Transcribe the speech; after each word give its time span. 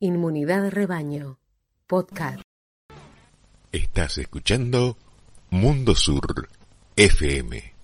Inmunidad 0.00 0.70
Rebaño, 0.70 1.40
podcast. 1.88 2.40
Estás 3.72 4.18
escuchando 4.18 4.96
Mundo 5.50 5.96
Sur 5.96 6.48
FM. 6.94 7.77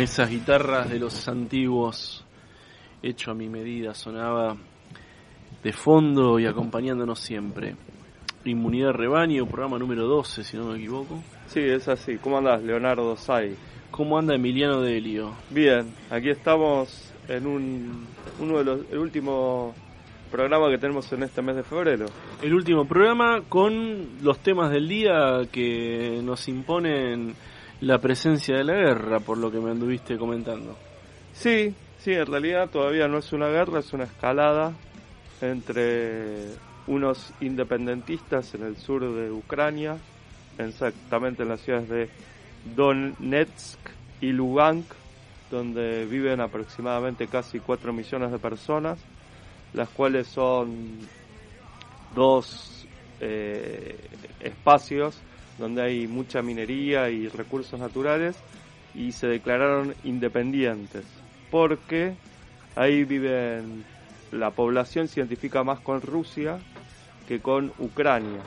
Esas 0.00 0.30
guitarras 0.30 0.88
de 0.88 0.98
los 0.98 1.28
antiguos 1.28 2.24
hecho 3.02 3.30
a 3.30 3.34
mi 3.34 3.48
medida 3.48 3.94
sonaba 3.94 4.56
de 5.62 5.72
fondo 5.72 6.38
y 6.38 6.46
acompañándonos 6.46 7.20
siempre. 7.20 7.76
Inmunidad 8.44 8.92
Rebaño, 8.92 9.46
programa 9.46 9.78
número 9.78 10.06
12, 10.06 10.42
si 10.42 10.56
no 10.56 10.66
me 10.66 10.78
equivoco. 10.78 11.22
Sí, 11.48 11.60
es 11.60 11.86
así. 11.88 12.16
¿Cómo 12.16 12.38
andás, 12.38 12.62
Leonardo 12.62 13.14
Sai? 13.16 13.54
¿Cómo 13.90 14.18
anda 14.18 14.34
Emiliano 14.34 14.80
Delio? 14.80 15.34
Bien, 15.50 15.92
aquí 16.08 16.30
estamos 16.30 17.12
en 17.28 17.46
un, 17.46 18.06
uno 18.38 18.58
de 18.58 18.64
los, 18.64 18.80
el 18.90 18.98
último 18.98 19.74
programa 20.30 20.70
que 20.70 20.78
tenemos 20.78 21.12
en 21.12 21.24
este 21.24 21.42
mes 21.42 21.56
de 21.56 21.62
febrero. 21.62 22.06
El 22.40 22.54
último 22.54 22.86
programa 22.86 23.42
con 23.48 24.22
los 24.22 24.38
temas 24.38 24.70
del 24.70 24.88
día 24.88 25.42
que 25.52 26.20
nos 26.22 26.48
imponen 26.48 27.34
la 27.80 27.98
presencia 27.98 28.56
de 28.56 28.64
la 28.64 28.74
guerra, 28.74 29.20
por 29.20 29.38
lo 29.38 29.50
que 29.50 29.58
me 29.58 29.70
anduviste 29.70 30.18
comentando. 30.18 30.76
Sí, 31.32 31.74
sí, 31.98 32.12
en 32.12 32.26
realidad 32.26 32.68
todavía 32.68 33.08
no 33.08 33.18
es 33.18 33.32
una 33.32 33.48
guerra, 33.48 33.80
es 33.80 33.92
una 33.92 34.04
escalada 34.04 34.72
entre 35.40 36.48
unos 36.86 37.32
independentistas 37.40 38.54
en 38.54 38.64
el 38.64 38.76
sur 38.76 39.02
de 39.14 39.30
Ucrania, 39.30 39.96
exactamente 40.58 41.42
en 41.42 41.48
las 41.48 41.60
ciudades 41.60 41.88
de 41.88 42.08
Donetsk 42.76 43.78
y 44.20 44.32
Lugansk, 44.32 44.92
donde 45.50 46.04
viven 46.04 46.40
aproximadamente 46.40 47.26
casi 47.28 47.60
4 47.60 47.92
millones 47.92 48.30
de 48.30 48.38
personas, 48.38 48.98
las 49.72 49.88
cuales 49.88 50.26
son 50.26 50.98
dos 52.14 52.86
eh, 53.20 53.96
espacios 54.40 55.20
donde 55.60 55.82
hay 55.82 56.08
mucha 56.08 56.42
minería 56.42 57.10
y 57.10 57.28
recursos 57.28 57.78
naturales 57.78 58.36
y 58.94 59.12
se 59.12 59.28
declararon 59.28 59.94
independientes 60.02 61.04
porque 61.50 62.14
ahí 62.74 63.04
viven 63.04 63.84
la 64.32 64.50
población 64.50 65.08
se 65.08 65.20
identifica 65.20 65.62
más 65.62 65.80
con 65.80 66.00
Rusia 66.00 66.58
que 67.28 67.40
con 67.40 67.72
Ucrania. 67.78 68.40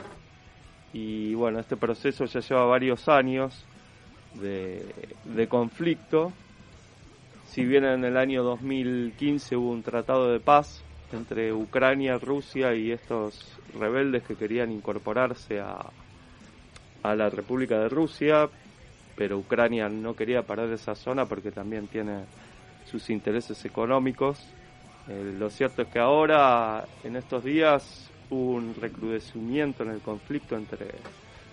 Y 0.92 1.34
bueno 1.34 1.60
este 1.60 1.76
proceso 1.76 2.24
ya 2.24 2.40
lleva 2.40 2.64
varios 2.64 3.08
años 3.08 3.64
de, 4.34 5.46
conflicto. 5.48 6.32
Si 7.46 7.64
bien 7.64 7.84
en 7.84 8.04
el 8.04 8.16
año 8.16 8.42
2015 8.42 9.56
hubo 9.56 9.70
un 9.70 9.82
tratado 9.82 10.32
de 10.32 10.40
paz 10.40 10.82
entre 11.12 11.52
Ucrania, 11.52 12.18
Rusia 12.18 12.74
y 12.74 12.90
estos 12.90 13.56
rebeldes 13.78 14.24
que 14.24 14.34
querían 14.34 14.72
incorporarse 14.72 15.60
a, 15.60 15.86
a 17.04 17.14
la 17.14 17.28
República 17.28 17.78
de 17.78 17.88
Rusia, 17.90 18.48
pero 19.14 19.38
Ucrania 19.38 19.88
no 19.88 20.16
quería 20.16 20.42
parar 20.42 20.70
esa 20.70 20.94
zona 20.94 21.26
porque 21.26 21.52
también 21.52 21.86
tiene 21.86 22.24
sus 22.86 23.10
intereses 23.10 23.62
económicos. 23.66 24.40
Eh, 25.08 25.34
lo 25.38 25.50
cierto 25.50 25.82
es 25.82 25.88
que 25.88 25.98
ahora, 25.98 26.86
en 27.04 27.16
estos 27.16 27.44
días, 27.44 28.10
hubo 28.30 28.52
un 28.52 28.74
recrudecimiento 28.74 29.82
en 29.82 29.90
el 29.90 30.00
conflicto 30.00 30.56
entre 30.56 30.88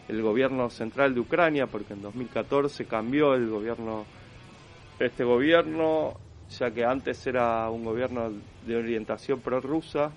el 0.07 0.21
gobierno 0.21 0.69
central 0.69 1.13
de 1.13 1.19
Ucrania, 1.19 1.67
porque 1.67 1.93
en 1.93 2.01
2014 2.01 2.85
cambió 2.85 3.35
el 3.35 3.49
gobierno, 3.49 4.05
este 4.99 5.25
gobierno, 5.25 6.13
ya 6.49 6.71
que 6.71 6.85
antes 6.85 7.27
era 7.27 7.69
un 7.69 7.83
gobierno 7.83 8.31
de 8.65 8.75
orientación 8.77 9.41
prorrusa, 9.41 10.11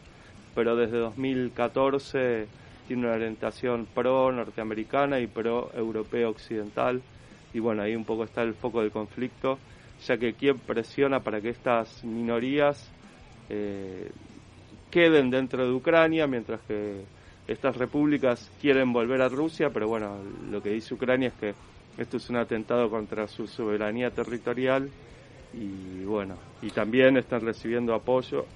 pero 0.54 0.76
desde 0.76 0.98
2014 0.98 2.46
tiene 2.86 3.06
una 3.06 3.14
orientación 3.14 3.86
pro 3.92 4.30
norteamericana 4.32 5.20
y 5.20 5.26
pro 5.26 5.70
europeo 5.74 6.30
occidental. 6.30 7.02
Y 7.52 7.60
bueno 7.60 7.82
ahí 7.82 7.94
un 7.94 8.04
poco 8.04 8.24
está 8.24 8.42
el 8.42 8.54
foco 8.54 8.80
del 8.80 8.90
conflicto 8.90 9.58
ya 10.06 10.18
que 10.18 10.34
quien 10.34 10.58
presiona 10.58 11.20
para 11.20 11.40
que 11.40 11.50
estas 11.50 12.04
minorías 12.04 12.90
eh, 13.48 14.10
queden 14.90 15.30
dentro 15.30 15.64
de 15.64 15.72
Ucrania 15.72 16.26
mientras 16.26 16.60
que 16.62 17.02
estas 17.46 17.76
repúblicas 17.76 18.50
quieren 18.60 18.92
volver 18.92 19.22
a 19.22 19.28
Rusia 19.28 19.70
pero 19.70 19.88
bueno 19.88 20.18
lo 20.50 20.62
que 20.62 20.70
dice 20.70 20.94
Ucrania 20.94 21.28
es 21.28 21.34
que 21.34 21.54
esto 21.96 22.16
es 22.16 22.28
un 22.28 22.36
atentado 22.36 22.90
contra 22.90 23.26
su 23.26 23.46
soberanía 23.46 24.10
territorial 24.10 24.90
y 25.52 26.04
bueno 26.04 26.36
y 26.62 26.70
también 26.70 27.16
están 27.16 27.42
recibiendo 27.42 27.94
apoyo 27.94 28.46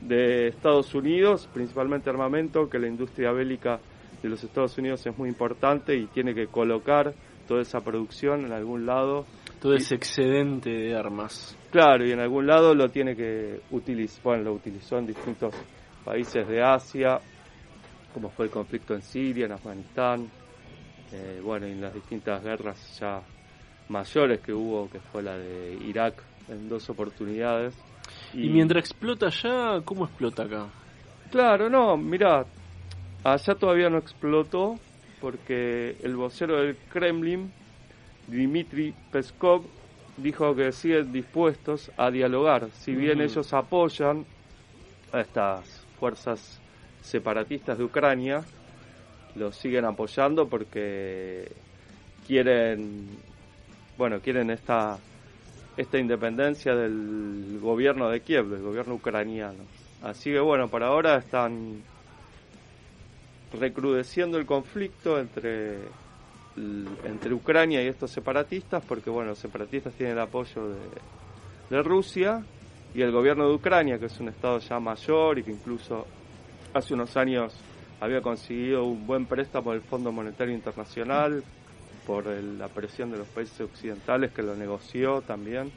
de 0.00 0.48
Estados 0.48 0.94
Unidos, 0.94 1.48
principalmente 1.52 2.10
armamento, 2.10 2.68
que 2.68 2.78
la 2.78 2.88
industria 2.88 3.32
bélica 3.32 3.80
de 4.22 4.28
los 4.28 4.42
Estados 4.42 4.76
Unidos 4.78 5.06
es 5.06 5.16
muy 5.16 5.28
importante 5.28 5.94
y 5.96 6.06
tiene 6.06 6.34
que 6.34 6.46
colocar 6.46 7.14
toda 7.46 7.62
esa 7.62 7.80
producción 7.80 8.44
en 8.44 8.52
algún 8.52 8.86
lado. 8.86 9.24
Todo 9.60 9.74
ese 9.74 9.94
excedente 9.94 10.70
de 10.70 10.94
armas. 10.94 11.56
Claro, 11.70 12.06
y 12.06 12.12
en 12.12 12.20
algún 12.20 12.46
lado 12.46 12.74
lo 12.74 12.88
tiene 12.90 13.16
que 13.16 13.60
utilizar, 13.70 14.22
bueno, 14.22 14.44
lo 14.44 14.52
utilizó 14.52 14.98
en 14.98 15.06
distintos 15.06 15.54
países 16.04 16.46
de 16.46 16.62
Asia, 16.62 17.18
como 18.14 18.30
fue 18.30 18.46
el 18.46 18.50
conflicto 18.50 18.94
en 18.94 19.02
Siria, 19.02 19.46
en 19.46 19.52
Afganistán, 19.52 20.30
eh, 21.12 21.40
bueno, 21.42 21.66
y 21.66 21.72
en 21.72 21.80
las 21.80 21.94
distintas 21.94 22.42
guerras 22.42 22.98
ya 23.00 23.22
mayores 23.88 24.40
que 24.40 24.52
hubo, 24.52 24.88
que 24.90 25.00
fue 25.00 25.22
la 25.22 25.36
de 25.36 25.74
Irak 25.86 26.22
en 26.48 26.68
dos 26.68 26.88
oportunidades. 26.90 27.74
Y, 28.34 28.48
mientras 28.48 28.84
explota 28.84 29.26
allá, 29.26 29.80
¿cómo 29.84 30.04
explota 30.04 30.42
acá? 30.42 30.66
Claro, 31.30 31.68
no, 31.68 31.96
mira, 31.96 32.44
allá 33.24 33.54
todavía 33.54 33.90
no 33.90 33.98
explotó 33.98 34.78
porque 35.20 35.96
el 36.02 36.16
vocero 36.16 36.62
del 36.62 36.76
Kremlin, 36.90 37.52
Dmitry 38.26 38.94
Peskov, 39.10 39.62
dijo 40.16 40.54
que 40.54 40.72
siguen 40.72 41.12
dispuestos 41.12 41.90
a 41.96 42.10
dialogar. 42.10 42.68
Si 42.72 42.94
bien 42.94 43.20
ellos 43.20 43.52
apoyan 43.52 44.24
a 45.12 45.20
estas 45.20 45.86
fuerzas 45.98 46.60
separatistas 47.02 47.78
de 47.78 47.84
Ucrania, 47.84 48.42
los 49.34 49.56
siguen 49.56 49.84
apoyando 49.84 50.48
porque 50.48 51.50
quieren, 52.26 53.08
bueno, 53.96 54.20
quieren 54.20 54.50
esta 54.50 54.98
esta 55.78 55.96
independencia 55.96 56.74
del 56.74 57.60
gobierno 57.62 58.10
de 58.10 58.20
Kiev, 58.20 58.48
del 58.48 58.62
gobierno 58.62 58.94
ucraniano. 58.94 59.62
Así 60.02 60.32
que 60.32 60.40
bueno, 60.40 60.68
por 60.68 60.82
ahora 60.82 61.16
están 61.16 61.82
recrudeciendo 63.58 64.38
el 64.38 64.44
conflicto 64.44 65.20
entre, 65.20 65.78
entre 67.04 67.32
Ucrania 67.32 67.80
y 67.80 67.86
estos 67.86 68.10
separatistas, 68.10 68.84
porque 68.86 69.08
bueno, 69.08 69.30
los 69.30 69.38
separatistas 69.38 69.94
tienen 69.94 70.16
el 70.16 70.22
apoyo 70.22 70.68
de, 70.68 70.80
de 71.70 71.82
Rusia 71.84 72.42
y 72.92 73.00
el 73.00 73.12
gobierno 73.12 73.48
de 73.48 73.54
Ucrania, 73.54 74.00
que 74.00 74.06
es 74.06 74.18
un 74.18 74.28
estado 74.28 74.58
ya 74.58 74.80
mayor 74.80 75.38
y 75.38 75.44
que 75.44 75.52
incluso 75.52 76.06
hace 76.74 76.94
unos 76.94 77.16
años 77.16 77.54
había 78.00 78.20
conseguido 78.20 78.84
un 78.84 79.06
buen 79.06 79.26
préstamo 79.26 79.70
del 79.70 79.82
Fondo 79.82 80.10
Monetario 80.10 80.54
Internacional 80.54 81.44
por 82.08 82.26
la 82.26 82.68
presión 82.68 83.10
de 83.10 83.18
los 83.18 83.28
países 83.28 83.60
occidentales 83.60 84.32
que 84.32 84.42
lo 84.42 84.56
negoció 84.56 85.20
también. 85.20 85.70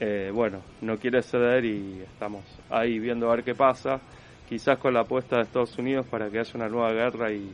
eh, 0.00 0.32
bueno, 0.34 0.60
no 0.80 0.98
quiere 0.98 1.22
ceder 1.22 1.64
y 1.64 2.02
estamos 2.02 2.42
ahí 2.68 2.98
viendo 2.98 3.30
a 3.30 3.36
ver 3.36 3.44
qué 3.44 3.54
pasa. 3.54 4.00
Quizás 4.48 4.78
con 4.78 4.92
la 4.92 5.02
apuesta 5.02 5.36
de 5.36 5.42
Estados 5.42 5.78
Unidos 5.78 6.06
para 6.10 6.28
que 6.28 6.40
haya 6.40 6.50
una 6.56 6.68
nueva 6.68 6.92
guerra 6.92 7.32
y 7.32 7.52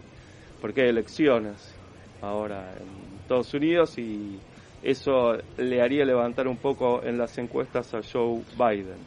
porque 0.63 0.81
hay 0.83 0.89
elecciones 0.89 1.77
ahora 2.23 2.73
en 2.73 3.21
Estados 3.21 3.53
Unidos 3.53 3.99
y 3.99 4.39
eso 4.83 5.35
le 5.59 5.83
haría 5.83 6.07
levantar 6.07 6.49
un 6.49 6.57
poco 6.57 7.03
en 7.05 7.19
las 7.19 7.37
encuestas 7.37 7.93
a 7.93 8.01
Joe 8.03 8.43
Biden. 8.57 8.99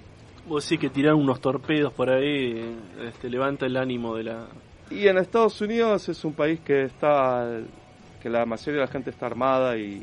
Vos 0.47 0.69
decís 0.69 0.79
que 0.79 0.89
tirar 0.91 1.15
unos 1.15 1.41
torpedos 1.41 1.91
por 1.93 2.11
ahí 2.11 2.77
este, 3.01 3.27
levanta 3.27 3.65
el 3.65 3.75
ánimo 3.75 4.15
de 4.15 4.23
la... 4.23 4.47
Y 4.91 5.07
en 5.07 5.17
Estados 5.17 5.59
Unidos 5.61 6.07
es 6.09 6.23
un 6.23 6.33
país 6.33 6.59
que 6.59 6.83
está, 6.83 7.59
que 8.23 8.29
la 8.29 8.45
mayoría 8.45 8.79
de 8.81 8.85
la 8.87 8.91
gente 8.91 9.09
está 9.09 9.25
armada 9.27 9.77
y, 9.77 10.01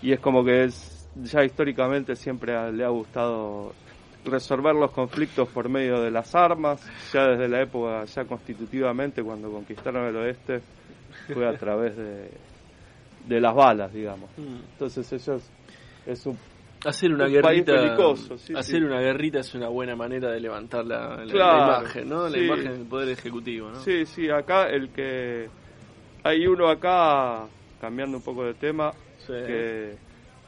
y 0.00 0.12
es 0.12 0.20
como 0.20 0.44
que 0.44 0.64
es, 0.64 1.08
ya 1.16 1.44
históricamente 1.44 2.14
siempre 2.16 2.72
le 2.72 2.84
ha 2.84 2.88
gustado 2.88 3.72
resolver 4.24 4.74
los 4.76 4.92
conflictos 4.92 5.48
por 5.48 5.68
medio 5.68 6.00
de 6.00 6.12
las 6.12 6.34
armas, 6.36 6.80
ya 7.12 7.26
desde 7.26 7.48
la 7.48 7.62
época, 7.62 8.04
ya 8.04 8.24
constitutivamente, 8.24 9.22
cuando 9.22 9.50
conquistaron 9.50 10.06
el 10.06 10.16
oeste, 10.16 10.60
fue 11.34 11.46
a 11.48 11.56
través 11.56 11.96
de, 11.96 12.30
de 13.26 13.40
las 13.40 13.54
balas, 13.54 13.92
digamos. 13.92 14.30
Mm. 14.38 14.60
Entonces 14.74 15.12
ellos 15.12 15.42
es 16.06 16.24
un 16.26 16.38
Hacer 16.84 17.12
una 17.12 17.26
Un 17.26 17.32
guerrita, 17.32 17.72
sí, 18.38 18.54
hacer 18.56 18.80
sí. 18.80 18.84
una 18.84 18.98
guerrita 19.00 19.38
es 19.38 19.54
una 19.54 19.68
buena 19.68 19.94
manera 19.94 20.32
de 20.32 20.40
levantar 20.40 20.84
la, 20.84 21.10
la- 21.10 21.24
la 21.24 21.30
Claro, 21.30 21.78
imagen, 21.80 22.08
¿no? 22.08 22.28
La 22.28 22.30
sí. 22.30 22.44
imagen 22.44 22.72
del 22.72 22.86
poder 22.86 23.08
ejecutivo, 23.10 23.68
¿no? 23.70 23.76
Sí, 23.76 24.04
sí, 24.04 24.28
acá 24.30 24.68
el 24.68 24.88
que... 24.90 25.48
Hay 26.24 26.46
uno 26.46 26.68
acá, 26.68 27.48
cambiando 27.80 28.18
un 28.18 28.22
poco 28.22 28.44
de 28.44 28.54
tema, 28.54 28.92
Sí. 29.18 29.32
que 29.46 29.96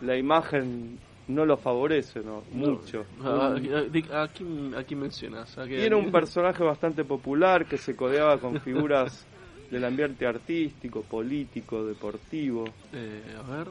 la 0.01 0.17
imagen 0.17 0.99
no 1.29 1.45
lo 1.47 1.57
favorece, 1.57 2.21
¿no? 2.21 2.43
Mucho. 2.53 3.05
¿A, 3.23 3.47
a- 3.47 3.51
de- 3.55 4.05
a 4.13 4.29
quién, 4.29 4.75
a 4.75 4.85
quién 4.85 5.01
mencionas? 5.01 5.57
¿A 5.59 5.67
qué- 5.67 5.79
Tiene 5.79 5.97
un 5.97 6.13
personaje 6.13 6.63
bastante 6.63 7.05
popular 7.05 7.67
que 7.67 7.79
se 7.79 7.97
codeaba 7.97 8.39
con 8.39 8.61
figuras 8.61 9.27
del 9.71 9.85
ambiente 9.85 10.27
artístico, 10.27 11.03
político, 11.03 11.85
deportivo. 11.85 12.65
Eh, 12.93 13.35
a 13.37 13.43
ver... 13.51 13.69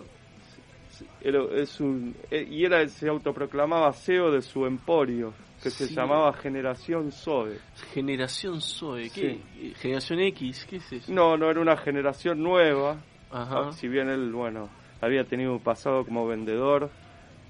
Era, 1.21 1.43
es 1.55 1.79
un, 1.79 2.15
eh, 2.29 2.45
y 2.47 2.65
era, 2.65 2.87
se 2.87 3.07
autoproclamaba 3.09 3.91
CEO 3.93 4.29
de 4.31 4.41
su 4.41 4.65
emporio, 4.65 5.33
que 5.63 5.69
se 5.69 5.87
Sí. 5.87 5.95
llamaba 5.95 6.33
Generación 6.33 7.11
Zoe. 7.11 7.57
Generación 7.93 8.59
Zoe, 8.61 9.09
¿qué? 9.09 9.39
Generación 9.77 10.19
X, 10.19 10.65
¿qué 10.69 10.75
es 10.75 10.91
eso? 10.91 11.11
No, 11.13 11.37
no 11.37 11.49
era 11.49 11.61
una 11.61 11.77
generación 11.77 12.43
nueva, 12.43 12.97
Ajá. 13.31 13.69
Ah, 13.69 13.71
Si 13.71 13.87
bien 13.87 14.09
él, 14.09 14.31
bueno, 14.31 14.69
había 15.01 15.23
tenido 15.23 15.53
un 15.53 15.59
pasado 15.59 16.05
como 16.05 16.27
vendedor 16.27 16.91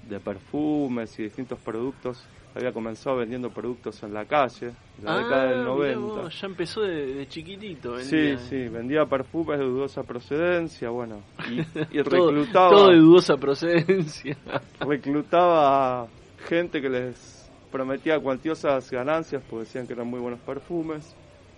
de 0.08 0.18
perfumes 0.20 1.18
y 1.18 1.24
distintos 1.24 1.58
productos, 1.60 2.24
había 2.56 2.72
comenzado 2.72 3.16
vendiendo 3.16 3.50
productos 3.50 4.02
en 4.04 4.14
la 4.14 4.24
calle, 4.26 4.68
en 4.98 5.04
la 5.04 5.14
Ah, 5.14 5.18
década 5.18 5.44
del 5.46 5.58
mirá 5.58 5.68
90. 5.68 5.98
vos, 6.22 6.40
ya 6.40 6.46
empezó 6.46 6.80
de, 6.82 7.14
de 7.14 7.26
chiquitito. 7.26 7.98
Sí, 7.98 8.16
vendía. 8.16 8.38
sí, 8.38 8.68
vendía 8.68 9.04
perfumes 9.06 9.58
de 9.58 9.64
dudosa 9.64 10.02
procedencia, 10.04 10.88
bueno, 10.90 11.20
y, 11.50 11.60
y 11.60 11.64
Todo- 12.04 12.28
reclutaba, 12.30 12.70
Todo 12.70 12.88
de 12.90 12.96
dudosa 12.98 13.36
procedencia. 13.36 14.36
reclutaba 14.80 16.06
gente 16.48 16.80
que 16.80 16.88
les 16.88 17.33
prometía 17.74 18.20
cuantiosas 18.20 18.88
ganancias, 18.88 19.42
porque 19.50 19.64
decían 19.64 19.88
que 19.88 19.94
eran 19.94 20.06
muy 20.06 20.20
buenos 20.20 20.38
perfumes, 20.38 21.12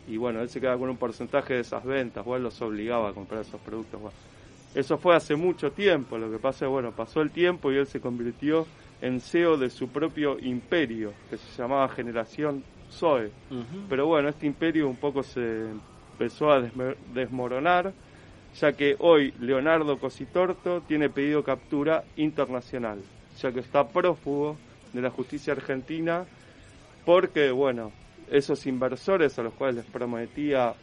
y 0.08 0.16
bueno, 0.16 0.40
él 0.40 0.48
se 0.48 0.62
quedaba 0.62 0.78
con 0.78 0.88
un 0.88 0.96
porcentaje 0.96 1.52
de 1.52 1.60
esas 1.60 1.84
ventas, 1.84 2.24
o 2.26 2.34
él 2.34 2.42
los 2.42 2.62
obligaba 2.62 3.10
a 3.10 3.12
comprar 3.12 3.42
esos 3.42 3.60
productos. 3.60 4.00
Bueno, 4.00 4.16
eso 4.74 4.96
fue 4.96 5.14
hace 5.14 5.36
mucho 5.36 5.72
tiempo, 5.72 6.16
lo 6.16 6.30
que 6.30 6.38
pasa 6.38 6.64
es, 6.64 6.70
bueno, 6.70 6.92
pasó 6.92 7.20
el 7.20 7.30
tiempo 7.30 7.70
y 7.70 7.76
él 7.76 7.86
se 7.86 8.00
convirtió 8.00 8.66
en 9.02 9.20
CEO 9.20 9.58
de 9.58 9.68
su 9.68 9.88
propio 9.88 10.38
imperio, 10.40 11.12
que 11.28 11.36
se 11.36 11.60
llamaba 11.60 11.86
Generación 11.90 12.64
Zoe. 12.90 13.30
Pero 13.86 14.06
bueno, 14.06 14.30
este 14.30 14.46
imperio 14.46 14.88
un 14.88 14.96
poco 14.96 15.22
se 15.22 15.66
empezó 16.12 16.50
a 16.50 16.62
desmoronar, 17.12 17.92
ya 18.58 18.72
que 18.72 18.96
hoy 19.00 19.34
Leonardo 19.38 19.98
Cositorto 19.98 20.80
tiene 20.80 21.10
pedido 21.10 21.44
captura 21.44 22.04
internacional, 22.16 23.02
ya 23.38 23.52
que 23.52 23.60
está 23.60 23.86
prófugo 23.86 24.56
de 24.92 25.00
la 25.02 25.10
justicia 25.10 25.52
argentina, 25.52 26.24
porque, 27.04 27.50
bueno, 27.50 27.92
esos 28.30 28.66
inversores 28.66 29.38
a 29.38 29.42
los 29.42 29.54
cuales 29.54 29.76
les 29.76 29.84
prometía 29.86 30.74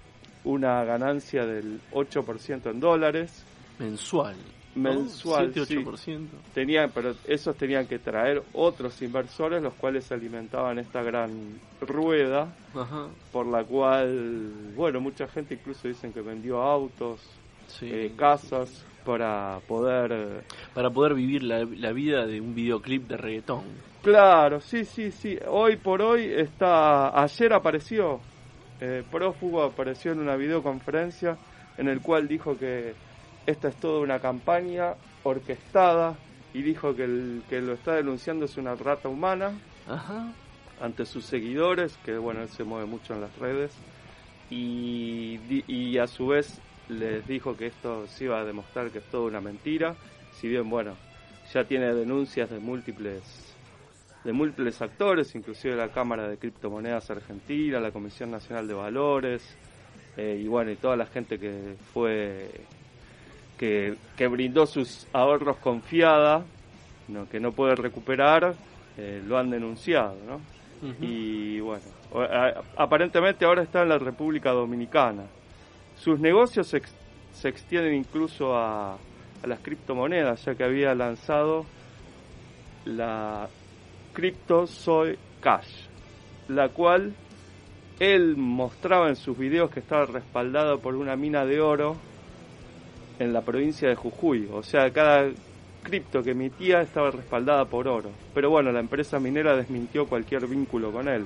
una 0.45 0.83
ganancia 0.83 1.45
del 1.45 1.79
8% 1.91 2.71
en 2.71 2.79
dólares, 2.79 3.44
Mensual. 3.79 4.35
¿no? 4.75 4.83
Mensual, 4.94 5.53
7-8%. 5.53 6.27
tenían, 6.53 6.91
pero 6.94 7.13
esos 7.27 7.55
tenían 7.55 7.85
que 7.88 8.00
traer 8.00 8.41
otros 8.53 9.01
inversores, 9.01 9.61
los 9.61 9.73
cuales 9.75 10.11
alimentaban 10.11 10.79
esta 10.79 11.01
gran 11.03 11.59
rueda 11.81 12.56
Ajá. 12.73 13.07
por 13.31 13.45
la 13.47 13.63
cual, 13.63 14.51
bueno, 14.75 14.99
mucha 14.99 15.27
gente 15.27 15.53
incluso 15.56 15.88
dicen 15.88 16.11
que 16.13 16.21
vendió 16.21 16.61
autos, 16.61 17.19
Sí. 17.67 17.88
eh, 17.91 18.13
casas 18.17 18.85
para 19.06 19.59
poder... 19.67 20.44
Para 20.73 20.89
poder 20.89 21.13
vivir 21.13 21.44
la, 21.44 21.63
la 21.65 21.91
vida 21.94 22.25
de 22.25 22.39
un 22.41 22.53
videoclip 22.53 23.07
de 23.07 23.17
reggaetón. 23.17 23.63
Claro, 24.03 24.59
sí, 24.59 24.83
sí, 24.83 25.11
sí. 25.11 25.39
Hoy 25.47 25.77
por 25.77 26.01
hoy 26.01 26.25
está... 26.25 27.17
Ayer 27.23 27.53
apareció, 27.53 28.19
eh, 28.81 29.01
prófugo 29.09 29.63
apareció 29.63 30.11
en 30.11 30.19
una 30.19 30.35
videoconferencia 30.35 31.38
en 31.77 31.88
el 31.88 32.01
cual 32.01 32.27
dijo 32.27 32.57
que 32.57 32.94
esta 33.45 33.69
es 33.69 33.75
toda 33.77 34.01
una 34.01 34.19
campaña 34.19 34.95
orquestada 35.23 36.17
y 36.53 36.61
dijo 36.63 36.94
que 36.94 37.05
el 37.05 37.44
que 37.50 37.61
lo 37.61 37.73
está 37.73 37.95
denunciando 37.95 38.44
es 38.44 38.57
una 38.57 38.75
rata 38.75 39.07
humana 39.07 39.53
Ajá. 39.88 40.33
ante 40.81 41.06
sus 41.06 41.23
seguidores, 41.23 41.97
que 42.06 42.17
bueno, 42.17 42.41
él 42.41 42.49
se 42.49 42.65
mueve 42.65 42.85
mucho 42.85 43.13
en 43.13 43.21
las 43.21 43.35
redes, 43.39 43.73
y, 44.51 45.39
y 45.67 45.97
a 45.97 46.07
su 46.07 46.27
vez 46.27 46.59
les 46.89 47.25
dijo 47.25 47.56
que 47.56 47.67
esto 47.67 48.06
se 48.07 48.25
iba 48.25 48.41
a 48.41 48.44
demostrar 48.44 48.91
que 48.91 48.99
es 48.99 49.06
toda 49.06 49.23
una 49.23 49.39
mentira, 49.39 49.95
si 50.33 50.49
bien 50.49 50.69
bueno, 50.69 50.94
ya 51.53 51.63
tiene 51.63 51.94
denuncias 51.94 52.49
de 52.49 52.59
múltiples 52.59 53.52
de 54.23 54.31
múltiples 54.33 54.81
actores, 54.81 55.35
inclusive 55.35 55.75
la 55.75 55.89
Cámara 55.89 56.27
de 56.27 56.37
Criptomonedas 56.37 57.09
Argentina, 57.11 57.79
la 57.79 57.91
Comisión 57.91 58.31
Nacional 58.31 58.67
de 58.67 58.73
Valores, 58.73 59.57
eh, 60.15 60.39
y 60.41 60.47
bueno, 60.47 60.71
y 60.71 60.75
toda 60.77 60.95
la 60.95 61.05
gente 61.05 61.37
que 61.37 61.75
fue 61.93 62.49
que, 63.57 63.95
que 64.15 64.27
brindó 64.27 64.65
sus 64.65 65.07
ahorros 65.13 65.57
confiada, 65.57 66.43
no, 67.07 67.27
que 67.29 67.39
no 67.39 67.51
puede 67.51 67.75
recuperar, 67.75 68.55
eh, 68.97 69.21
lo 69.27 69.37
han 69.37 69.49
denunciado, 69.49 70.15
¿no? 70.27 70.39
Y 71.01 71.59
bueno, 71.61 71.83
aparentemente 72.75 73.45
ahora 73.45 73.63
está 73.63 73.83
en 73.83 73.89
la 73.89 73.97
República 73.97 74.51
Dominicana. 74.51 75.23
Sus 75.97 76.19
negocios 76.19 76.68
se, 76.68 76.77
ex- 76.77 76.94
se 77.33 77.47
extienden 77.47 77.94
incluso 77.94 78.53
a, 78.56 78.94
a 78.95 79.47
las 79.47 79.59
criptomonedas, 79.59 80.44
ya 80.44 80.56
que 80.56 80.63
había 80.65 80.94
lanzado 80.94 81.65
la 82.85 83.47
Crypto 84.13 84.67
Soy 84.67 85.17
Cash, 85.41 85.87
la 86.47 86.69
cual 86.69 87.13
él 87.99 88.37
mostraba 88.37 89.09
en 89.09 89.15
sus 89.15 89.37
videos 89.37 89.71
que 89.71 89.79
estaba 89.79 90.05
respaldada 90.05 90.77
por 90.77 90.95
una 90.95 91.15
mina 91.15 91.45
de 91.45 91.59
oro 91.59 91.95
en 93.19 93.33
la 93.33 93.41
provincia 93.41 93.89
de 93.89 93.95
Jujuy. 93.95 94.49
O 94.51 94.63
sea, 94.63 94.89
cada 94.91 95.29
cripto 95.83 96.21
que 96.21 96.31
emitía 96.31 96.81
estaba 96.81 97.11
respaldada 97.11 97.65
por 97.65 97.87
oro. 97.87 98.11
Pero 98.33 98.49
bueno, 98.49 98.71
la 98.71 98.79
empresa 98.79 99.19
minera 99.19 99.55
desmintió 99.55 100.05
cualquier 100.05 100.47
vínculo 100.47 100.91
con 100.91 101.07
él. 101.07 101.25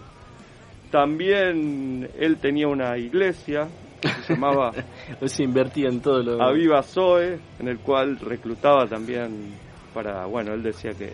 También 0.92 2.10
él 2.18 2.38
tenía 2.38 2.68
una 2.68 2.98
iglesia 2.98 3.68
que 4.02 4.10
se 4.10 4.34
llamaba 4.34 4.72
O 5.22 5.28
sea, 5.28 5.46
invertía 5.46 5.90
en 5.90 6.02
todo 6.02 6.24
lo 6.24 6.42
Aviva 6.42 6.82
Zoe, 6.84 7.40
en 7.60 7.68
el 7.68 7.80
cual 7.80 8.20
reclutaba 8.20 8.88
también 8.88 9.54
para, 9.94 10.26
bueno, 10.26 10.54
él 10.54 10.64
decía 10.64 10.94
que 10.94 11.12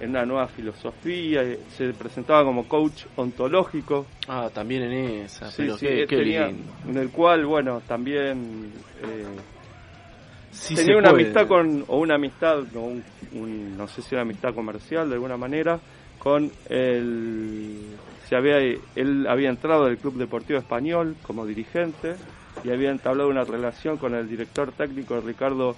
en 0.00 0.10
una 0.10 0.24
nueva 0.24 0.48
filosofía, 0.48 1.42
eh, 1.42 1.60
se 1.76 1.92
presentaba 1.92 2.42
como 2.44 2.66
coach 2.66 3.04
ontológico, 3.16 4.06
Ah, 4.28 4.48
también 4.52 4.82
en 4.84 4.92
esa. 5.24 5.50
Sí, 5.50 5.62
pero 5.62 5.76
sí, 5.78 5.86
qué, 5.86 6.06
qué 6.08 6.16
tenía- 6.16 6.46
lindo. 6.48 6.72
en 6.88 6.96
el 6.96 7.10
cual, 7.10 7.44
bueno, 7.46 7.82
también 7.86 8.72
eh, 9.02 9.26
Sí 10.52 10.74
tenía 10.74 10.96
una 10.96 11.10
puede. 11.10 11.22
amistad 11.24 11.46
con, 11.46 11.84
o 11.86 11.98
una 11.98 12.14
amistad, 12.16 12.60
o 12.74 12.80
un, 12.80 13.04
un- 13.34 13.76
no 13.76 13.86
sé 13.86 14.02
si 14.02 14.14
una 14.14 14.22
amistad 14.22 14.52
comercial 14.54 15.08
de 15.08 15.14
alguna 15.14 15.36
manera, 15.36 15.78
con 16.18 16.50
el, 16.68 17.76
se 18.28 18.36
había, 18.36 18.58
él 18.58 19.26
había 19.28 19.48
entrado 19.50 19.84
al 19.84 19.96
Club 19.98 20.16
Deportivo 20.16 20.58
Español 20.58 21.16
como 21.22 21.46
dirigente 21.46 22.16
y 22.64 22.70
había 22.70 22.90
entablado 22.90 23.28
una 23.30 23.44
relación 23.44 23.96
con 23.96 24.14
el 24.14 24.28
director 24.28 24.72
técnico 24.72 25.20
Ricardo 25.20 25.76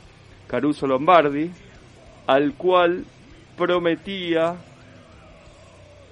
Caruso 0.49 0.87
Lombardi, 0.87 1.51
al 2.27 2.55
cual 2.55 3.05
prometía 3.63 4.57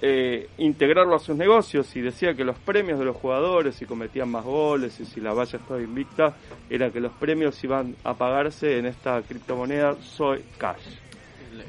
eh, 0.01 0.47
integrarlo 0.57 1.15
a 1.15 1.19
sus 1.19 1.35
negocios 1.35 1.93
y 1.97 2.01
decía 2.01 2.33
que 2.33 2.45
los 2.45 2.57
premios 2.57 2.97
de 2.97 3.03
los 3.03 3.17
jugadores, 3.17 3.75
si 3.75 3.85
cometían 3.85 4.31
más 4.31 4.45
goles 4.45 4.97
y 5.01 5.05
si 5.05 5.19
la 5.19 5.33
valla 5.33 5.59
estaba 5.59 5.81
invicta, 5.81 6.33
era 6.69 6.89
que 6.91 7.01
los 7.01 7.11
premios 7.11 7.61
iban 7.65 7.93
a 8.05 8.13
pagarse 8.13 8.77
en 8.77 8.85
esta 8.85 9.21
criptomoneda 9.21 9.97
Soy 10.01 10.45
Cash. 10.57 10.81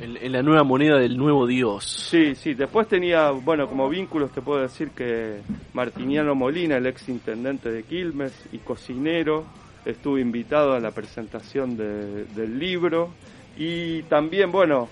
en 0.01 0.31
la 0.31 0.41
nueva 0.41 0.63
moneda 0.63 0.99
del 0.99 1.17
nuevo 1.17 1.49
Dios. 1.49 1.85
Sí, 1.85 2.37
sí. 2.37 2.55
Después 2.55 2.87
tenía, 2.87 3.33
bueno, 3.33 3.67
como 3.67 3.89
vínculos 3.89 4.31
te 4.31 4.41
puedo 4.41 4.63
decir 4.63 4.91
que 4.91 5.41
Martiniano 5.75 6.37
Molina, 6.37 6.77
el 6.77 6.87
ex 6.87 7.09
intendente 7.09 7.73
de 7.73 7.83
Quilmes 7.83 8.33
y 8.53 8.59
cocinero, 8.59 9.47
estuvo 9.85 10.17
invitado 10.17 10.75
a 10.75 10.81
la 10.81 10.93
presentación 10.93 11.77
del 11.77 12.57
libro. 12.57 13.11
Y 13.59 14.05
también, 14.05 14.51
bueno, 14.53 14.89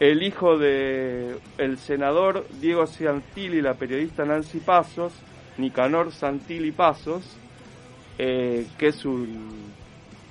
el 0.00 0.22
hijo 0.22 0.58
de 0.58 1.36
el 1.58 1.78
senador 1.78 2.46
Diego 2.60 2.86
Santilli 2.86 3.58
y 3.58 3.62
la 3.62 3.74
periodista 3.74 4.24
Nancy 4.24 4.58
Pasos, 4.58 5.12
Nicanor 5.56 6.12
Santilli 6.12 6.72
Pasos, 6.72 7.36
eh, 8.18 8.66
que 8.76 8.88
es 8.88 9.04
un 9.04 9.72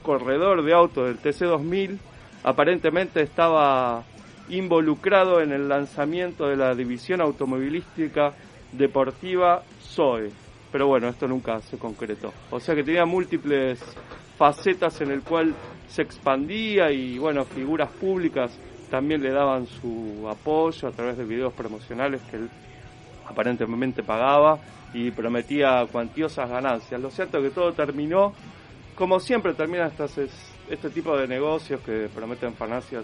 corredor 0.01 0.63
de 0.63 0.74
autos 0.74 1.08
del 1.08 1.20
TC2000, 1.20 1.98
aparentemente 2.43 3.22
estaba 3.22 4.03
involucrado 4.50 5.41
en 5.41 5.53
el 5.53 5.70
lanzamiento 5.70 6.48
de 6.48 6.58
la 6.58 6.75
división 6.75 7.22
automovilística 7.22 8.34
deportiva 8.74 9.63
SOE. 9.79 10.29
Pero 10.72 10.88
bueno, 10.88 11.08
esto 11.08 11.27
nunca 11.27 11.62
se 11.62 11.77
concretó. 11.77 12.34
O 12.51 12.60
sea 12.60 12.75
que 12.75 12.84
tenía 12.84 13.05
múltiples 13.05 13.79
facetas 14.38 15.00
en 15.01 15.12
el 15.12 15.22
cual 15.22 15.53
se 15.88 16.01
expandía 16.01 16.91
y 16.91 17.17
bueno, 17.17 17.46
figuras 17.46 17.89
públicas 17.91 18.51
también 18.93 19.23
le 19.23 19.31
daban 19.31 19.65
su 19.65 20.29
apoyo 20.29 20.88
a 20.88 20.91
través 20.91 21.17
de 21.17 21.25
videos 21.25 21.51
promocionales 21.53 22.21
que 22.29 22.35
él 22.35 22.50
aparentemente 23.27 24.03
pagaba 24.03 24.59
y 24.93 25.09
prometía 25.09 25.83
cuantiosas 25.91 26.47
ganancias. 26.47 27.01
Lo 27.01 27.09
cierto 27.09 27.39
es 27.39 27.45
que 27.45 27.50
todo 27.50 27.73
terminó, 27.73 28.33
como 28.93 29.19
siempre 29.19 29.55
termina 29.55 29.88
estas, 29.88 30.15
este 30.69 30.91
tipo 30.91 31.17
de 31.17 31.27
negocios 31.27 31.81
que 31.81 32.07
prometen 32.13 32.53
farmacias 32.53 33.03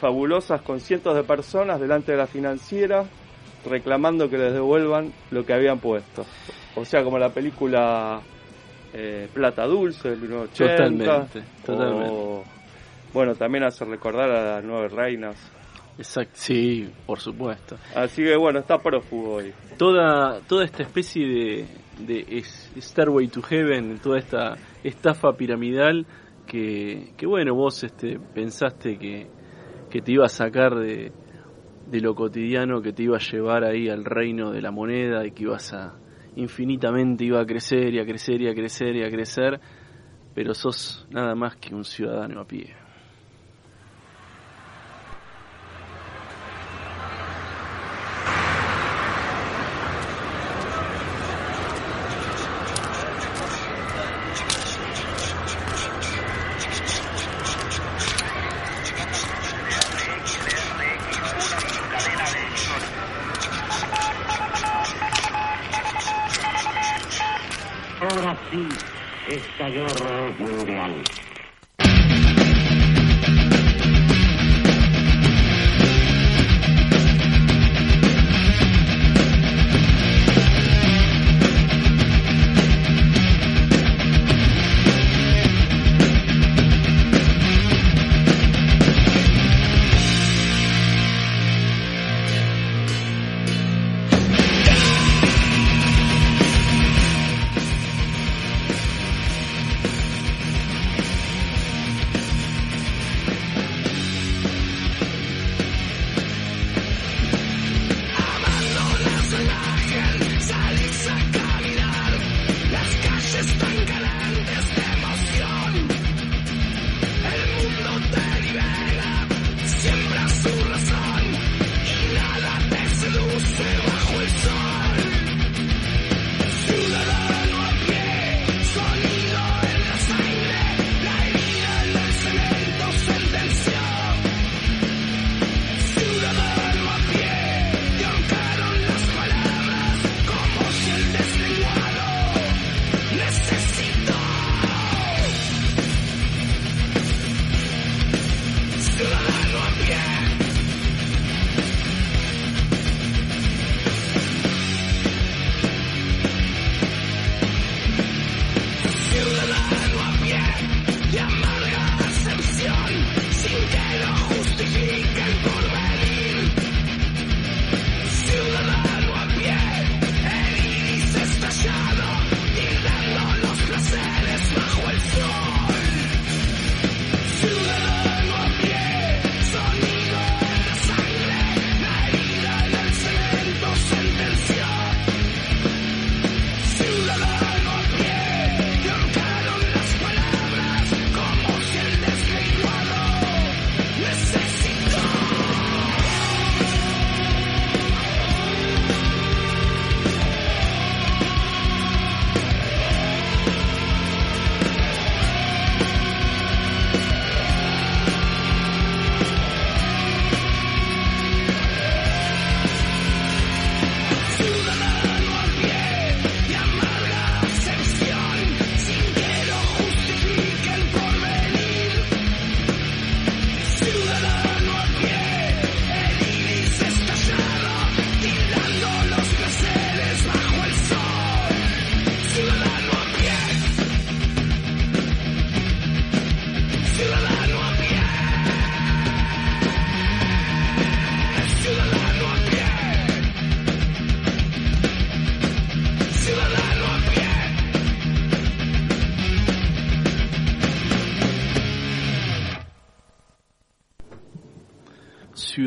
fabulosas 0.00 0.62
con 0.62 0.80
cientos 0.80 1.14
de 1.14 1.24
personas 1.24 1.78
delante 1.78 2.12
de 2.12 2.16
la 2.16 2.26
financiera 2.26 3.04
reclamando 3.66 4.30
que 4.30 4.38
les 4.38 4.54
devuelvan 4.54 5.12
lo 5.30 5.44
que 5.44 5.52
habían 5.52 5.78
puesto. 5.78 6.24
O 6.74 6.86
sea, 6.86 7.04
como 7.04 7.18
la 7.18 7.28
película 7.28 8.22
eh, 8.94 9.28
Plata 9.34 9.66
Dulce 9.66 10.08
del 10.08 10.20
1980. 10.20 11.04
Totalmente, 11.04 11.42
totalmente. 11.66 12.57
Bueno, 13.12 13.34
también 13.34 13.64
hace 13.64 13.84
recordar 13.84 14.30
a 14.30 14.56
las 14.56 14.64
nueve 14.64 14.88
reinas. 14.88 15.36
Exacto, 15.98 16.34
sí, 16.34 16.88
por 17.06 17.18
supuesto. 17.18 17.76
Así 17.94 18.22
que 18.22 18.36
bueno, 18.36 18.60
está 18.60 18.78
prófugo 18.78 19.34
hoy. 19.34 19.52
Toda, 19.76 20.40
toda 20.46 20.64
esta 20.64 20.84
especie 20.84 21.26
de, 21.26 21.66
de 22.06 22.42
Starway 22.80 23.28
to 23.28 23.42
Heaven, 23.42 23.98
toda 23.98 24.18
esta 24.18 24.56
estafa 24.84 25.32
piramidal 25.32 26.06
que, 26.46 27.12
que 27.16 27.26
bueno, 27.26 27.54
vos 27.54 27.82
este, 27.82 28.18
pensaste 28.18 28.96
que, 28.96 29.26
que 29.90 30.00
te 30.00 30.12
iba 30.12 30.24
a 30.24 30.28
sacar 30.28 30.76
de, 30.76 31.12
de 31.86 32.00
lo 32.00 32.14
cotidiano, 32.14 32.80
que 32.80 32.92
te 32.92 33.02
iba 33.02 33.16
a 33.16 33.20
llevar 33.20 33.64
ahí 33.64 33.88
al 33.88 34.04
reino 34.04 34.52
de 34.52 34.62
la 34.62 34.70
moneda 34.70 35.26
y 35.26 35.32
que 35.32 35.42
ibas 35.44 35.72
a 35.72 35.94
infinitamente 36.36 37.24
iba 37.24 37.40
a 37.40 37.46
crecer 37.46 37.92
y 37.94 37.98
a 37.98 38.04
crecer 38.04 38.40
y 38.40 38.48
a 38.48 38.54
crecer 38.54 38.94
y 38.94 39.02
a 39.02 39.10
crecer, 39.10 39.60
pero 40.34 40.54
sos 40.54 41.06
nada 41.10 41.34
más 41.34 41.56
que 41.56 41.74
un 41.74 41.84
ciudadano 41.84 42.40
a 42.40 42.46
pie. 42.46 42.76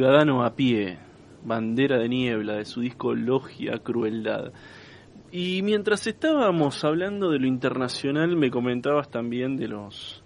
Ciudadano 0.01 0.43
a 0.43 0.55
pie, 0.55 0.97
bandera 1.43 1.99
de 1.99 2.09
niebla, 2.09 2.53
de 2.55 2.65
su 2.65 2.81
disco 2.81 3.13
Logia 3.13 3.77
Crueldad. 3.83 4.51
Y 5.31 5.61
mientras 5.61 6.07
estábamos 6.07 6.83
hablando 6.83 7.29
de 7.29 7.37
lo 7.37 7.45
internacional, 7.45 8.35
me 8.35 8.49
comentabas 8.49 9.11
también 9.11 9.57
de 9.57 9.67
los 9.67 10.23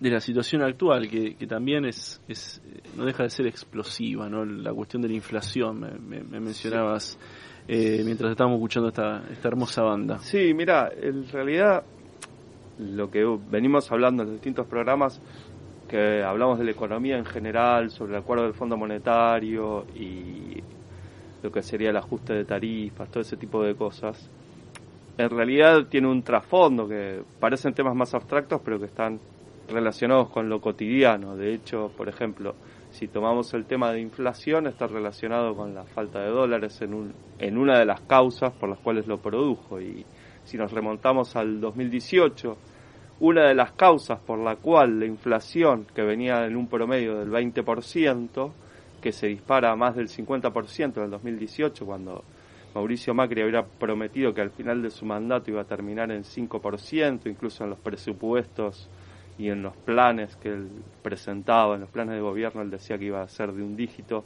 de 0.00 0.10
la 0.10 0.18
situación 0.18 0.62
actual, 0.62 1.08
que, 1.08 1.46
también 1.46 1.84
es, 1.84 2.20
es, 2.26 2.60
no 2.96 3.04
deja 3.04 3.22
de 3.22 3.30
ser 3.30 3.46
explosiva, 3.46 4.28
¿no? 4.28 4.44
La 4.44 4.74
cuestión 4.74 5.00
de 5.02 5.10
la 5.10 5.14
inflación, 5.14 5.78
me, 6.08 6.20
mencionabas 6.40 7.20
eh, 7.68 8.02
mientras 8.04 8.32
estábamos 8.32 8.56
escuchando 8.56 8.88
esta, 8.88 9.22
esta 9.30 9.46
hermosa 9.46 9.82
banda. 9.82 10.18
Sí, 10.18 10.54
mira, 10.54 10.90
en 11.00 11.28
realidad 11.28 11.84
lo 12.80 13.12
que 13.12 13.24
venimos 13.48 13.92
hablando 13.92 14.24
en 14.24 14.30
los 14.30 14.38
distintos 14.38 14.66
programas, 14.66 15.22
que 15.90 16.22
hablamos 16.22 16.56
de 16.60 16.64
la 16.64 16.70
economía 16.70 17.18
en 17.18 17.24
general, 17.24 17.90
sobre 17.90 18.12
el 18.12 18.18
acuerdo 18.20 18.44
del 18.44 18.54
Fondo 18.54 18.76
Monetario 18.76 19.86
y 19.96 20.62
lo 21.42 21.50
que 21.50 21.62
sería 21.62 21.90
el 21.90 21.96
ajuste 21.96 22.32
de 22.32 22.44
tarifas, 22.44 23.10
todo 23.10 23.22
ese 23.22 23.36
tipo 23.36 23.60
de 23.64 23.74
cosas, 23.74 24.30
en 25.18 25.30
realidad 25.30 25.86
tiene 25.90 26.06
un 26.06 26.22
trasfondo 26.22 26.86
que 26.86 27.22
parecen 27.40 27.74
temas 27.74 27.96
más 27.96 28.14
abstractos, 28.14 28.60
pero 28.64 28.78
que 28.78 28.86
están 28.86 29.18
relacionados 29.68 30.30
con 30.30 30.48
lo 30.48 30.60
cotidiano. 30.60 31.36
De 31.36 31.52
hecho, 31.52 31.90
por 31.96 32.08
ejemplo, 32.08 32.54
si 32.92 33.08
tomamos 33.08 33.52
el 33.54 33.64
tema 33.64 33.90
de 33.90 34.00
inflación, 34.00 34.68
está 34.68 34.86
relacionado 34.86 35.56
con 35.56 35.74
la 35.74 35.82
falta 35.86 36.20
de 36.20 36.28
dólares 36.28 36.80
en, 36.82 36.94
un, 36.94 37.12
en 37.40 37.58
una 37.58 37.80
de 37.80 37.84
las 37.84 38.00
causas 38.02 38.52
por 38.52 38.68
las 38.68 38.78
cuales 38.78 39.08
lo 39.08 39.18
produjo. 39.18 39.80
Y 39.80 40.06
si 40.44 40.56
nos 40.56 40.70
remontamos 40.70 41.34
al 41.34 41.60
2018, 41.60 42.56
una 43.20 43.48
de 43.48 43.54
las 43.54 43.72
causas 43.72 44.18
por 44.18 44.38
la 44.38 44.56
cual 44.56 44.98
la 44.98 45.06
inflación, 45.06 45.86
que 45.94 46.02
venía 46.02 46.46
en 46.46 46.56
un 46.56 46.68
promedio 46.68 47.18
del 47.18 47.30
20%, 47.30 48.52
que 49.00 49.12
se 49.12 49.26
dispara 49.28 49.70
a 49.70 49.76
más 49.76 49.94
del 49.94 50.08
50% 50.08 50.96
en 50.96 51.04
el 51.04 51.10
2018, 51.10 51.84
cuando 51.84 52.24
Mauricio 52.74 53.14
Macri 53.14 53.42
había 53.42 53.62
prometido 53.62 54.32
que 54.32 54.40
al 54.40 54.50
final 54.50 54.82
de 54.82 54.90
su 54.90 55.04
mandato 55.04 55.50
iba 55.50 55.62
a 55.62 55.64
terminar 55.64 56.10
en 56.10 56.22
5%, 56.22 57.26
incluso 57.26 57.64
en 57.64 57.70
los 57.70 57.78
presupuestos 57.78 58.88
y 59.38 59.48
en 59.48 59.62
los 59.62 59.76
planes 59.76 60.36
que 60.36 60.50
él 60.50 60.68
presentaba, 61.02 61.74
en 61.74 61.82
los 61.82 61.90
planes 61.90 62.14
de 62.14 62.20
gobierno, 62.20 62.62
él 62.62 62.70
decía 62.70 62.96
que 62.96 63.06
iba 63.06 63.22
a 63.22 63.28
ser 63.28 63.52
de 63.52 63.62
un 63.62 63.76
dígito, 63.76 64.24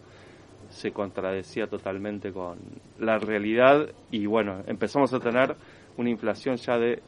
se 0.69 0.93
contradecía 0.93 1.67
totalmente 1.67 2.33
con 2.33 2.59
la 2.99 3.19
realidad. 3.19 3.89
Y 4.11 4.27
bueno, 4.27 4.63
empezamos 4.67 5.13
a 5.15 5.21
tener 5.21 5.57
una 5.97 6.11
inflación 6.11 6.57
ya 6.57 6.79
de 6.79 7.01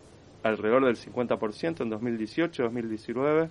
alrededor 0.49 0.85
del 0.85 0.97
50% 0.97 1.83
en 1.83 1.91
2018, 1.91 2.63
2019, 2.65 3.49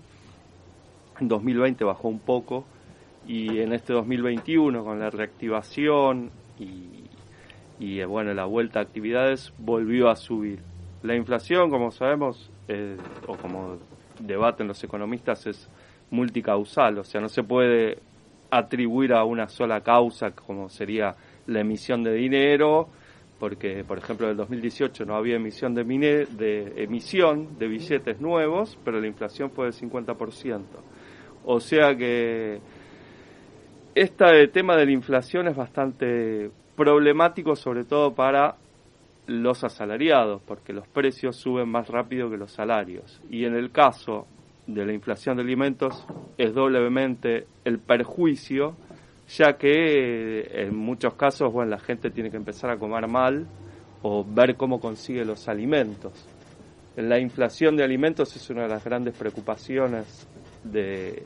en 1.19 1.27
2020 1.27 1.83
bajó 1.83 2.07
un 2.07 2.19
poco 2.19 2.65
y 3.27 3.59
en 3.59 3.73
este 3.73 3.93
2021 3.93 4.83
con 4.83 4.99
la 4.99 5.09
reactivación 5.09 6.31
y, 6.59 7.05
y 7.79 7.99
eh, 7.99 8.05
bueno, 8.05 8.33
la 8.33 8.45
vuelta 8.45 8.79
a 8.79 8.83
actividades 8.83 9.53
volvió 9.57 10.09
a 10.09 10.15
subir. 10.15 10.59
La 11.03 11.15
inflación, 11.15 11.69
como 11.69 11.91
sabemos, 11.91 12.51
eh, 12.67 12.97
o 13.27 13.35
como 13.35 13.77
debaten 14.19 14.67
los 14.67 14.83
economistas 14.83 15.45
es 15.47 15.69
multicausal, 16.11 16.99
o 16.99 17.03
sea, 17.03 17.21
no 17.21 17.29
se 17.29 17.43
puede 17.43 17.99
atribuir 18.49 19.13
a 19.13 19.23
una 19.23 19.49
sola 19.49 19.81
causa 19.81 20.31
como 20.31 20.69
sería 20.69 21.15
la 21.47 21.59
emisión 21.59 22.03
de 22.03 22.13
dinero, 22.13 22.89
porque 23.39 23.83
por 23.83 23.97
ejemplo 23.97 24.27
en 24.27 24.31
el 24.31 24.37
2018 24.37 25.05
no 25.05 25.15
había 25.15 25.35
emisión 25.35 25.75
de, 25.75 25.83
de 25.83 26.83
emisión 26.83 27.57
de 27.59 27.67
billetes 27.67 28.21
nuevos, 28.21 28.77
pero 28.83 28.99
la 28.99 29.07
inflación 29.07 29.51
fue 29.51 29.65
del 29.65 29.73
50%. 29.73 30.61
O 31.45 31.59
sea 31.59 31.95
que 31.95 32.59
este 33.93 34.47
tema 34.47 34.75
de 34.75 34.85
la 34.85 34.91
inflación 34.91 35.47
es 35.47 35.55
bastante 35.55 36.49
problemático, 36.75 37.55
sobre 37.55 37.85
todo 37.85 38.13
para 38.13 38.55
los 39.27 39.63
asalariados, 39.63 40.41
porque 40.45 40.73
los 40.73 40.87
precios 40.87 41.35
suben 41.37 41.69
más 41.69 41.87
rápido 41.87 42.29
que 42.29 42.37
los 42.37 42.51
salarios. 42.51 43.21
Y 43.29 43.45
en 43.45 43.55
el 43.55 43.71
caso 43.71 44.27
de 44.67 44.85
la 44.85 44.93
inflación 44.93 45.37
de 45.37 45.43
alimentos 45.43 46.05
es 46.37 46.53
doblemente 46.53 47.45
el 47.63 47.79
perjuicio, 47.79 48.75
ya 49.27 49.57
que 49.57 50.39
eh, 50.39 50.63
en 50.63 50.75
muchos 50.75 51.15
casos 51.15 51.51
bueno, 51.51 51.71
la 51.71 51.79
gente 51.79 52.09
tiene 52.09 52.29
que 52.29 52.37
empezar 52.37 52.69
a 52.69 52.77
comer 52.77 53.07
mal 53.07 53.47
o 54.01 54.23
ver 54.23 54.55
cómo 54.55 54.79
consigue 54.79 55.25
los 55.25 55.47
alimentos. 55.47 56.13
La 56.95 57.19
inflación 57.19 57.75
de 57.75 57.83
alimentos 57.83 58.35
es 58.35 58.49
una 58.49 58.63
de 58.63 58.69
las 58.69 58.83
grandes 58.83 59.15
preocupaciones 59.17 60.27
de, 60.63 61.25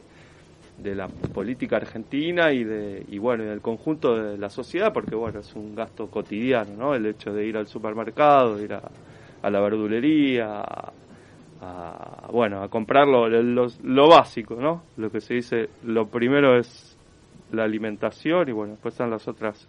de 0.82 0.96
la 0.96 1.08
política 1.08 1.78
argentina 1.78 2.52
y 2.52 2.64
de 2.64 3.06
y 3.10 3.18
bueno 3.18 3.44
del 3.44 3.62
conjunto 3.62 4.16
de 4.16 4.38
la 4.38 4.50
sociedad 4.50 4.94
porque 4.94 5.16
bueno 5.16 5.40
es 5.40 5.54
un 5.56 5.76
gasto 5.76 6.08
cotidiano 6.08 6.76
no 6.76 6.96
el 6.96 7.06
hecho 7.06 7.34
de 7.34 7.46
ir 7.46 7.58
al 7.58 7.68
supermercado 7.68 8.62
ir 8.62 8.74
a, 8.74 9.50
la 9.50 9.60
verdulería 9.60 10.62
a, 11.62 12.28
bueno 12.32 12.64
a 12.64 12.70
comprar 12.70 13.08
lo, 13.08 13.28
lo, 13.28 14.08
básico 14.08 14.56
no 14.56 14.84
lo 14.98 15.12
que 15.12 15.20
se 15.20 15.36
dice 15.36 15.70
lo 15.84 16.08
primero 16.08 16.58
es 16.58 16.89
la 17.52 17.64
alimentación 17.64 18.50
y 18.50 18.52
bueno 18.52 18.74
después 18.74 18.94
están 18.94 19.10
las 19.10 19.28
otras 19.28 19.68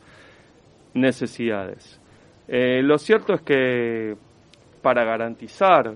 necesidades 0.94 2.00
eh, 2.48 2.82
lo 2.82 2.98
cierto 2.98 3.34
es 3.34 3.42
que 3.42 4.16
para 4.82 5.04
garantizar 5.04 5.94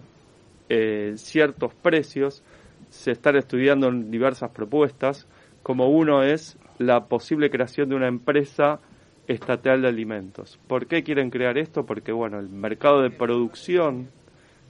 eh, 0.68 1.14
ciertos 1.16 1.74
precios 1.74 2.42
se 2.90 3.10
están 3.10 3.36
estudiando 3.36 3.90
diversas 3.90 4.50
propuestas, 4.50 5.26
como 5.62 5.88
uno 5.88 6.22
es 6.22 6.56
la 6.78 7.06
posible 7.06 7.50
creación 7.50 7.88
de 7.88 7.96
una 7.96 8.06
empresa 8.06 8.78
estatal 9.26 9.82
de 9.82 9.88
alimentos. 9.88 10.60
¿Por 10.68 10.86
qué 10.86 11.02
quieren 11.02 11.30
crear 11.30 11.58
esto? 11.58 11.84
Porque 11.84 12.12
bueno, 12.12 12.38
el 12.38 12.48
mercado 12.48 13.02
de 13.02 13.10
producción 13.10 14.10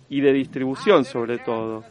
y 0.08 0.20
de 0.20 0.32
distribución 0.32 1.04
sobre 1.04 1.38
todo 1.38 1.84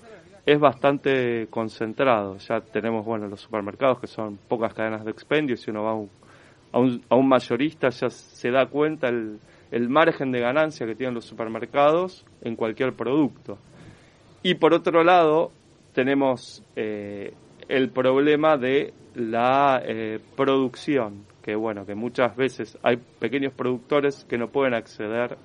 es 0.45 0.59
bastante 0.59 1.47
concentrado. 1.49 2.37
Ya 2.37 2.61
tenemos 2.61 3.05
bueno 3.05 3.27
los 3.27 3.41
supermercados 3.41 3.99
que 3.99 4.07
son 4.07 4.37
pocas 4.47 4.73
cadenas 4.73 5.05
de 5.05 5.11
expendio, 5.11 5.55
si 5.55 5.71
uno 5.71 5.83
va 5.83 5.91
a 5.91 5.95
un, 6.79 7.01
a 7.09 7.15
un, 7.15 7.27
mayorista 7.27 7.89
ya 7.89 8.09
se 8.09 8.51
da 8.51 8.65
cuenta 8.65 9.07
el, 9.07 9.39
el 9.71 9.89
margen 9.89 10.31
de 10.31 10.39
ganancia 10.39 10.85
que 10.85 10.95
tienen 10.95 11.15
los 11.15 11.25
supermercados 11.25 12.25
en 12.41 12.55
cualquier 12.55 12.93
producto. 12.93 13.57
Y 14.41 14.55
por 14.55 14.73
otro 14.73 15.03
lado, 15.03 15.51
tenemos 15.93 16.63
eh, 16.75 17.33
el 17.69 17.89
problema 17.91 18.57
de 18.57 18.93
la 19.15 19.81
eh, 19.85 20.19
producción, 20.35 21.25
que 21.41 21.55
bueno, 21.55 21.85
que 21.85 21.95
muchas 21.95 22.35
veces 22.35 22.77
hay 22.83 22.97
pequeños 23.19 23.53
productores 23.53 24.25
que 24.25 24.37
no 24.37 24.49
pueden 24.49 24.73
acceder 24.73 25.37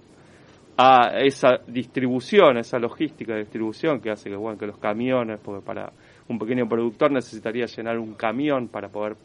a 0.80 1.18
esa 1.18 1.58
distribución, 1.66 2.56
esa 2.56 2.78
logística 2.78 3.34
de 3.34 3.40
distribución 3.40 4.00
que 4.00 4.10
hace 4.10 4.30
que 4.30 4.36
bueno, 4.36 4.56
que 4.56 4.66
los 4.66 4.78
camiones, 4.78 5.40
porque 5.42 5.60
para 5.60 5.92
un 6.28 6.38
pequeño 6.38 6.68
productor 6.68 7.10
necesitaría 7.10 7.66
llenar 7.66 7.98
un 7.98 8.14
camión 8.14 8.68
para 8.68 8.88
poder 8.88 9.16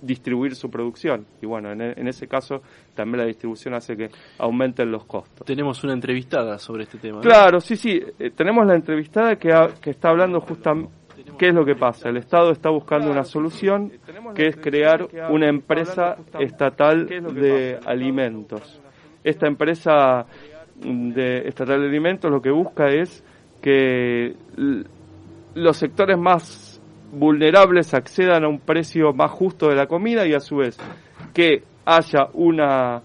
distribuir 0.00 0.54
su 0.54 0.70
producción. 0.70 1.26
Y 1.42 1.46
bueno, 1.46 1.72
en, 1.72 1.82
e, 1.82 2.08
ese 2.08 2.26
caso 2.26 2.62
también 2.94 3.18
la 3.18 3.26
distribución 3.26 3.74
hace 3.74 3.96
que 3.96 4.08
aumenten 4.38 4.90
los 4.90 5.04
costos. 5.04 5.46
Tenemos 5.46 5.84
una 5.84 5.92
entrevistada 5.92 6.58
sobre 6.58 6.84
este 6.84 6.96
tema. 6.96 7.20
Claro, 7.20 7.60
sí, 7.60 7.76
sí. 7.76 8.00
Eh, 8.18 8.30
tenemos 8.30 8.66
la 8.66 8.74
entrevistada 8.74 9.36
que, 9.36 9.50
que 9.82 9.90
está 9.90 10.08
hablando 10.08 10.40
justamente 10.40 10.90
qué 11.38 11.48
es 11.48 11.54
lo 11.54 11.66
que 11.66 11.74
pasa. 11.74 12.08
El 12.08 12.16
Estado 12.16 12.50
está 12.50 12.70
buscando 12.70 13.10
una 13.10 13.24
solución 13.24 13.92
que 14.34 14.46
es 14.46 14.56
crear 14.56 15.06
una 15.30 15.48
empresa 15.48 16.16
estatal 16.38 17.06
de 17.06 17.78
alimentos. 17.84 18.80
Esta 19.22 19.46
empresa 19.46 20.26
de 20.80 21.48
estatal 21.48 21.80
de 21.80 21.88
alimentos 21.88 22.30
lo 22.30 22.42
que 22.42 22.50
busca 22.50 22.88
es 22.88 23.24
que 23.62 24.34
los 25.54 25.76
sectores 25.76 26.18
más 26.18 26.80
vulnerables 27.12 27.94
accedan 27.94 28.44
a 28.44 28.48
un 28.48 28.58
precio 28.58 29.12
más 29.12 29.30
justo 29.30 29.68
de 29.68 29.76
la 29.76 29.86
comida 29.86 30.26
y 30.26 30.34
a 30.34 30.40
su 30.40 30.56
vez 30.56 30.76
que 31.32 31.62
haya 31.84 32.28
una 32.34 33.02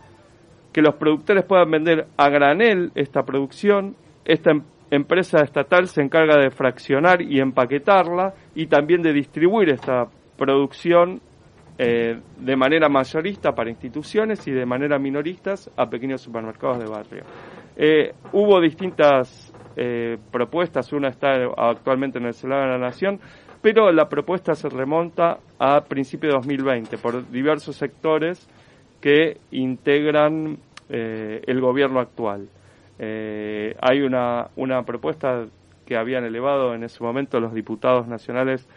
que 0.73 0.81
los 0.81 0.95
productores 0.95 1.45
puedan 1.45 1.71
vender 1.71 2.07
a 2.17 2.29
granel 2.29 2.91
esta 2.95 3.23
producción, 3.23 3.95
esta 4.25 4.51
em-, 4.51 4.63
empresa 4.91 5.41
estatal 5.41 5.87
se 5.87 6.01
encarga 6.01 6.37
de 6.37 6.51
fraccionar 6.51 7.21
y 7.21 7.39
empaquetarla 7.39 8.33
y 8.55 8.67
también 8.67 9.01
de 9.01 9.13
distribuir 9.13 9.69
esta 9.69 10.07
producción 10.37 11.21
eh, 11.81 12.19
de 12.37 12.57
manera 12.57 12.89
mayorista 12.89 13.53
para 13.53 13.69
instituciones 13.69 14.45
y 14.49 14.51
de 14.51 14.65
manera 14.65 14.99
minoristas 14.99 15.71
a 15.77 15.89
pequeños 15.89 16.19
supermercados 16.19 16.77
de 16.79 16.85
barrio. 16.85 17.23
Eh, 17.77 18.11
hubo 18.33 18.59
distintas 18.59 19.53
eh, 19.77 20.17
propuestas, 20.29 20.91
una 20.91 21.07
está 21.07 21.35
actualmente 21.55 22.17
en 22.17 22.25
el 22.25 22.33
Senado 22.33 22.63
de 22.63 22.67
la 22.67 22.77
Nación, 22.79 23.21
pero 23.61 23.93
la 23.93 24.09
propuesta 24.09 24.55
se 24.55 24.67
remonta 24.67 25.37
a 25.57 25.79
principios 25.85 26.33
de 26.33 26.37
2020 26.39 26.97
por 26.97 27.31
diversos 27.31 27.77
sectores 27.77 28.45
que 28.99 29.37
integran 29.51 30.57
el 30.89 31.61
gobierno 31.61 32.01
actual. 32.01 32.49
Hay 32.99 34.01
una, 34.01 34.47
una 34.57 34.83
propuesta 34.83 35.45
que 35.85 35.95
habían 35.95 36.25
elevado 36.25 36.73
en 36.73 36.83
ese 36.83 37.01
momento 37.01 37.39
los 37.39 37.53
diputados 37.53 38.05
nacionales 38.07 38.67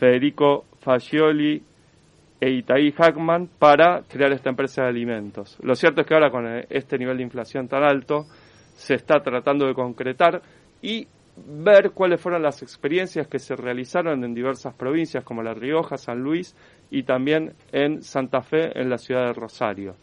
Federico 0.00 0.64
Fagioli 0.80 1.62
e 2.40 2.50
Itaí 2.50 2.92
Hackman 2.92 3.48
para 3.58 4.02
crear 4.08 4.32
esta 4.32 4.48
empresa 4.50 4.82
de 4.82 4.88
alimentos. 4.88 5.58
Lo 5.62 5.74
cierto 5.74 6.00
es 6.00 6.06
que 6.06 6.14
ahora 6.14 6.30
con 6.30 6.46
este 6.70 6.98
nivel 6.98 7.18
de 7.18 7.22
inflación 7.24 7.68
tan 7.68 7.84
alto 7.84 8.24
se 8.74 8.94
está 8.94 9.20
tratando 9.20 9.66
de 9.66 9.74
concretar 9.74 10.40
y 10.80 11.06
ver 11.36 11.90
cuáles 11.92 12.20
fueron 12.20 12.42
las 12.42 12.62
experiencias 12.62 13.28
que 13.28 13.38
se 13.38 13.54
realizaron 13.54 14.24
en 14.24 14.34
diversas 14.34 14.74
provincias 14.74 15.22
como 15.24 15.42
La 15.42 15.54
Rioja, 15.54 15.96
San 15.96 16.20
Luis 16.20 16.56
y 16.90 17.02
también 17.02 17.52
en 17.72 18.02
Santa 18.02 18.40
Fe, 18.40 18.78
en 18.78 18.88
la 18.88 18.98
ciudad 18.98 19.26
de 19.26 19.32
Rosario. 19.34 19.96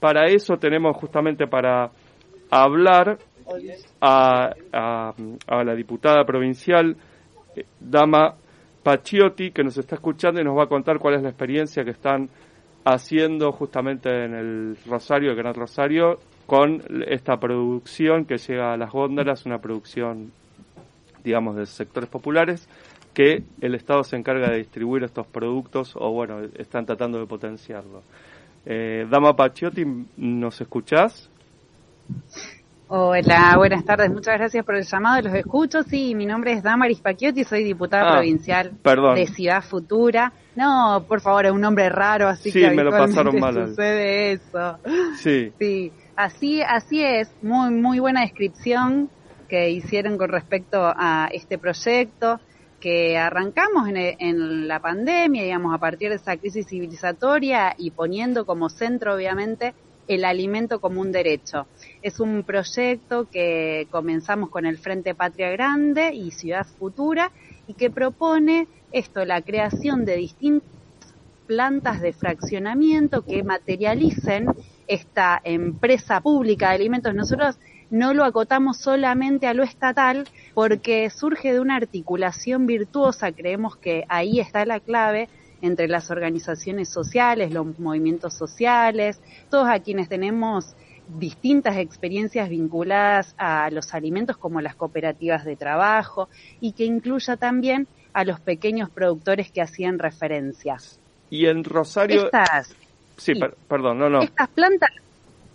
Para 0.00 0.26
eso 0.26 0.56
tenemos 0.56 0.96
justamente 0.96 1.46
para 1.46 1.90
hablar 2.50 3.18
a, 4.00 4.50
la 4.70 5.74
diputada 5.74 6.24
provincial, 6.24 6.96
eh, 7.56 7.64
Dama 7.80 8.34
Pachiotti, 8.88 9.50
que 9.50 9.62
nos 9.62 9.76
está 9.76 9.96
escuchando 9.96 10.40
y 10.40 10.44
nos 10.44 10.56
va 10.56 10.62
a 10.62 10.66
contar 10.66 10.98
cuál 10.98 11.16
es 11.16 11.22
la 11.22 11.28
experiencia 11.28 11.84
que 11.84 11.90
están 11.90 12.30
haciendo 12.86 13.52
justamente 13.52 14.08
en 14.08 14.32
el 14.32 14.78
Rosario, 14.86 15.32
el 15.32 15.36
Gran 15.36 15.52
Rosario, 15.52 16.18
con 16.46 16.82
esta 17.06 17.36
producción 17.36 18.24
que 18.24 18.38
llega 18.38 18.72
a 18.72 18.78
las 18.78 18.90
góndolas, 18.90 19.44
una 19.44 19.58
producción, 19.58 20.32
digamos, 21.22 21.56
de 21.56 21.66
sectores 21.66 22.08
populares, 22.08 22.66
que 23.12 23.42
el 23.60 23.74
Estado 23.74 24.02
se 24.04 24.16
encarga 24.16 24.48
de 24.48 24.56
distribuir 24.56 25.04
estos 25.04 25.26
productos 25.26 25.94
o, 25.94 26.10
bueno, 26.10 26.40
están 26.56 26.86
tratando 26.86 27.20
de 27.20 27.26
potenciarlo. 27.26 28.02
Eh, 28.64 29.06
Dama 29.10 29.36
Pachiotti, 29.36 29.84
¿nos 30.16 30.58
escuchás? 30.62 31.28
Hola, 32.90 33.52
buenas 33.58 33.84
tardes. 33.84 34.10
Muchas 34.10 34.38
gracias 34.38 34.64
por 34.64 34.74
el 34.74 34.82
llamado. 34.82 35.20
Los 35.20 35.34
escucho. 35.34 35.82
Sí, 35.82 36.14
mi 36.14 36.24
nombre 36.24 36.52
es 36.52 36.62
Damaris 36.62 37.02
Pacchiotti, 37.02 37.44
soy 37.44 37.62
diputada 37.62 38.08
ah, 38.08 38.12
provincial 38.14 38.72
de 39.14 39.26
Ciudad 39.26 39.62
Futura. 39.62 40.32
No, 40.56 41.04
por 41.06 41.20
favor, 41.20 41.44
es 41.44 41.52
un 41.52 41.60
nombre 41.60 41.90
raro, 41.90 42.28
así 42.28 42.50
sí, 42.50 42.62
que 42.62 42.70
me 42.70 42.82
lo 42.82 42.90
pasaron 42.90 43.38
mal. 43.38 43.54
sucede 43.68 44.32
eso. 44.32 44.78
Sí. 45.18 45.52
Sí, 45.58 45.92
así, 46.16 46.62
así 46.62 47.04
es. 47.04 47.30
Muy, 47.42 47.72
muy 47.72 47.98
buena 47.98 48.22
descripción 48.22 49.10
que 49.50 49.68
hicieron 49.68 50.16
con 50.16 50.30
respecto 50.30 50.80
a 50.82 51.28
este 51.30 51.58
proyecto 51.58 52.40
que 52.80 53.18
arrancamos 53.18 53.86
en, 53.88 53.96
en 53.96 54.66
la 54.66 54.80
pandemia, 54.80 55.42
digamos, 55.42 55.74
a 55.74 55.78
partir 55.78 56.08
de 56.08 56.16
esa 56.16 56.38
crisis 56.38 56.66
civilizatoria 56.66 57.74
y 57.76 57.90
poniendo 57.90 58.46
como 58.46 58.70
centro, 58.70 59.14
obviamente, 59.14 59.74
el 60.08 60.24
alimento 60.24 60.80
como 60.80 61.00
un 61.00 61.12
derecho. 61.12 61.66
Es 62.02 62.18
un 62.18 62.42
proyecto 62.42 63.28
que 63.30 63.86
comenzamos 63.90 64.48
con 64.50 64.66
el 64.66 64.78
Frente 64.78 65.14
Patria 65.14 65.50
Grande 65.50 66.12
y 66.14 66.30
Ciudad 66.32 66.66
Futura 66.66 67.30
y 67.66 67.74
que 67.74 67.90
propone 67.90 68.66
esto, 68.90 69.24
la 69.24 69.42
creación 69.42 70.04
de 70.04 70.16
distintas 70.16 70.68
plantas 71.46 72.00
de 72.00 72.12
fraccionamiento 72.12 73.24
que 73.24 73.42
materialicen 73.42 74.48
esta 74.86 75.40
empresa 75.44 76.20
pública 76.20 76.68
de 76.68 76.74
alimentos. 76.76 77.14
Nosotros 77.14 77.58
no 77.90 78.12
lo 78.12 78.24
acotamos 78.24 78.78
solamente 78.78 79.46
a 79.46 79.54
lo 79.54 79.62
estatal 79.62 80.28
porque 80.54 81.08
surge 81.10 81.52
de 81.52 81.60
una 81.60 81.76
articulación 81.76 82.66
virtuosa, 82.66 83.32
creemos 83.32 83.76
que 83.76 84.04
ahí 84.08 84.40
está 84.40 84.64
la 84.66 84.80
clave, 84.80 85.28
entre 85.62 85.88
las 85.88 86.10
organizaciones 86.10 86.88
sociales, 86.88 87.52
los 87.52 87.78
movimientos 87.78 88.34
sociales, 88.34 89.20
todos 89.50 89.68
a 89.68 89.80
quienes 89.80 90.08
tenemos 90.08 90.74
distintas 91.08 91.78
experiencias 91.78 92.48
vinculadas 92.48 93.34
a 93.38 93.70
los 93.70 93.94
alimentos 93.94 94.36
como 94.36 94.60
las 94.60 94.74
cooperativas 94.74 95.44
de 95.44 95.56
trabajo 95.56 96.28
y 96.60 96.72
que 96.72 96.84
incluya 96.84 97.36
también 97.36 97.86
a 98.12 98.24
los 98.24 98.40
pequeños 98.40 98.90
productores 98.90 99.50
que 99.50 99.62
hacían 99.62 99.98
referencias. 99.98 100.98
Y 101.30 101.46
en 101.46 101.64
Rosario... 101.64 102.26
Estas... 102.26 102.74
Sí, 103.16 103.32
perdón, 103.68 103.98
no, 103.98 104.08
no. 104.08 104.22
Estas 104.22 104.48
plantas... 104.48 104.90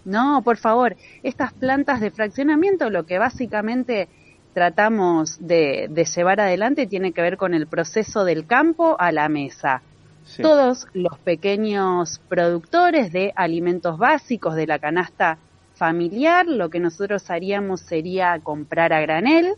No, 0.06 0.42
por 0.44 0.58
favor, 0.58 0.98
estas 1.24 1.54
plantas 1.54 2.02
de 2.02 2.12
fraccionamiento 2.12 2.90
lo 2.90 3.06
que 3.06 3.20
básicamente 3.20 4.10
tratamos 4.54 5.38
de, 5.40 5.88
de 5.90 6.04
llevar 6.04 6.42
adelante 6.42 6.88
tiene 6.88 7.14
que 7.14 7.22
ver 7.22 7.38
con 7.38 7.54
el 7.54 7.68
proceso 7.68 8.26
del 8.26 8.46
campo 8.46 8.98
a 9.00 9.14
la 9.14 9.30
mesa 9.30 9.82
todos 10.42 10.88
los 10.94 11.18
pequeños 11.20 12.20
productores 12.28 13.12
de 13.12 13.34
alimentos 13.36 13.98
básicos 13.98 14.56
de 14.56 14.68
la 14.68 14.80
canasta 14.80 15.38
familiar, 15.76 16.48
lo 16.48 16.70
que 16.70 16.80
nosotros 16.80 17.30
haríamos 17.30 17.82
sería 17.82 18.40
comprar 18.40 18.94
a 18.94 19.02
granel 19.02 19.56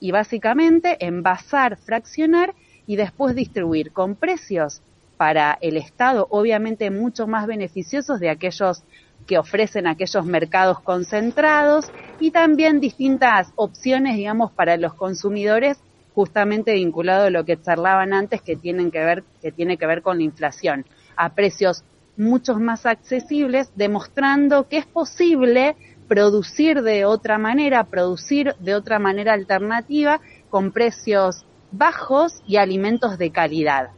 y 0.00 0.10
básicamente 0.10 1.04
envasar, 1.04 1.76
fraccionar 1.76 2.54
y 2.86 2.96
después 2.96 3.34
distribuir 3.34 3.92
con 3.92 4.14
precios 4.14 4.82
para 5.16 5.58
el 5.60 5.76
Estado, 5.76 6.26
obviamente 6.30 6.90
mucho 6.90 7.26
más 7.26 7.46
beneficiosos 7.46 8.20
de 8.20 8.30
aquellos 8.30 8.84
que 9.26 9.38
ofrecen 9.38 9.86
aquellos 9.86 10.24
mercados 10.26 10.80
concentrados 10.80 11.90
y 12.20 12.30
también 12.30 12.80
distintas 12.80 13.52
opciones, 13.56 14.16
digamos, 14.16 14.52
para 14.52 14.76
los 14.76 14.94
consumidores 14.94 15.78
justamente 16.16 16.72
vinculado 16.72 17.26
a 17.26 17.30
lo 17.30 17.44
que 17.44 17.60
charlaban 17.60 18.14
antes 18.14 18.40
que 18.40 18.56
tienen 18.56 18.90
que 18.90 19.04
ver 19.04 19.22
que 19.42 19.52
tiene 19.52 19.76
que 19.76 19.86
ver 19.86 20.00
con 20.00 20.16
la 20.16 20.24
inflación 20.24 20.86
a 21.14 21.34
precios 21.34 21.84
muchos 22.16 22.58
más 22.58 22.86
accesibles 22.86 23.70
demostrando 23.76 24.66
que 24.66 24.78
es 24.78 24.86
posible 24.86 25.76
producir 26.08 26.80
de 26.80 27.04
otra 27.04 27.36
manera, 27.36 27.84
producir 27.84 28.54
de 28.60 28.74
otra 28.74 28.98
manera 28.98 29.34
alternativa 29.34 30.22
con 30.48 30.72
precios 30.72 31.44
bajos 31.70 32.42
y 32.46 32.56
alimentos 32.56 33.18
de 33.18 33.30
calidad. 33.30 33.90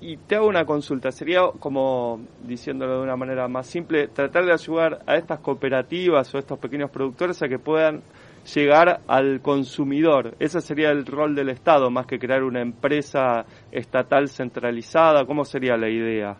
Y 0.00 0.18
te 0.18 0.36
hago 0.36 0.46
una 0.46 0.64
consulta, 0.64 1.10
sería 1.10 1.40
como, 1.58 2.20
diciéndolo 2.46 2.98
de 2.98 3.02
una 3.02 3.16
manera 3.16 3.48
más 3.48 3.66
simple, 3.66 4.06
tratar 4.06 4.44
de 4.44 4.52
ayudar 4.52 5.02
a 5.04 5.16
estas 5.16 5.40
cooperativas 5.40 6.32
o 6.32 6.36
a 6.36 6.40
estos 6.40 6.60
pequeños 6.60 6.90
productores 6.90 7.42
a 7.42 7.48
que 7.48 7.58
puedan 7.58 8.02
llegar 8.54 9.00
al 9.06 9.40
consumidor. 9.40 10.34
Ese 10.38 10.60
sería 10.60 10.90
el 10.90 11.06
rol 11.06 11.34
del 11.34 11.50
Estado, 11.50 11.90
más 11.90 12.06
que 12.06 12.18
crear 12.18 12.42
una 12.42 12.60
empresa 12.60 13.44
estatal 13.70 14.28
centralizada. 14.28 15.24
¿Cómo 15.24 15.44
sería 15.44 15.76
la 15.76 15.88
idea? 15.88 16.36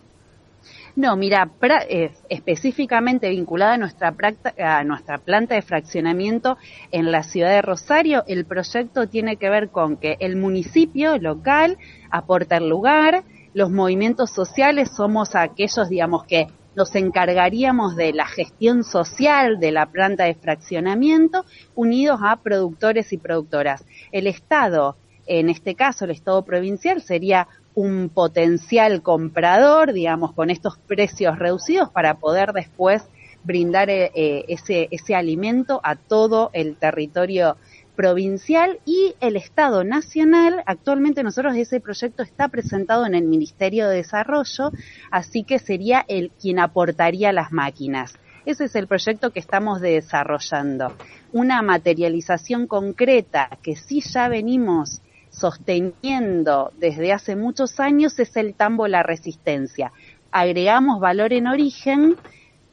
No, 0.96 1.16
mira, 1.16 1.50
eh, 1.88 2.10
específicamente 2.28 3.28
vinculada 3.28 3.74
a 3.74 3.78
nuestra, 3.78 4.14
a 4.58 4.84
nuestra 4.84 5.18
planta 5.18 5.54
de 5.54 5.62
fraccionamiento 5.62 6.58
en 6.90 7.12
la 7.12 7.22
ciudad 7.22 7.50
de 7.50 7.62
Rosario, 7.62 8.24
el 8.26 8.44
proyecto 8.44 9.06
tiene 9.06 9.36
que 9.36 9.48
ver 9.48 9.70
con 9.70 9.96
que 9.96 10.16
el 10.18 10.36
municipio 10.36 11.16
local 11.18 11.78
aporta 12.10 12.56
el 12.56 12.68
lugar, 12.68 13.22
los 13.54 13.70
movimientos 13.70 14.30
sociales 14.30 14.90
somos 14.94 15.34
aquellos, 15.34 15.88
digamos, 15.88 16.24
que 16.24 16.48
nos 16.76 16.94
encargaríamos 16.94 17.96
de 17.96 18.12
la 18.12 18.26
gestión 18.26 18.84
social 18.84 19.58
de 19.58 19.72
la 19.72 19.86
planta 19.86 20.24
de 20.24 20.34
fraccionamiento 20.34 21.44
unidos 21.74 22.20
a 22.22 22.36
productores 22.36 23.12
y 23.12 23.18
productoras. 23.18 23.84
El 24.12 24.26
Estado, 24.26 24.96
en 25.26 25.48
este 25.48 25.74
caso 25.74 26.04
el 26.04 26.12
Estado 26.12 26.44
provincial, 26.44 27.02
sería 27.02 27.48
un 27.74 28.08
potencial 28.08 29.02
comprador, 29.02 29.92
digamos, 29.92 30.32
con 30.32 30.50
estos 30.50 30.78
precios 30.78 31.38
reducidos 31.38 31.90
para 31.90 32.14
poder 32.14 32.52
después 32.52 33.04
brindar 33.42 33.88
eh, 33.90 34.10
eh, 34.14 34.44
ese, 34.48 34.88
ese 34.90 35.14
alimento 35.14 35.80
a 35.82 35.96
todo 35.96 36.50
el 36.52 36.76
territorio 36.76 37.56
provincial 38.00 38.80
y 38.86 39.14
el 39.20 39.36
Estado 39.36 39.84
nacional. 39.84 40.62
Actualmente 40.64 41.22
nosotros 41.22 41.54
ese 41.54 41.80
proyecto 41.80 42.22
está 42.22 42.48
presentado 42.48 43.04
en 43.04 43.14
el 43.14 43.24
Ministerio 43.24 43.90
de 43.90 43.96
Desarrollo, 43.96 44.70
así 45.10 45.44
que 45.44 45.58
sería 45.58 46.06
el 46.08 46.30
quien 46.30 46.60
aportaría 46.60 47.30
las 47.30 47.52
máquinas. 47.52 48.14
Ese 48.46 48.64
es 48.64 48.74
el 48.74 48.86
proyecto 48.86 49.32
que 49.32 49.38
estamos 49.38 49.82
desarrollando. 49.82 50.94
Una 51.32 51.60
materialización 51.60 52.66
concreta 52.66 53.50
que 53.62 53.76
sí 53.76 54.00
ya 54.00 54.28
venimos 54.28 55.02
sosteniendo 55.28 56.72
desde 56.78 57.12
hace 57.12 57.36
muchos 57.36 57.80
años 57.80 58.18
es 58.18 58.34
el 58.38 58.54
tambo 58.54 58.88
La 58.88 59.02
Resistencia. 59.02 59.92
Agregamos 60.32 61.00
valor 61.00 61.34
en 61.34 61.48
origen 61.48 62.16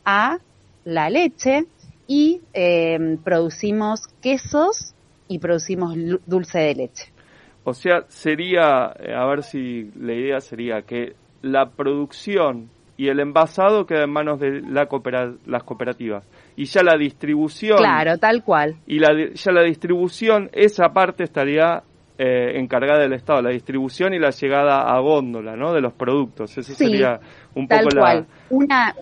a 0.05 0.37
la 0.85 1.09
leche 1.09 1.65
y 2.07 2.39
eh, 2.53 3.17
producimos 3.25 4.07
quesos 4.21 4.93
y 5.27 5.39
producimos 5.39 5.95
dulce 6.25 6.59
de 6.59 6.75
leche. 6.75 7.11
O 7.63 7.73
sea, 7.73 8.05
sería, 8.07 8.93
eh, 8.99 9.13
a 9.13 9.25
ver 9.25 9.43
si 9.43 9.91
la 9.99 10.13
idea 10.13 10.39
sería 10.39 10.83
que 10.83 11.15
la 11.41 11.69
producción 11.69 12.69
y 12.95 13.09
el 13.09 13.19
envasado 13.19 13.85
queda 13.85 14.05
en 14.05 14.11
manos 14.11 14.39
de 14.39 14.61
la 14.61 14.87
las 15.45 15.63
cooperativas. 15.63 16.25
Y 16.55 16.65
ya 16.65 16.81
la 16.81 16.97
distribución. 16.97 17.77
Claro, 17.77 18.17
tal 18.17 18.43
cual. 18.43 18.75
Y 18.87 18.99
la, 18.99 19.09
ya 19.33 19.51
la 19.51 19.63
distribución, 19.63 20.49
esa 20.53 20.89
parte 20.89 21.23
estaría 21.23 21.83
eh, 22.17 22.53
encargada 22.55 23.01
del 23.01 23.13
Estado, 23.13 23.41
la 23.43 23.51
distribución 23.51 24.13
y 24.13 24.19
la 24.19 24.31
llegada 24.31 24.81
a 24.81 24.99
góndola, 24.99 25.55
¿no? 25.55 25.73
De 25.73 25.81
los 25.81 25.93
productos. 25.93 26.57
Eso 26.57 26.73
sería 26.73 27.19
un 27.53 27.67
poco 27.67 27.89
tal 27.89 27.99
cual. 27.99 28.27
Una, 28.49 28.95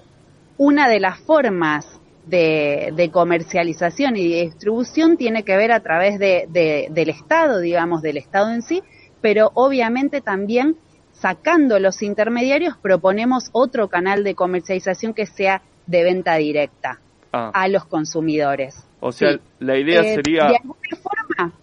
una 0.57 0.89
de 0.89 0.99
las 0.99 1.19
formas 1.19 2.01
de, 2.27 3.09
comercialización 3.11 4.17
y 4.17 4.41
distribución 4.41 5.17
tiene 5.17 5.43
que 5.43 5.57
ver 5.57 5.71
a 5.71 5.79
través 5.81 6.19
de, 6.19 6.47
del 6.89 7.09
Estado, 7.09 7.59
digamos, 7.59 8.01
del 8.01 8.17
Estado 8.17 8.51
en 8.51 8.61
sí, 8.61 8.83
pero 9.21 9.51
obviamente 9.53 10.21
también 10.21 10.77
sacando 11.13 11.79
los 11.79 12.01
intermediarios, 12.01 12.77
proponemos 12.77 13.49
otro 13.53 13.87
canal 13.87 14.23
de 14.23 14.35
comercialización 14.35 15.13
que 15.13 15.25
sea 15.25 15.61
de 15.87 16.03
venta 16.03 16.35
directa 16.35 16.99
Ah, 17.37 17.51
a 17.53 17.67
los 17.67 17.83
consumidores. 17.83 18.87
o 19.01 19.11
sea, 19.11 19.33
sí. 19.33 19.39
la 19.59 19.77
idea 19.77 19.99
Eh, 19.99 20.15
sería... 20.15 20.47
De 20.47 20.55
alguna 20.55 20.95
forma, 21.03 21.53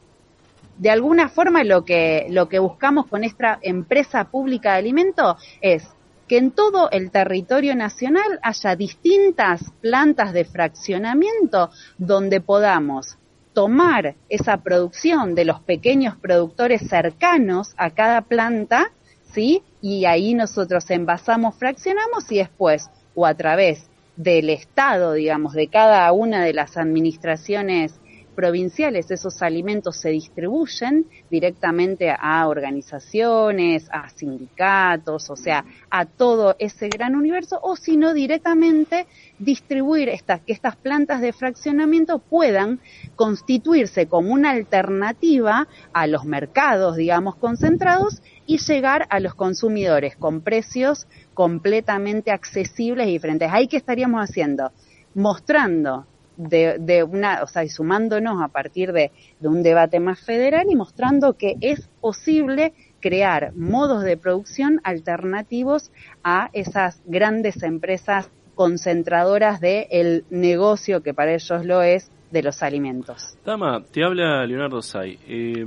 de 0.77 0.91
alguna 0.91 1.29
forma 1.31 1.65
lo 1.65 1.83
que, 1.87 2.27
lo 2.29 2.51
que 2.51 2.59
buscamos 2.59 3.07
con 3.07 3.25
esta 3.25 3.59
empresa 3.63 4.25
pública 4.25 4.73
de 4.73 4.79
alimentos 4.81 5.43
es 5.63 5.89
que 6.33 6.39
en 6.39 6.53
todo 6.53 6.91
el 6.93 7.11
territorio 7.11 7.77
nacional 7.77 8.41
haya 8.43 8.75
distintas 8.75 9.71
plantas 9.83 10.33
de 10.33 10.47
fraccionamiento 10.47 11.69
donde 11.99 12.41
podamos 12.41 13.19
tomar 13.53 14.15
esa 14.31 14.57
producción 14.63 15.35
de 15.35 15.45
los 15.45 15.61
pequeños 15.61 16.17
productores 16.17 16.89
cercanos 16.89 17.75
a 17.77 17.91
cada 17.91 18.23
planta, 18.23 18.93
¿sí? 19.31 19.63
Y 19.83 20.07
ahí 20.07 20.33
nosotros 20.33 20.89
envasamos, 20.89 21.55
fraccionamos 21.57 22.33
y 22.33 22.39
después, 22.39 22.89
o 23.15 23.27
a 23.27 23.35
través 23.35 23.91
del 24.17 24.49
Estado, 24.49 25.13
digamos, 25.13 25.53
de 25.53 25.69
cada 25.69 26.11
una 26.13 26.45
de 26.45 26.55
las 26.55 26.79
administraciones 26.79 27.93
provinciales, 28.35 29.11
esos 29.11 29.43
alimentos 29.43 29.97
se 29.97 30.11
distribuyen 30.11 31.07
directamente 31.31 32.11
a 32.11 32.47
organizaciones, 32.49 33.89
a 33.91 34.09
sindicatos, 34.11 35.31
o 35.31 35.37
sea, 35.37 35.65
a 35.91 36.07
todo 36.07 36.57
ese 36.59 36.89
gran 36.89 37.15
universo, 37.15 37.59
o 37.63 37.77
si 37.77 37.97
no 37.97 38.15
directamente 38.15 39.07
distribuir 39.39 40.09
estas, 40.09 40.41
que 40.41 40.53
estas 40.53 40.77
plantas 40.77 41.21
de 41.21 41.33
fraccionamiento 41.33 42.19
puedan 42.19 42.81
constituirse 43.17 44.07
como 44.07 44.33
una 44.33 44.51
alternativa 44.51 45.69
a 45.93 46.07
los 46.07 46.25
mercados, 46.25 46.97
digamos, 46.97 47.37
concentrados 47.37 48.23
y 48.47 48.59
llegar 48.59 49.07
a 49.11 49.21
los 49.21 49.35
consumidores 49.35 50.17
con 50.17 50.41
precios 50.41 51.07
completamente 51.35 52.31
accesibles 52.31 53.07
y 53.07 53.13
diferentes. 53.13 53.51
Ahí 53.53 53.69
que 53.69 53.77
estaríamos 53.77 54.21
haciendo, 54.23 54.73
mostrando 55.15 56.07
de, 56.37 56.79
de 56.79 57.03
una, 57.05 57.43
o 57.43 57.47
sea, 57.47 57.65
y 57.65 57.69
sumándonos 57.69 58.43
a 58.43 58.49
partir 58.49 58.93
de, 58.93 59.11
de 59.41 59.49
un 59.49 59.63
debate 59.63 60.01
más 60.01 60.21
federal 60.21 60.67
y 60.71 60.77
mostrando 60.77 61.35
que 61.35 61.57
es 61.61 61.89
posible 62.01 62.73
crear 63.01 63.53
modos 63.55 64.05
de 64.05 64.17
producción 64.17 64.81
alternativos 64.85 65.91
a 66.25 66.49
esas 66.53 67.03
grandes 67.07 67.63
empresas 67.63 68.31
concentradoras 68.55 69.61
del 69.61 70.25
negocio 70.31 71.03
que 71.03 71.15
para 71.15 71.35
ellos 71.35 71.65
lo 71.65 71.83
es 71.83 72.11
de 72.31 72.43
los 72.43 72.63
alimentos. 72.63 73.37
Dama, 73.45 73.83
te 73.91 74.05
habla 74.05 74.45
Leonardo 74.47 74.81
Say. 74.83 75.19
Eh, 75.29 75.65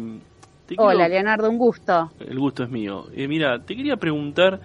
te 0.65 0.75
Hola, 0.77 1.05
quiero- 1.05 1.13
Leonardo, 1.13 1.49
un 1.49 1.57
gusto. 1.57 2.11
El 2.19 2.39
gusto 2.39 2.63
es 2.63 2.69
mío. 2.71 3.05
Eh, 3.15 3.27
mira, 3.27 3.59
te 3.63 3.75
quería 3.75 3.97
preguntar, 3.97 4.59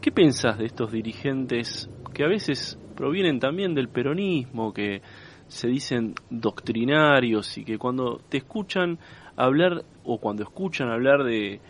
¿qué 0.00 0.12
pensás 0.12 0.58
de 0.58 0.66
estos 0.66 0.92
dirigentes 0.92 1.88
que 2.12 2.24
a 2.24 2.28
veces 2.28 2.78
provienen 2.94 3.40
también 3.40 3.74
del 3.74 3.88
peronismo, 3.88 4.72
que 4.72 5.00
se 5.48 5.68
dicen 5.68 6.14
doctrinarios 6.30 7.56
y 7.58 7.64
que 7.64 7.78
cuando 7.78 8.20
te 8.28 8.38
escuchan 8.38 8.98
hablar 9.36 9.84
o 10.04 10.18
cuando 10.18 10.42
escuchan 10.42 10.88
hablar 10.90 11.24
de 11.24 11.60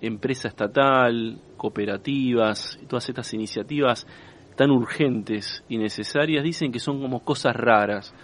empresa 0.00 0.48
estatal, 0.48 1.38
cooperativas, 1.56 2.78
todas 2.88 3.08
estas 3.08 3.32
iniciativas 3.34 4.06
tan 4.56 4.70
urgentes 4.70 5.64
y 5.68 5.78
necesarias, 5.78 6.44
dicen 6.44 6.70
que 6.72 6.78
son 6.78 7.00
como 7.00 7.24
cosas 7.24 7.56
raras. 7.56 8.14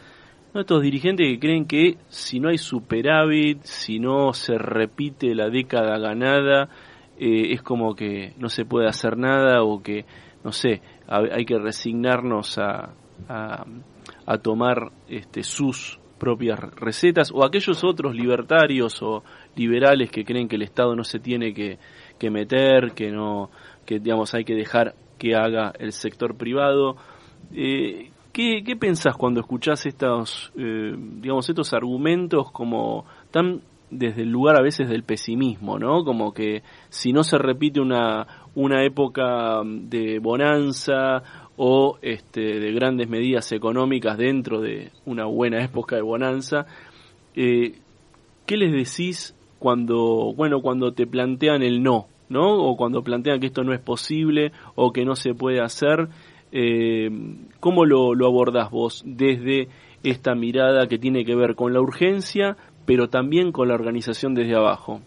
¿no? 0.52 0.60
Estos 0.60 0.82
dirigentes 0.82 1.26
que 1.26 1.38
creen 1.38 1.64
que 1.66 1.96
si 2.08 2.38
no 2.40 2.48
hay 2.48 2.58
superávit, 2.58 3.62
si 3.62 3.98
no 3.98 4.32
se 4.32 4.58
repite 4.58 5.34
la 5.34 5.48
década 5.48 5.98
ganada, 5.98 6.68
eh, 7.18 7.52
es 7.52 7.62
como 7.62 7.94
que 7.94 8.34
no 8.38 8.48
se 8.48 8.64
puede 8.64 8.88
hacer 8.88 9.16
nada 9.16 9.62
o 9.62 9.82
que, 9.82 10.04
no 10.44 10.52
sé, 10.52 10.82
ha- 11.08 11.34
hay 11.34 11.44
que 11.44 11.58
resignarnos 11.58 12.58
a, 12.58 12.90
a 14.26 14.38
tomar 14.38 14.90
este, 15.08 15.42
sus 15.42 15.98
propias 16.18 16.60
recetas 16.76 17.32
o 17.32 17.44
aquellos 17.44 17.82
otros 17.82 18.14
libertarios 18.14 19.02
o 19.02 19.24
liberales 19.56 20.10
que 20.10 20.24
creen 20.24 20.48
que 20.48 20.56
el 20.56 20.62
Estado 20.62 20.94
no 20.94 21.02
se 21.02 21.18
tiene 21.18 21.54
que, 21.54 21.78
que 22.18 22.30
meter, 22.30 22.92
que 22.92 23.10
no, 23.10 23.50
que 23.86 23.98
digamos 23.98 24.34
hay 24.34 24.44
que 24.44 24.54
dejar 24.54 24.94
que 25.18 25.34
haga 25.34 25.72
el 25.78 25.92
sector 25.92 26.36
privado. 26.36 26.96
Eh, 27.52 28.10
¿qué, 28.32 28.62
¿Qué 28.64 28.76
pensás 28.76 29.16
cuando 29.16 29.40
escuchás 29.40 29.84
estos, 29.86 30.52
eh, 30.56 30.94
digamos, 30.96 31.48
estos 31.48 31.72
argumentos 31.72 32.50
como 32.52 33.04
tan 33.30 33.62
desde 33.90 34.22
el 34.22 34.30
lugar 34.30 34.56
a 34.56 34.62
veces 34.62 34.88
del 34.88 35.02
pesimismo, 35.02 35.78
¿no? 35.78 36.04
Como 36.04 36.32
que 36.32 36.62
si 36.88 37.12
no 37.12 37.24
se 37.24 37.38
repite 37.38 37.80
una, 37.80 38.26
una 38.54 38.84
época 38.84 39.62
de 39.64 40.20
bonanza 40.20 41.22
o 41.62 41.98
este, 42.00 42.58
de 42.58 42.72
grandes 42.72 43.06
medidas 43.10 43.52
económicas 43.52 44.16
dentro 44.16 44.62
de 44.62 44.92
una 45.04 45.26
buena 45.26 45.62
época 45.62 45.94
de 45.94 46.00
bonanza, 46.00 46.64
eh, 47.36 47.74
¿qué 48.46 48.56
les 48.56 48.72
decís 48.72 49.34
cuando, 49.58 50.32
bueno, 50.34 50.62
cuando 50.62 50.94
te 50.94 51.06
plantean 51.06 51.62
el 51.62 51.82
no, 51.82 52.06
¿no? 52.30 52.50
O 52.54 52.78
cuando 52.78 53.02
plantean 53.02 53.40
que 53.40 53.48
esto 53.48 53.62
no 53.62 53.74
es 53.74 53.80
posible 53.80 54.52
o 54.74 54.90
que 54.90 55.04
no 55.04 55.14
se 55.16 55.34
puede 55.34 55.60
hacer. 55.60 56.08
Eh, 56.50 57.10
¿Cómo 57.60 57.84
lo, 57.84 58.14
lo 58.14 58.26
abordás 58.26 58.70
vos 58.70 59.02
desde 59.04 59.68
esta 60.02 60.34
mirada 60.34 60.86
que 60.86 60.96
tiene 60.96 61.26
que 61.26 61.34
ver 61.34 61.56
con 61.56 61.74
la 61.74 61.82
urgencia, 61.82 62.56
pero 62.86 63.10
también 63.10 63.52
con 63.52 63.68
la 63.68 63.74
organización 63.74 64.32
desde 64.32 64.56
abajo? 64.56 65.02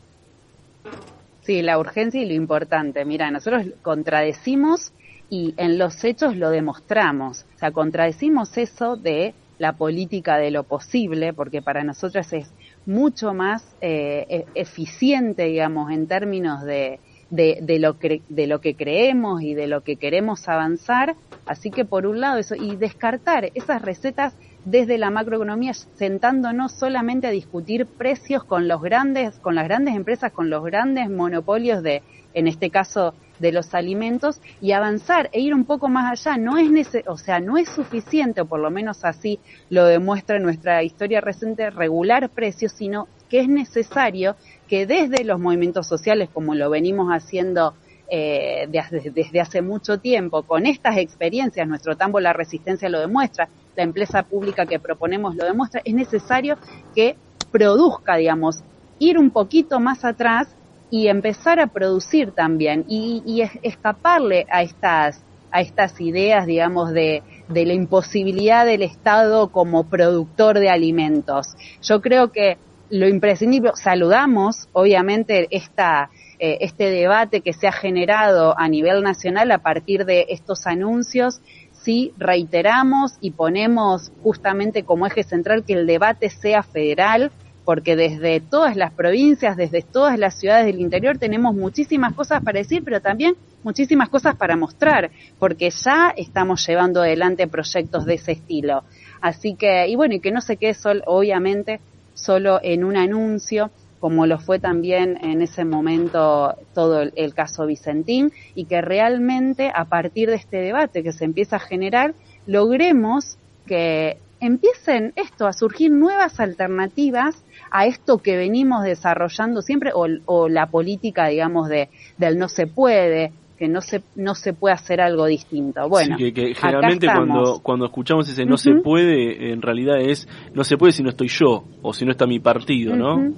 Sí, 1.41 1.63
la 1.63 1.79
urgencia 1.79 2.21
y 2.21 2.27
lo 2.27 2.35
importante. 2.35 3.03
Mira, 3.05 3.31
nosotros 3.31 3.65
contradecimos 3.81 4.92
y 5.35 5.55
en 5.57 5.79
los 5.79 6.03
hechos 6.03 6.37
lo 6.37 6.51
demostramos. 6.51 7.45
O 7.55 7.57
sea, 7.57 7.71
contradecimos 7.71 8.55
eso 8.55 8.97
de 8.97 9.35
la 9.57 9.77
política 9.77 10.37
de 10.37 10.51
lo 10.51 10.65
posible, 10.67 11.33
porque 11.33 11.63
para 11.63 11.83
nosotros 11.83 12.31
es 12.33 12.53
mucho 12.85 13.33
más 13.33 13.75
eh, 13.81 14.27
e- 14.29 14.49
eficiente, 14.53 15.45
digamos, 15.45 15.89
en 15.91 16.07
términos 16.07 16.63
de, 16.63 17.01
de, 17.29 17.79
lo 17.79 17.97
de 18.27 18.45
lo 18.45 18.61
que 18.61 18.75
creemos 18.75 19.41
y 19.41 19.55
de 19.55 19.65
lo 19.65 19.81
que 19.81 19.97
queremos 19.97 20.47
avanzar. 20.47 21.17
Así 21.47 21.73
que 21.73 21.83
por 21.83 22.05
un 22.05 22.21
lado 22.21 22.37
eso, 22.37 22.53
y 22.55 22.75
descartar 22.77 23.49
esas 23.55 23.81
recetas 23.81 24.35
desde 24.63 24.99
la 24.99 25.09
macroeconomía, 25.09 25.73
sentándonos 25.73 26.73
solamente 26.73 27.25
a 27.25 27.31
discutir 27.31 27.89
precios 27.97 28.43
con 28.45 28.67
los 28.67 28.81
grandes, 28.83 29.39
con 29.39 29.55
las 29.55 29.65
grandes 29.65 29.95
empresas, 29.95 30.31
con 30.31 30.51
los 30.51 30.63
grandes 30.63 31.09
monopolios 31.09 31.81
de, 31.81 32.03
en 32.33 32.47
este 32.47 32.69
caso, 32.69 33.15
de 33.43 33.51
los 33.51 33.75
alimentos, 33.75 34.41
y 34.61 34.71
avanzar 34.71 35.29
e 35.33 35.41
ir 35.41 35.53
un 35.53 35.65
poco 35.65 35.89
más 35.89 36.25
allá. 36.25 36.37
No 36.37 36.57
es 36.57 36.89
o 37.05 37.17
sea, 37.17 37.39
no 37.39 37.57
es 37.57 37.69
suficiente, 37.69 38.41
o 38.41 38.45
por 38.45 38.59
lo 38.59 38.71
menos 38.71 39.05
así 39.05 39.39
lo 39.69 39.85
demuestra 39.85 40.39
nuestra 40.39 40.81
historia 40.81 41.21
reciente, 41.21 41.69
regular 41.69 42.29
precios, 42.29 42.71
sino 42.71 43.07
que 43.29 43.41
es 43.41 43.47
necesario 43.47 44.35
que 44.67 44.87
desde 44.87 45.23
los 45.23 45.39
movimientos 45.39 45.85
sociales, 45.85 46.29
como 46.33 46.55
lo 46.55 46.69
venimos 46.69 47.09
haciendo 47.09 47.75
eh, 48.09 48.67
desde 48.69 49.41
hace 49.41 49.61
mucho 49.61 49.99
tiempo, 49.99 50.43
con 50.43 50.65
estas 50.65 50.97
experiencias, 50.97 51.67
nuestro 51.67 51.95
tambo 51.97 52.19
La 52.19 52.33
Resistencia 52.33 52.89
lo 52.89 52.99
demuestra, 52.99 53.49
la 53.75 53.83
empresa 53.83 54.23
pública 54.23 54.65
que 54.65 54.79
proponemos 54.79 55.35
lo 55.35 55.45
demuestra, 55.45 55.81
es 55.83 55.93
necesario 55.93 56.57
que 56.95 57.17
produzca, 57.51 58.15
digamos, 58.15 58.63
ir 58.99 59.17
un 59.17 59.31
poquito 59.31 59.79
más 59.79 60.05
atrás 60.05 60.55
y 60.93 61.07
empezar 61.07 61.59
a 61.59 61.65
producir 61.65 62.33
también 62.33 62.85
y, 62.87 63.23
y 63.25 63.41
es- 63.41 63.57
escaparle 63.63 64.45
a 64.51 64.61
estas 64.61 65.23
a 65.49 65.61
estas 65.61 65.99
ideas, 66.01 66.45
digamos, 66.47 66.91
de, 66.93 67.21
de 67.47 67.65
la 67.67 67.73
imposibilidad 67.73 68.65
del 68.65 68.81
Estado 68.81 69.51
como 69.51 69.87
productor 69.87 70.57
de 70.59 70.69
alimentos. 70.69 71.47
Yo 71.83 72.01
creo 72.01 72.31
que 72.31 72.57
lo 72.89 73.07
imprescindible, 73.07 73.71
saludamos 73.75 74.67
obviamente 74.73 75.47
esta, 75.51 76.09
eh, 76.39 76.57
este 76.61 76.89
debate 76.89 77.41
que 77.41 77.53
se 77.53 77.67
ha 77.67 77.71
generado 77.71 78.55
a 78.57 78.67
nivel 78.67 79.03
nacional 79.03 79.51
a 79.51 79.59
partir 79.59 80.05
de 80.05 80.25
estos 80.29 80.65
anuncios, 80.65 81.39
sí 81.83 82.13
reiteramos 82.17 83.13
y 83.19 83.31
ponemos 83.31 84.11
justamente 84.23 84.83
como 84.83 85.05
eje 85.05 85.23
central 85.23 85.65
que 85.65 85.73
el 85.73 85.85
debate 85.85 86.29
sea 86.31 86.63
federal, 86.63 87.31
porque 87.65 87.95
desde 87.95 88.39
todas 88.39 88.75
las 88.75 88.91
provincias, 88.91 89.55
desde 89.55 89.81
todas 89.81 90.19
las 90.19 90.37
ciudades 90.37 90.65
del 90.65 90.81
interior 90.81 91.17
tenemos 91.17 91.55
muchísimas 91.55 92.13
cosas 92.13 92.43
para 92.43 92.59
decir, 92.59 92.83
pero 92.83 93.01
también 93.01 93.35
muchísimas 93.63 94.09
cosas 94.09 94.35
para 94.35 94.55
mostrar, 94.55 95.11
porque 95.39 95.69
ya 95.69 96.13
estamos 96.15 96.65
llevando 96.67 97.01
adelante 97.01 97.47
proyectos 97.47 98.05
de 98.05 98.15
ese 98.15 98.33
estilo. 98.33 98.83
Así 99.21 99.55
que, 99.55 99.87
y 99.87 99.95
bueno, 99.95 100.15
y 100.15 100.19
que 100.19 100.31
no 100.31 100.41
se 100.41 100.57
quede 100.57 100.73
sol, 100.73 101.01
obviamente 101.05 101.79
solo 102.13 102.59
en 102.61 102.83
un 102.83 102.97
anuncio, 102.97 103.71
como 103.99 104.25
lo 104.25 104.37
fue 104.37 104.59
también 104.59 105.17
en 105.23 105.41
ese 105.41 105.63
momento 105.63 106.55
todo 106.73 107.01
el, 107.01 107.13
el 107.15 107.33
caso 107.33 107.65
Vicentín, 107.65 108.33
y 108.53 108.65
que 108.65 108.81
realmente 108.81 109.71
a 109.73 109.85
partir 109.85 110.29
de 110.29 110.35
este 110.35 110.57
debate 110.57 111.03
que 111.03 111.13
se 111.13 111.23
empieza 111.23 111.55
a 111.55 111.59
generar, 111.59 112.13
logremos 112.45 113.37
que 113.65 114.17
empiecen 114.43 115.13
esto, 115.15 115.47
a 115.47 115.53
surgir 115.53 115.91
nuevas 115.91 116.39
alternativas 116.39 117.43
a 117.71 117.85
esto 117.85 118.17
que 118.17 118.35
venimos 118.35 118.83
desarrollando 118.83 119.61
siempre, 119.61 119.91
o, 119.93 120.49
la 120.49 120.67
política, 120.67 121.27
digamos, 121.27 121.69
de, 121.69 121.89
del 122.17 122.37
no 122.37 122.49
se 122.49 122.67
puede, 122.67 123.31
que 123.57 123.67
no 123.67 123.81
se, 123.81 124.03
no 124.15 124.35
se 124.35 124.53
puede 124.53 124.75
hacer 124.75 124.99
algo 124.99 125.25
distinto. 125.25 125.87
Bueno, 125.87 126.17
que, 126.17 126.53
generalmente 126.53 127.07
cuando, 127.07 127.61
cuando 127.63 127.85
escuchamos 127.85 128.27
ese 128.29 128.45
no 128.45 128.57
se 128.57 128.73
puede, 128.75 129.51
en 129.51 129.61
realidad 129.61 129.99
es 130.01 130.27
no 130.53 130.63
se 130.63 130.77
puede 130.77 130.91
si 130.91 131.03
no 131.03 131.09
estoy 131.09 131.29
yo, 131.29 131.63
o 131.81 131.93
si 131.93 132.05
no 132.05 132.11
está 132.11 132.27
mi 132.27 132.39
partido, 132.39 132.95
¿no? 132.95 133.33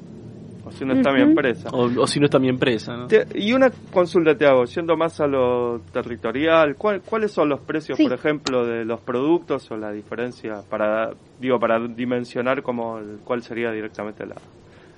O 0.66 0.72
si 0.72 0.84
no 0.84 0.94
está 0.96 1.12
mi 1.12 1.22
empresa. 1.22 1.70
O, 1.72 2.08
si 2.08 2.20
no 2.20 2.26
está 2.26 2.40
mi 2.40 2.50
empresa. 2.50 2.98
¿no? 2.98 3.08
y 3.36 3.54
una 3.54 3.70
consulta 3.94 4.36
te 4.36 4.48
hago, 4.48 4.66
yendo 4.66 4.98
más 4.98 5.20
a 5.22 5.28
lo 5.28 5.80
territorial, 5.94 6.76
¿cuáles 6.76 7.32
son 7.32 7.50
los 7.50 7.62
precios, 7.62 8.00
por 8.00 8.14
ejemplo, 8.14 8.66
de 8.66 8.84
los 8.84 9.00
productos 9.02 9.70
o 9.72 9.78
la 9.78 9.92
diferencia 9.92 10.62
para, 10.68 11.12
digo, 11.40 11.60
para 11.60 11.80
dimensionar 11.88 12.64
cómo, 12.64 13.00
cuál 13.24 13.44
sería 13.44 13.72
directamente 13.72 14.26
la, 14.26 14.36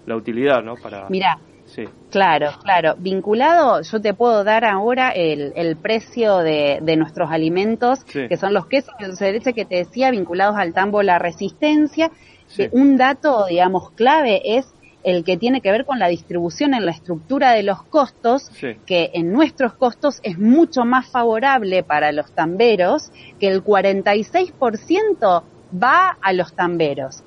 la 0.05 0.15
utilidad, 0.15 0.63
¿no? 0.63 0.75
Para... 0.75 1.09
Mira, 1.09 1.37
Sí. 1.67 1.83
Claro, 2.11 2.51
claro. 2.63 2.95
Vinculado, 2.97 3.81
yo 3.81 3.99
te 3.99 4.13
puedo 4.13 4.45
dar 4.45 4.63
ahora 4.63 5.11
el, 5.11 5.51
el 5.55 5.75
precio 5.75 6.37
de, 6.37 6.79
de 6.81 6.95
nuestros 6.95 7.29
alimentos, 7.29 8.05
que 8.05 8.37
son 8.37 8.53
los 8.53 8.67
quesos 8.67 8.95
de 9.19 9.31
leche 9.33 9.51
que 9.51 9.65
te 9.65 9.75
decía, 9.75 10.09
vinculados 10.11 10.55
al 10.55 10.73
tambo, 10.73 11.03
la 11.03 11.19
resistencia. 11.19 12.09
Un 12.71 12.95
dato, 12.95 13.47
digamos, 13.47 13.91
clave 13.91 14.41
es 14.57 14.73
el 15.03 15.23
que 15.23 15.37
tiene 15.37 15.61
que 15.61 15.71
ver 15.71 15.85
con 15.85 15.99
la 15.99 16.07
distribución 16.07 16.73
en 16.73 16.85
la 16.85 16.91
estructura 16.91 17.51
de 17.51 17.63
los 17.63 17.83
costos, 17.83 18.51
que 18.85 19.11
en 19.13 19.31
nuestros 19.31 19.73
costos 19.73 20.19
es 20.23 20.37
mucho 20.37 20.85
más 20.85 21.07
favorable 21.07 21.83
para 21.83 22.11
los 22.11 22.31
tamberos, 22.31 23.11
que 23.39 23.47
el 23.47 23.63
46% 23.63 25.43
va 25.71 26.17
a 26.21 26.33
los 26.33 26.53
tamberos. 26.53 27.23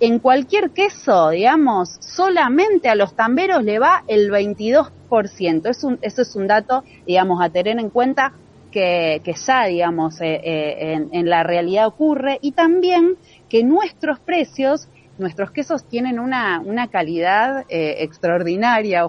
En 0.00 0.18
cualquier 0.18 0.70
queso, 0.70 1.30
digamos, 1.30 1.96
solamente 2.00 2.88
a 2.88 2.94
los 2.94 3.14
tamberos 3.14 3.62
le 3.64 3.78
va 3.78 4.04
el 4.06 4.30
22%. 4.30 5.68
Es 5.68 5.84
un, 5.84 5.98
eso 6.02 6.22
es 6.22 6.36
un 6.36 6.46
dato, 6.46 6.84
digamos, 7.06 7.42
a 7.42 7.50
tener 7.50 7.78
en 7.78 7.90
cuenta 7.90 8.32
que, 8.70 9.20
que 9.24 9.34
ya, 9.34 9.66
digamos, 9.66 10.20
eh, 10.20 10.40
eh, 10.42 10.92
en, 10.94 11.08
en 11.12 11.30
la 11.30 11.44
realidad 11.44 11.86
ocurre 11.86 12.38
y 12.42 12.52
también 12.52 13.16
que 13.48 13.62
nuestros 13.62 14.18
precios 14.18 14.88
nuestros 15.18 15.50
quesos 15.50 15.84
tienen 15.84 16.18
una, 16.18 16.60
una 16.60 16.88
calidad 16.88 17.64
eh, 17.68 17.96
extraordinaria. 18.00 19.08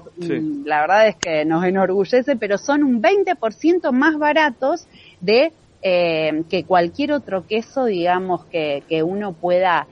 La 0.65 0.82
verdad 0.82 1.08
es 1.08 1.15
que 1.15 1.46
nos 1.46 1.65
enorgullece, 1.65 2.36
pero 2.36 2.58
son 2.58 2.84
un 2.84 3.02
20% 3.02 3.91
más 3.91 4.18
baratos 4.18 4.88
de 5.22 5.52
eh, 5.82 6.44
que 6.50 6.63
cualquier 6.63 7.12
otro 7.12 7.46
queso, 7.48 7.86
digamos, 7.86 8.46
que, 8.46 8.84
que 8.88 9.04
uno 9.04 9.34
pueda 9.34 9.88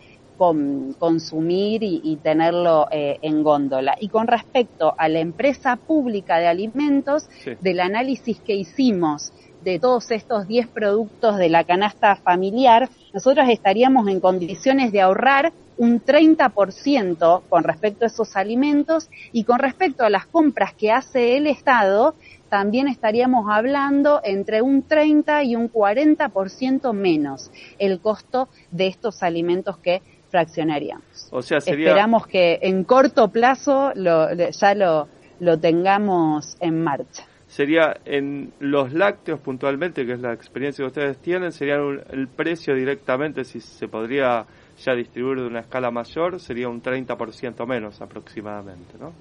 consumir 1.00 1.84
y, 1.84 2.18
tenerlo 2.22 2.88
eh, 2.92 3.18
en 3.22 3.44
góndola. 3.44 3.96
Y 4.00 4.10
con 4.10 4.28
respecto 4.28 4.94
a 4.98 5.08
la 5.08 5.20
empresa 5.20 5.78
pública 5.78 6.38
de 6.38 6.48
alimentos, 6.48 7.30
del 7.62 7.80
análisis 7.80 8.40
que 8.40 8.54
hicimos 8.54 9.32
de 9.64 9.80
todos 9.80 10.12
estos 10.12 10.48
10 10.48 10.68
productos 10.68 11.38
de 11.38 11.50
la 11.50 11.64
canasta 11.64 12.18
familiar, 12.18 12.90
nosotros 13.14 13.48
estaríamos 13.50 14.08
en 14.10 14.20
condiciones 14.20 14.92
de 14.92 15.02
ahorrar 15.02 15.54
un 15.78 16.04
30% 16.04 17.42
con 17.50 17.64
respecto 17.64 18.06
a 18.06 18.08
esos 18.08 18.36
alimentos 18.36 19.10
y 19.32 19.44
con 19.44 19.60
respecto 19.60 20.04
a 20.04 20.10
las 20.10 20.26
compras 20.26 20.74
que 20.74 20.92
hace 20.92 21.38
el 21.38 21.48
Estado, 21.48 22.16
también 22.50 22.88
estaríamos 22.88 23.50
hablando 23.50 24.22
entre 24.24 24.62
un 24.62 24.84
30 24.84 25.44
y 25.44 25.56
un 25.56 25.72
40% 25.72 26.94
menos 26.94 27.52
el 27.80 28.00
costo 28.00 28.48
de 28.72 28.88
estos 28.88 29.24
alimentos 29.24 29.78
que 29.78 30.02
fraccionaríamos. 30.30 31.30
O 31.32 31.42
sea, 31.42 31.58
Esperamos 31.60 32.28
que 32.28 32.60
en 32.62 32.84
corto 32.84 33.30
plazo 33.30 33.94
ya 33.96 34.76
lo, 34.76 35.08
lo 35.40 35.60
tengamos 35.60 36.58
en 36.60 36.84
marcha 36.84 37.24
sería 37.54 37.98
en 38.06 38.52
los 38.60 38.94
lácteos 38.94 39.40
puntualmente, 39.40 40.08
que 40.08 40.14
es 40.14 40.20
la 40.20 40.34
experiencia 40.34 40.82
que 40.84 40.88
ustedes 40.88 41.18
tienen, 41.20 41.52
sería 41.52 41.76
el 41.76 42.28
precio 42.28 42.74
directamente, 42.74 43.44
si 43.44 43.60
se 43.60 43.88
podría 43.88 44.48
ya 44.80 44.94
distribuir 44.94 45.42
de 45.42 45.48
una 45.48 45.62
escala 45.62 45.92
mayor, 45.92 46.40
sería 46.40 46.70
un 46.70 46.82
30% 46.82 47.66
menos 47.68 48.02
aproximadamente, 48.02 48.98
¿no? 49.00 49.12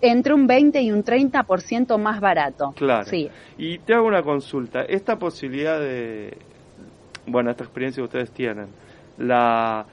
Entre 0.00 0.34
un 0.34 0.46
20 0.46 0.80
y 0.82 0.92
un 0.92 1.02
30% 1.02 1.98
más 1.98 2.20
barato. 2.20 2.72
Claro. 2.76 3.06
Sí. 3.06 3.30
Y 3.58 3.78
te 3.78 3.94
hago 3.94 4.06
una 4.06 4.22
consulta. 4.22 4.82
Esta 4.82 5.16
posibilidad 5.16 5.80
de, 5.80 6.36
bueno, 7.26 7.50
esta 7.50 7.64
experiencia 7.64 8.02
que 8.02 8.04
ustedes 8.04 8.30
tienen, 8.32 8.66
la 9.18 9.86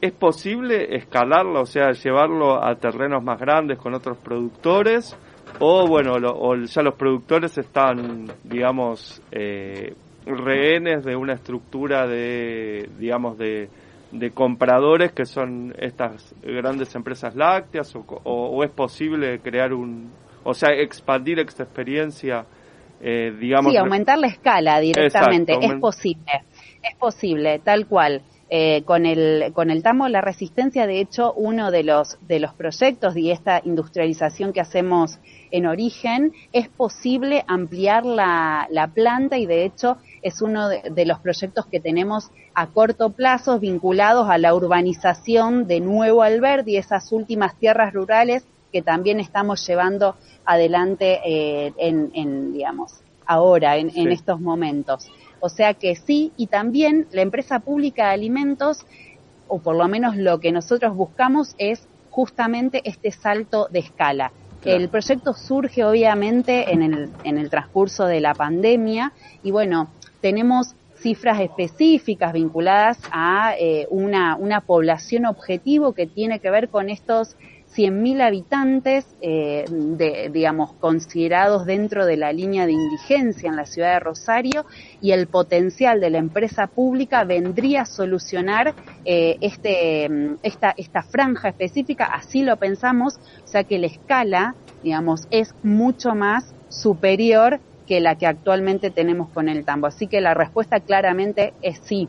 ¿Es 0.00 0.12
posible 0.12 0.94
escalarlo, 0.94 1.62
o 1.62 1.66
sea, 1.66 1.90
llevarlo 1.90 2.64
a 2.64 2.76
terrenos 2.76 3.24
más 3.24 3.40
grandes 3.40 3.78
con 3.78 3.94
otros 3.94 4.16
productores? 4.18 5.16
O 5.58 5.88
bueno, 5.88 6.14
o 6.14 6.54
ya 6.54 6.82
los 6.82 6.94
productores 6.94 7.58
están, 7.58 8.26
digamos, 8.44 9.20
eh, 9.32 9.94
rehenes 10.24 11.04
de 11.04 11.16
una 11.16 11.32
estructura 11.32 12.06
de, 12.06 12.88
digamos, 12.96 13.38
de, 13.38 13.68
de 14.10 14.30
compradores 14.30 15.12
que 15.12 15.26
son 15.26 15.74
estas 15.78 16.34
grandes 16.42 16.94
empresas 16.94 17.34
lácteas 17.34 17.94
o, 17.94 18.64
es 18.64 18.70
posible 18.70 19.40
crear 19.40 19.72
un, 19.72 20.10
o 20.44 20.54
sea, 20.54 20.70
expandir 20.72 21.38
esta 21.40 21.64
experiencia, 21.64 22.46
eh, 23.00 23.32
digamos. 23.38 23.72
Sí, 23.72 23.78
aumentar 23.78 24.18
la 24.18 24.28
escala 24.28 24.80
directamente, 24.80 25.56
es 25.60 25.74
posible, 25.74 26.44
es 26.82 26.96
posible, 26.98 27.58
tal 27.60 27.86
cual. 27.86 28.22
Eh, 28.50 28.82
con 28.86 29.04
el 29.04 29.52
con 29.52 29.70
el 29.70 29.82
tamo 29.82 30.08
la 30.08 30.22
resistencia 30.22 30.86
de 30.86 31.02
hecho 31.02 31.34
uno 31.34 31.70
de 31.70 31.82
los 31.82 32.16
de 32.26 32.40
los 32.40 32.54
proyectos 32.54 33.14
y 33.14 33.30
esta 33.30 33.60
industrialización 33.62 34.54
que 34.54 34.62
hacemos 34.62 35.18
en 35.50 35.66
origen 35.66 36.32
es 36.54 36.70
posible 36.70 37.44
ampliar 37.46 38.06
la, 38.06 38.66
la 38.70 38.86
planta 38.86 39.36
y 39.36 39.44
de 39.44 39.66
hecho 39.66 39.98
es 40.22 40.42
uno 40.42 40.68
de, 40.68 41.06
los 41.06 41.18
proyectos 41.20 41.66
que 41.66 41.80
tenemos 41.80 42.30
a 42.54 42.66
corto 42.68 43.10
plazo 43.10 43.58
vinculados 43.58 44.28
a 44.28 44.38
la 44.38 44.54
urbanización 44.54 45.66
de 45.66 45.80
Nuevo 45.80 46.22
Alberdi, 46.22 46.76
esas 46.76 47.12
últimas 47.12 47.54
tierras 47.56 47.92
rurales 47.92 48.44
que 48.72 48.82
también 48.82 49.20
estamos 49.20 49.66
llevando 49.66 50.16
adelante 50.44 51.20
eh, 51.24 51.72
en, 51.78 52.52
digamos, 52.52 53.00
ahora, 53.26 53.76
en, 53.76 53.90
en 53.94 54.12
estos 54.12 54.40
momentos. 54.40 55.10
O 55.40 55.48
sea 55.48 55.74
que 55.74 55.94
sí, 55.96 56.32
y 56.36 56.48
también 56.48 57.06
la 57.12 57.22
empresa 57.22 57.60
pública 57.60 58.08
de 58.08 58.14
alimentos, 58.14 58.84
o 59.46 59.60
por 59.60 59.76
lo 59.76 59.88
menos 59.88 60.16
lo 60.16 60.40
que 60.40 60.52
nosotros 60.52 60.94
buscamos 60.94 61.54
es 61.58 61.86
justamente 62.10 62.82
este 62.84 63.12
salto 63.12 63.68
de 63.70 63.78
escala. 63.78 64.32
El 64.64 64.88
proyecto 64.88 65.34
surge 65.34 65.84
obviamente 65.84 66.72
en 66.72 66.82
el, 66.82 67.10
en 67.22 67.38
el 67.38 67.48
transcurso 67.48 68.06
de 68.06 68.20
la 68.20 68.34
pandemia 68.34 69.12
y 69.42 69.50
bueno, 69.50 69.88
tenemos 70.20 70.74
cifras 70.96 71.40
específicas 71.40 72.32
vinculadas 72.32 72.98
a 73.12 73.54
eh, 73.58 73.86
una, 73.90 74.36
una 74.36 74.60
población 74.60 75.26
objetivo 75.26 75.92
que 75.92 76.06
tiene 76.06 76.40
que 76.40 76.50
ver 76.50 76.68
con 76.68 76.90
estos 76.90 77.36
100.000 77.76 78.22
habitantes, 78.22 79.06
eh, 79.20 79.64
de, 79.68 80.30
digamos, 80.32 80.72
considerados 80.74 81.66
dentro 81.66 82.06
de 82.06 82.16
la 82.16 82.32
línea 82.32 82.66
de 82.66 82.72
indigencia 82.72 83.48
en 83.48 83.56
la 83.56 83.66
ciudad 83.66 83.92
de 83.92 84.00
Rosario 84.00 84.64
y 85.00 85.12
el 85.12 85.26
potencial 85.26 86.00
de 86.00 86.10
la 86.10 86.18
empresa 86.18 86.66
pública 86.66 87.24
vendría 87.24 87.82
a 87.82 87.86
solucionar 87.86 88.74
eh, 89.04 89.36
este, 89.40 90.08
esta, 90.42 90.74
esta 90.76 91.02
franja 91.02 91.50
específica, 91.50 92.06
así 92.06 92.42
lo 92.42 92.56
pensamos, 92.56 93.18
o 93.44 93.46
sea 93.46 93.64
que 93.64 93.78
la 93.78 93.86
escala, 93.86 94.54
digamos, 94.82 95.28
es 95.30 95.54
mucho 95.62 96.14
más 96.14 96.54
superior 96.70 97.60
que 97.88 98.00
la 98.00 98.16
que 98.16 98.26
actualmente 98.26 98.90
tenemos 98.90 99.30
con 99.30 99.48
el 99.48 99.64
tambo. 99.64 99.86
Así 99.86 100.06
que 100.06 100.20
la 100.20 100.34
respuesta 100.34 100.80
claramente 100.80 101.54
es 101.62 101.80
sí. 101.82 102.06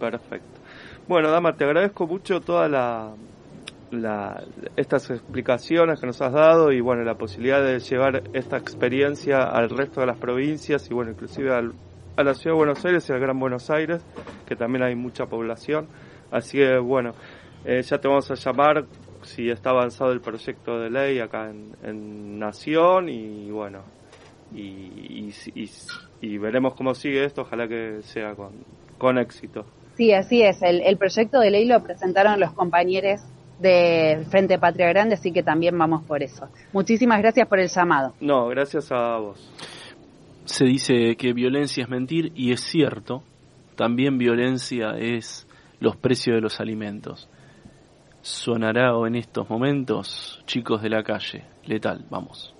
Perfecto. 0.00 0.60
Bueno, 1.06 1.30
Dama, 1.30 1.54
te 1.54 1.64
agradezco 1.64 2.06
mucho 2.06 2.40
todas 2.40 2.68
la, 2.68 3.14
estas 4.76 5.10
explicaciones 5.10 6.00
que 6.00 6.06
nos 6.06 6.20
has 6.20 6.32
dado 6.32 6.72
y 6.72 6.80
bueno, 6.80 7.04
la 7.04 7.14
posibilidad 7.14 7.62
de 7.62 7.78
llevar 7.78 8.22
esta 8.32 8.56
experiencia 8.56 9.42
al 9.44 9.70
resto 9.70 10.00
de 10.00 10.06
las 10.06 10.18
provincias 10.18 10.90
y 10.90 10.94
bueno, 10.94 11.12
inclusive 11.12 11.54
a 11.54 12.22
la 12.22 12.34
ciudad 12.34 12.54
de 12.54 12.58
Buenos 12.58 12.84
Aires 12.84 13.08
y 13.08 13.12
al 13.12 13.20
Gran 13.20 13.38
Buenos 13.38 13.70
Aires, 13.70 14.04
que 14.46 14.56
también 14.56 14.82
hay 14.82 14.96
mucha 14.96 15.26
población. 15.26 15.86
Así 16.32 16.58
que 16.58 16.78
bueno, 16.78 17.12
eh, 17.64 17.82
ya 17.82 17.98
te 17.98 18.08
vamos 18.08 18.30
a 18.30 18.34
llamar 18.34 18.84
si 19.22 19.48
está 19.48 19.70
avanzado 19.70 20.12
el 20.12 20.20
proyecto 20.20 20.78
de 20.80 20.90
ley 20.90 21.20
acá 21.20 21.50
en 21.50 22.38
Nación 22.38 23.08
y 23.08 23.50
bueno, 23.50 23.82
y, 24.54 25.32
y, 26.20 26.38
veremos 26.38 26.74
cómo 26.74 26.94
sigue 26.94 27.24
esto, 27.24 27.42
ojalá 27.42 27.68
que 27.68 28.00
sea 28.02 28.34
con, 28.34 28.50
con 28.98 29.18
éxito. 29.18 29.64
Sí, 29.96 30.12
así 30.12 30.42
es. 30.42 30.62
El, 30.62 30.80
el 30.82 30.96
proyecto 30.96 31.40
de 31.40 31.50
ley 31.50 31.66
lo 31.66 31.82
presentaron 31.82 32.40
los 32.40 32.52
compañeros 32.52 33.20
de 33.60 34.24
Frente 34.30 34.58
Patria 34.58 34.88
Grande, 34.88 35.14
así 35.14 35.32
que 35.32 35.42
también 35.42 35.76
vamos 35.78 36.02
por 36.04 36.22
eso. 36.22 36.48
Muchísimas 36.72 37.20
gracias 37.20 37.46
por 37.46 37.60
el 37.60 37.68
llamado. 37.68 38.14
No, 38.20 38.48
gracias 38.48 38.90
a 38.90 39.18
vos. 39.18 39.52
Se 40.46 40.64
dice 40.64 41.16
que 41.16 41.32
violencia 41.32 41.84
es 41.84 41.90
mentir 41.90 42.32
y 42.34 42.52
es 42.52 42.60
cierto. 42.60 43.22
También 43.76 44.18
violencia 44.18 44.92
es 44.98 45.46
los 45.78 45.96
precios 45.96 46.36
de 46.36 46.40
los 46.40 46.60
alimentos. 46.60 47.28
Sonará 48.22 48.92
en 49.06 49.16
estos 49.16 49.48
momentos, 49.48 50.42
chicos 50.46 50.82
de 50.82 50.90
la 50.90 51.02
calle, 51.02 51.44
letal, 51.66 52.04
vamos. 52.10 52.54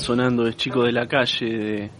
Sonando 0.00 0.46
es 0.46 0.56
Chico 0.56 0.82
de 0.82 0.92
la 0.92 1.06
Calle, 1.06 1.90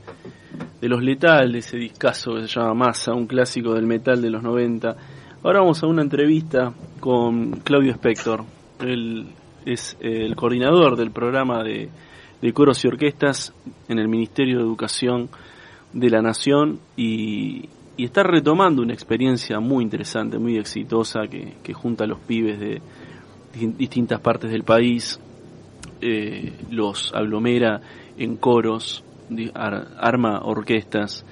de, 0.81 0.89
Los 0.89 1.03
Letal, 1.03 1.53
de 1.53 1.59
ese 1.59 1.77
discazo 1.77 2.35
que 2.35 2.43
se 2.43 2.49
llama 2.49 2.75
Massa, 2.75 3.13
un 3.13 3.27
clásico 3.27 3.75
del 3.75 3.87
metal 3.87 4.21
de 4.21 4.31
los 4.31 4.43
90. 4.43 4.97
Ahora 5.43 5.61
vamos 5.61 5.83
a 5.83 5.87
una 5.87 6.03
entrevista 6.03 6.73
con 6.99 7.61
Claudio 7.61 7.93
Spector. 7.93 8.45
Él 8.81 9.27
es 9.65 9.97
el 10.01 10.35
coordinador 10.35 10.97
del 10.97 11.11
programa 11.11 11.63
de, 11.63 11.91
coros 12.53 12.85
y 12.85 12.89
orquestas 12.89 13.53
en 13.89 13.99
el 13.99 14.09
Ministerio 14.09 14.59
de 14.59 14.65
Educación 14.65 15.29
de 15.93 16.11
la 16.11 16.23
Nación 16.23 16.81
y, 16.97 17.69
está 17.99 18.23
retomando 18.23 18.81
una 18.81 18.95
experiencia 18.95 19.61
muy 19.61 19.85
interesante, 19.85 20.39
muy 20.39 20.57
exitosa 20.57 21.27
que 21.29 21.75
junta 21.75 22.05
a 22.05 22.07
los 22.07 22.19
pibes 22.21 22.59
de 22.59 22.81
distintas 23.77 24.21
partes 24.21 24.51
del 24.51 24.63
país 24.63 25.21
eh, 26.01 26.53
los 26.71 27.13
aglomera 27.15 27.81
en 28.17 28.37
coros, 28.37 29.05
arma 29.55 30.41
orquestas, 30.43 31.25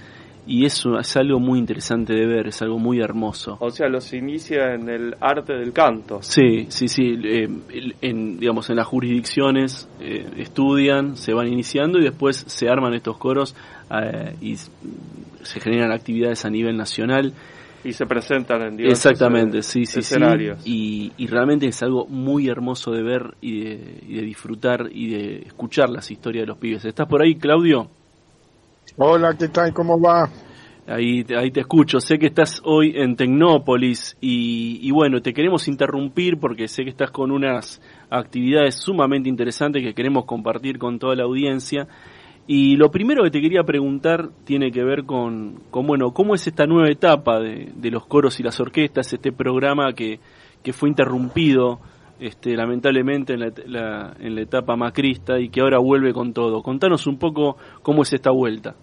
y 0.47 0.64
eso 0.64 0.99
es 0.99 1.14
algo 1.16 1.41
muy 1.41 1.59
interesante 1.59 2.14
de 2.14 2.27
ver, 2.27 2.47
es 2.47 2.62
algo 2.62 2.79
muy 2.79 3.01
hermoso. 3.01 3.59
O 3.61 3.71
sea, 3.71 3.89
los 3.89 4.14
inicia 4.14 4.73
en 4.75 4.89
el 4.89 5.14
arte 5.21 5.53
del 5.53 5.75
canto. 5.75 6.23
Sí, 6.23 6.66
sí, 6.71 6.89
sí, 6.89 7.19
eh, 7.23 7.49
en, 8.01 8.39
digamos, 8.41 8.71
en 8.71 8.77
las 8.77 8.87
jurisdicciones 8.87 9.89
eh, 10.01 10.27
estudian, 10.39 11.16
se 11.16 11.35
van 11.35 11.49
iniciando 11.49 11.99
y 11.99 12.05
después 12.05 12.45
se 12.47 12.69
arman 12.69 12.95
estos 12.95 13.19
coros 13.19 13.55
y 14.41 14.57
se 14.57 15.61
generan 15.61 15.93
actividades 15.93 16.45
a 16.45 16.51
nivel 16.51 16.77
nacional 16.77 17.33
y 17.85 17.93
se 17.93 18.07
presentan 18.07 18.62
en 18.62 18.76
diversos 18.76 19.07
Exactamente, 19.07 19.62
sí, 19.62 19.87
sí, 19.87 20.01
escenarios. 20.01 20.62
Sí. 20.62 21.12
Y, 21.16 21.26
realmente 21.26 21.66
es 21.66 21.83
algo 21.83 22.07
muy 22.07 22.49
hermoso 22.49 22.91
de 22.91 23.03
ver 23.03 23.35
y 23.41 23.61
de, 23.61 24.22
disfrutar 24.22 24.89
y 24.91 25.11
de 25.11 25.39
escuchar 25.47 25.89
las 25.91 26.11
historias 26.11 26.43
de 26.43 26.47
los 26.49 26.59
pibes. 26.59 26.85
¿Estás 26.85 27.07
por 27.07 27.22
ahí, 27.22 27.37
Claudio? 27.37 27.89
Hola, 28.97 29.37
¿qué 29.39 29.49
tal? 29.49 29.72
¿Cómo 29.72 30.01
va? 30.01 30.29
Ahí, 30.87 31.24
ahí 31.37 31.51
te 31.51 31.61
escucho. 31.61 32.01
Sé 32.01 32.18
que 32.18 32.26
estás 32.26 32.61
hoy 32.64 32.95
en 32.97 33.14
Tecnópolis 33.14 34.16
y, 34.20 34.81
y, 34.83 34.91
bueno, 34.91 35.20
te 35.20 35.33
queremos 35.33 35.68
interrumpir 35.68 36.39
porque 36.39 36.66
sé 36.66 36.83
que 36.83 36.91
estás 36.91 37.11
con 37.11 37.31
unas 37.31 37.81
actividades 38.11 38.76
sumamente 38.76 39.29
interesantes 39.29 39.83
que 39.83 39.95
queremos 39.95 40.24
compartir 40.24 40.79
con 40.79 40.99
toda 40.99 41.14
la 41.14 41.24
audiencia. 41.24 41.87
Y 42.51 42.76
lo 42.76 42.90
primero 42.90 43.22
que 43.24 43.30
te 43.30 43.42
quería 43.42 43.62
preguntar 43.62 44.30
tiene 44.44 44.72
que 44.72 44.82
ver 44.82 45.05
con, 45.05 45.61
con 45.70 45.86
bueno, 45.86 46.14
cómo 46.14 46.34
es 46.34 46.46
esta 46.46 46.66
nueva 46.66 46.88
etapa 46.88 47.40
de, 47.40 47.90
los 47.90 48.07
coros 48.07 48.40
y 48.40 48.42
las 48.42 48.59
orquestas, 48.59 49.12
este 49.12 49.32
programa 49.32 49.92
que, 49.92 50.18
que 50.62 50.72
fue 50.72 50.88
interrumpido 50.88 51.78
este, 52.18 52.57
lamentablemente 52.57 53.34
en 53.34 53.40
la, 53.66 54.14
en 54.18 54.34
la 54.34 54.40
etapa 54.40 54.76
macrista 54.76 55.38
y 55.38 55.51
que 55.51 55.61
ahora 55.61 55.78
vuelve 55.78 56.14
con 56.14 56.32
todo. 56.32 56.62
Contanos 56.62 57.07
un 57.07 57.18
poco 57.18 57.59
cómo 57.82 58.01
es 58.01 58.14
esta 58.14 58.30
vuelta. 58.30 58.74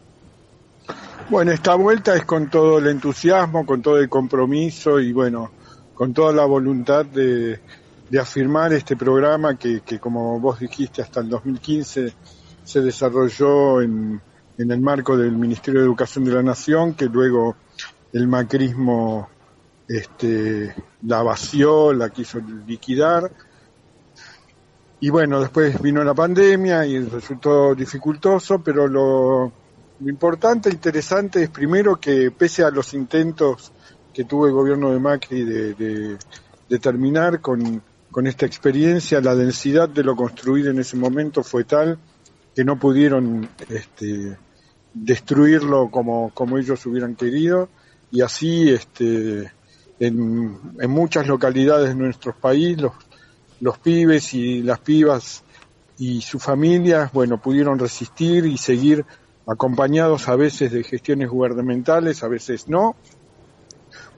Bueno, 1.31 1.51
esta 1.51 1.73
vuelta 1.73 2.15
es 2.15 2.23
con 2.23 2.51
todo 2.51 2.77
el 2.77 2.85
entusiasmo, 2.85 3.65
con 3.65 3.81
todo 3.81 3.97
el 3.97 4.09
compromiso 4.09 4.99
y 4.99 5.11
bueno, 5.11 5.49
con 5.95 6.13
toda 6.13 6.31
la 6.33 6.45
voluntad 6.45 7.03
de, 7.03 7.59
de 8.11 8.19
afirmar 8.19 8.73
este 8.73 8.95
programa 8.95 9.57
que, 9.57 9.81
que 9.81 9.97
como 9.97 10.39
vos 10.39 10.59
dijiste 10.59 11.01
hasta 11.01 11.21
el 11.21 11.29
2015 11.29 12.13
se 12.65 12.81
desarrolló 12.81 13.81
en, 13.81 14.19
en 14.57 14.71
el 14.71 14.81
marco 14.81 15.15
del 15.15 15.31
Ministerio 15.31 15.79
de 15.79 15.85
Educación 15.85 16.25
de 16.25 16.33
la 16.33 16.43
Nación, 16.43 16.95
que 16.95 17.05
luego 17.05 17.55
el 18.11 18.27
macrismo 18.27 19.29
este, 19.87 20.75
la 21.03 21.21
vació, 21.21 21.93
la 21.93 22.09
quiso 22.09 22.39
liquidar. 22.65 23.31
Y 24.99 25.09
bueno, 25.09 25.39
después 25.39 25.79
vino 25.81 26.03
la 26.03 26.13
pandemia 26.13 26.85
y 26.85 26.99
resultó 26.99 27.75
dificultoso, 27.75 28.59
pero 28.63 28.87
lo, 28.87 29.51
importante 30.01 30.69
e 30.69 30.73
interesante 30.73 31.43
es 31.43 31.49
primero 31.49 31.97
que 31.97 32.31
pese 32.31 32.63
a 32.63 32.71
los 32.71 32.93
intentos 32.93 33.71
que 34.13 34.25
tuvo 34.25 34.47
el 34.47 34.53
gobierno 34.53 34.91
de 34.91 34.99
Macri 34.99 35.43
de, 35.43 36.17
de 36.69 36.79
terminar 36.79 37.41
con, 37.41 37.81
con 38.09 38.27
esta 38.27 38.45
experiencia, 38.45 39.21
la 39.21 39.35
densidad 39.35 39.89
de 39.89 40.03
lo 40.03 40.15
construido 40.15 40.71
en 40.71 40.79
ese 40.79 40.97
momento 40.97 41.43
fue 41.43 41.65
tal 41.65 41.99
que 42.55 42.63
no 42.63 42.79
pudieron 42.79 43.49
este, 43.69 44.37
destruirlo 44.93 45.89
como, 45.91 46.31
como 46.33 46.57
ellos 46.57 46.85
hubieran 46.85 47.15
querido 47.15 47.69
y 48.11 48.21
así 48.21 48.69
este, 48.69 49.51
en, 49.99 50.57
muchas 50.89 51.27
localidades 51.27 51.89
de 51.89 51.95
nuestro 51.95 52.33
país 52.33 52.79
los, 52.79 52.93
los 53.59 53.77
pibes 53.77 54.33
y 54.33 54.63
las 54.63 54.79
pibas 54.79 55.43
y 55.97 56.21
sus 56.21 56.41
familias, 56.41 57.11
bueno, 57.13 57.41
pudieron 57.41 57.79
resistir 57.79 58.45
y 58.45 58.57
seguir 58.57 59.05
acompañados 59.47 60.27
a 60.27 60.35
veces 60.35 60.71
de 60.71 60.83
gestiones 60.83 61.29
gubernamentales, 61.29 62.23
a 62.23 62.27
veces 62.27 62.67
no, 62.67 62.95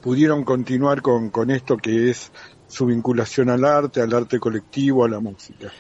pudieron 0.02 0.44
continuar 0.44 1.02
con, 1.02 1.30
con 1.30 1.52
esto 1.52 1.78
que 1.78 2.10
es 2.10 2.32
su 2.68 2.86
vinculación 2.86 3.50
al 3.50 3.66
arte, 3.66 4.02
al 4.02 4.14
arte 4.14 4.40
colectivo, 4.40 5.06
a 5.06 5.10
la 5.10 5.20
música. 5.20 5.72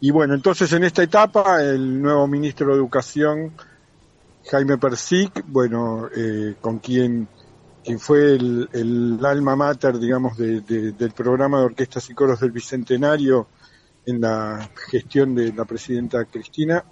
Y 0.00 0.10
bueno, 0.10 0.34
entonces 0.34 0.72
en 0.72 0.84
esta 0.84 1.02
etapa 1.02 1.62
el 1.62 2.00
nuevo 2.00 2.26
ministro 2.26 2.68
de 2.68 2.74
Educación, 2.74 3.52
Jaime 4.50 4.78
Persic, 4.78 5.44
bueno, 5.46 6.08
eh, 6.16 6.54
con 6.60 6.78
quien, 6.78 7.28
quien 7.84 8.00
fue 8.00 8.34
el, 8.36 9.20
alma 9.22 9.56
mater, 9.56 9.98
digamos, 9.98 10.38
del 10.38 11.12
programa 11.14 11.58
de 11.58 11.66
orquestas 11.66 12.08
y 12.08 12.14
coros 12.14 12.40
del 12.40 12.50
Bicentenario 12.50 13.48
en 14.06 14.22
la 14.22 14.70
gestión 14.90 15.34
de 15.34 15.52
la 15.52 15.66
presidenta 15.66 16.24
Cristina, 16.24 16.82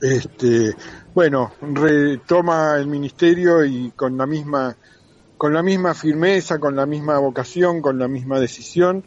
este, 0.00 0.74
bueno, 1.14 1.52
retoma 1.60 2.76
el 2.76 2.88
ministerio 2.88 3.64
y 3.64 3.92
con 3.92 4.18
la 4.18 4.26
misma, 4.26 4.76
con 5.38 5.54
la 5.54 5.62
misma 5.62 5.94
firmeza, 5.94 6.58
con 6.58 6.74
la 6.74 6.84
misma 6.84 7.18
vocación, 7.18 7.80
con 7.80 7.98
la 7.98 8.08
misma 8.08 8.40
decisión, 8.40 9.04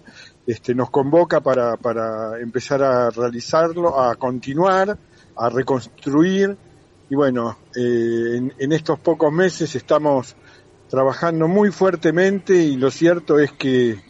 este, 0.50 0.74
nos 0.74 0.90
convoca 0.90 1.42
para, 1.42 1.78
para 1.78 2.40
empezar 2.40 2.82
a 2.82 3.12
realizarlo, 3.12 4.02
a 4.02 4.16
continuar, 4.16 4.98
a 5.36 5.50
reconstruir. 5.50 6.58
Y 7.08 7.14
bueno, 7.14 7.60
eh, 7.76 8.52
en, 8.58 8.72
estos 8.72 8.98
pocos 8.98 9.32
meses 9.32 9.76
estamos 9.76 10.36
trabajando 10.90 11.48
muy 11.48 11.70
fuertemente 11.70 12.56
y 12.56 12.78
lo 12.78 12.90
cierto 12.90 13.38
es 13.38 13.52
que, 13.52 14.02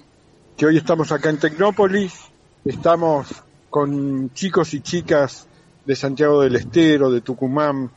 que 0.55 0.65
hoy 0.65 0.77
estamos 0.77 1.11
acá 1.11 1.29
en 1.29 1.39
Tecnópolis, 1.39 2.13
estamos 2.63 3.27
con 3.69 4.31
chicos 4.33 4.73
y 4.73 4.79
chicas 4.79 5.45
de 5.85 5.93
Santiago 5.93 6.41
del 6.41 6.55
Estero, 6.55 7.11
de 7.11 7.19
Tucumán, 7.19 7.91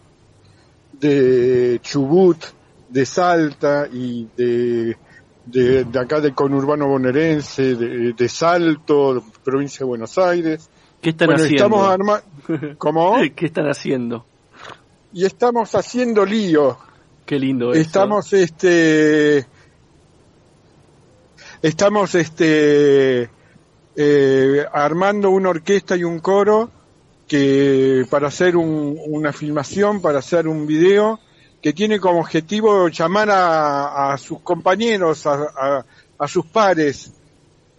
de 0.95 1.79
Chubut, 1.81 2.43
de 2.89 3.07
Salta 3.07 3.87
y 3.87 4.29
de 4.37 4.97
de, 5.47 5.87
acá 5.99 6.21
del 6.21 6.35
conurbano 6.35 6.87
bonaerense, 6.89 7.75
de, 7.75 8.29
Salto, 8.29 9.23
provincia 9.45 9.81
de 9.81 9.85
Buenos 9.85 10.19
Aires. 10.19 10.69
¿Qué 11.01 11.11
están 11.11 11.33
haciendo? 11.33 11.57
Estamos 11.57 11.89
arma 11.89 12.23
¿Cómo? 12.79 13.17
¿Qué 13.35 13.47
están 13.47 13.67
haciendo? 13.67 14.25
Y 15.13 15.25
estamos 15.25 15.75
haciendo 15.75 16.25
lío. 16.25 16.79
Qué 17.27 17.39
lindo 17.39 17.73
Estamos, 17.73 18.33
este, 18.33 19.47
estamos, 21.63 22.15
este, 22.15 23.31
eh, 23.95 24.67
armando 24.73 25.31
una 25.31 25.51
orquesta 25.51 25.97
y 25.97 26.05
un 26.05 26.19
coro 26.19 26.71
que 27.29 28.05
para 28.11 28.29
hacer 28.29 28.57
una 28.57 29.33
filmación, 29.33 30.03
para 30.03 30.19
hacer 30.19 30.49
un 30.49 30.67
video 30.67 31.21
que 31.63 31.73
tiene 31.73 32.01
como 32.01 32.21
objetivo 32.21 32.89
llamar 32.89 33.29
a, 33.31 34.17
sus 34.19 34.41
compañeros, 34.41 35.27
a, 35.27 35.85
sus 36.27 36.45
pares, 36.47 37.13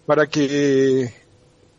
para 0.06 0.26
que, 0.26 1.12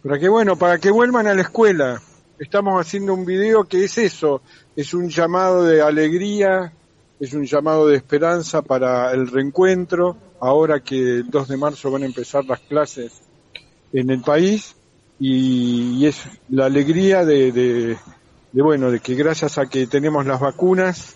para 0.03 0.19
que 0.19 0.29
bueno, 0.29 0.55
para 0.55 0.77
que 0.77 0.91
vuelvan 0.91 1.25
a 1.27 1.33
la 1.33 1.41
escuela. 1.41 1.99
Estamos 2.37 2.79
haciendo 2.79 3.13
un 3.13 3.25
video 3.25 3.63
que 3.63 3.85
es 3.85 3.97
eso, 3.97 4.41
es 4.75 4.93
un 4.93 5.09
llamado 5.09 5.63
de 5.63 5.81
alegría, 5.81 6.73
es 7.19 7.33
un 7.33 7.45
llamado 7.45 7.87
de 7.87 7.95
esperanza 7.95 8.61
para 8.61 9.11
el 9.11 9.27
reencuentro, 9.27 10.15
ahora 10.39 10.81
que 10.81 10.95
el 10.95 11.29
2 11.29 11.47
de 11.47 11.57
marzo 11.57 11.89
van 11.89 12.03
a 12.03 12.07
empezar 12.07 12.45
las 12.45 12.59
clases 12.59 13.13
en 13.93 14.11
el 14.11 14.21
país, 14.21 14.75
y, 15.19 16.05
es 16.05 16.23
la 16.49 16.65
alegría 16.65 17.25
de, 17.25 17.97
bueno, 18.53 18.91
de 18.91 18.99
que 18.99 19.15
gracias 19.15 19.57
a 19.57 19.65
que 19.67 19.87
tenemos 19.87 20.25
las 20.25 20.39
vacunas, 20.39 21.15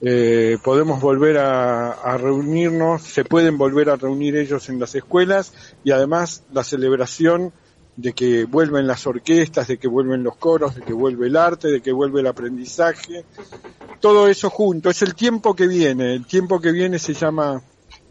eh, 0.00 0.58
podemos 0.62 1.00
volver 1.00 1.38
a, 1.38 2.16
reunirnos, 2.18 3.02
se 3.02 3.24
pueden 3.24 3.58
volver 3.58 3.90
a 3.90 3.96
reunir 3.96 4.36
ellos 4.36 4.68
en 4.68 4.78
las 4.78 4.94
escuelas 4.94 5.52
y 5.82 5.90
además 5.90 6.44
la 6.52 6.62
celebración 6.62 7.52
de 7.96 8.12
que 8.12 8.44
vuelven 8.44 8.86
las 8.86 9.06
orquestas, 9.08 9.66
de 9.66 9.78
que 9.78 9.88
vuelven 9.88 10.22
los 10.22 10.36
coros, 10.36 10.76
de 10.76 10.82
que 10.82 10.92
vuelve 10.92 11.26
el 11.26 11.36
arte, 11.36 11.68
de 11.68 11.80
que 11.80 11.90
vuelve 11.90 12.20
el 12.20 12.28
aprendizaje, 12.28 13.24
todo 14.00 14.28
eso 14.28 14.50
junto, 14.50 14.88
es 14.88 15.02
el 15.02 15.16
tiempo 15.16 15.56
que 15.56 15.66
viene, 15.66 16.14
el 16.14 16.26
tiempo 16.26 16.60
que 16.60 16.70
viene 16.70 17.00
se 17.00 17.14
llama 17.14 17.60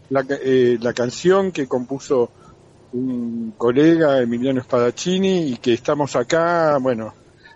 la, 0.10 0.26
eh, 0.30 0.78
la 0.82 0.92
canción 0.92 1.54
que 1.54 1.68
compuso 1.68 2.32
un 2.92 3.54
colega, 3.58 4.22
Emiliano 4.22 4.62
Spadaccini, 4.62 5.54
y 5.54 5.58
que 5.58 5.74
estamos 5.74 6.18
acá, 6.18 6.78
bueno, 6.82 7.14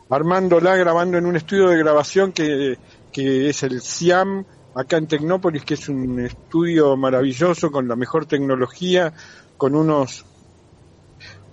armándola, 0.10 0.76
grabando 0.76 1.18
en 1.18 1.26
un 1.26 1.36
estudio 1.36 1.68
de 1.70 1.78
grabación 1.78 2.32
que 2.32 2.78
que 3.12 3.50
es 3.50 3.64
el 3.64 3.82
CIAM, 3.82 4.46
acá 4.76 4.98
en 4.98 5.08
Tecnópolis, 5.08 5.64
que 5.64 5.74
es 5.76 5.90
un 5.90 6.20
estudio 6.20 6.96
maravilloso 6.96 7.72
con 7.72 7.88
la 7.88 7.96
mejor 7.96 8.26
tecnología, 8.26 9.14
con 9.58 9.76
unos 9.76 10.26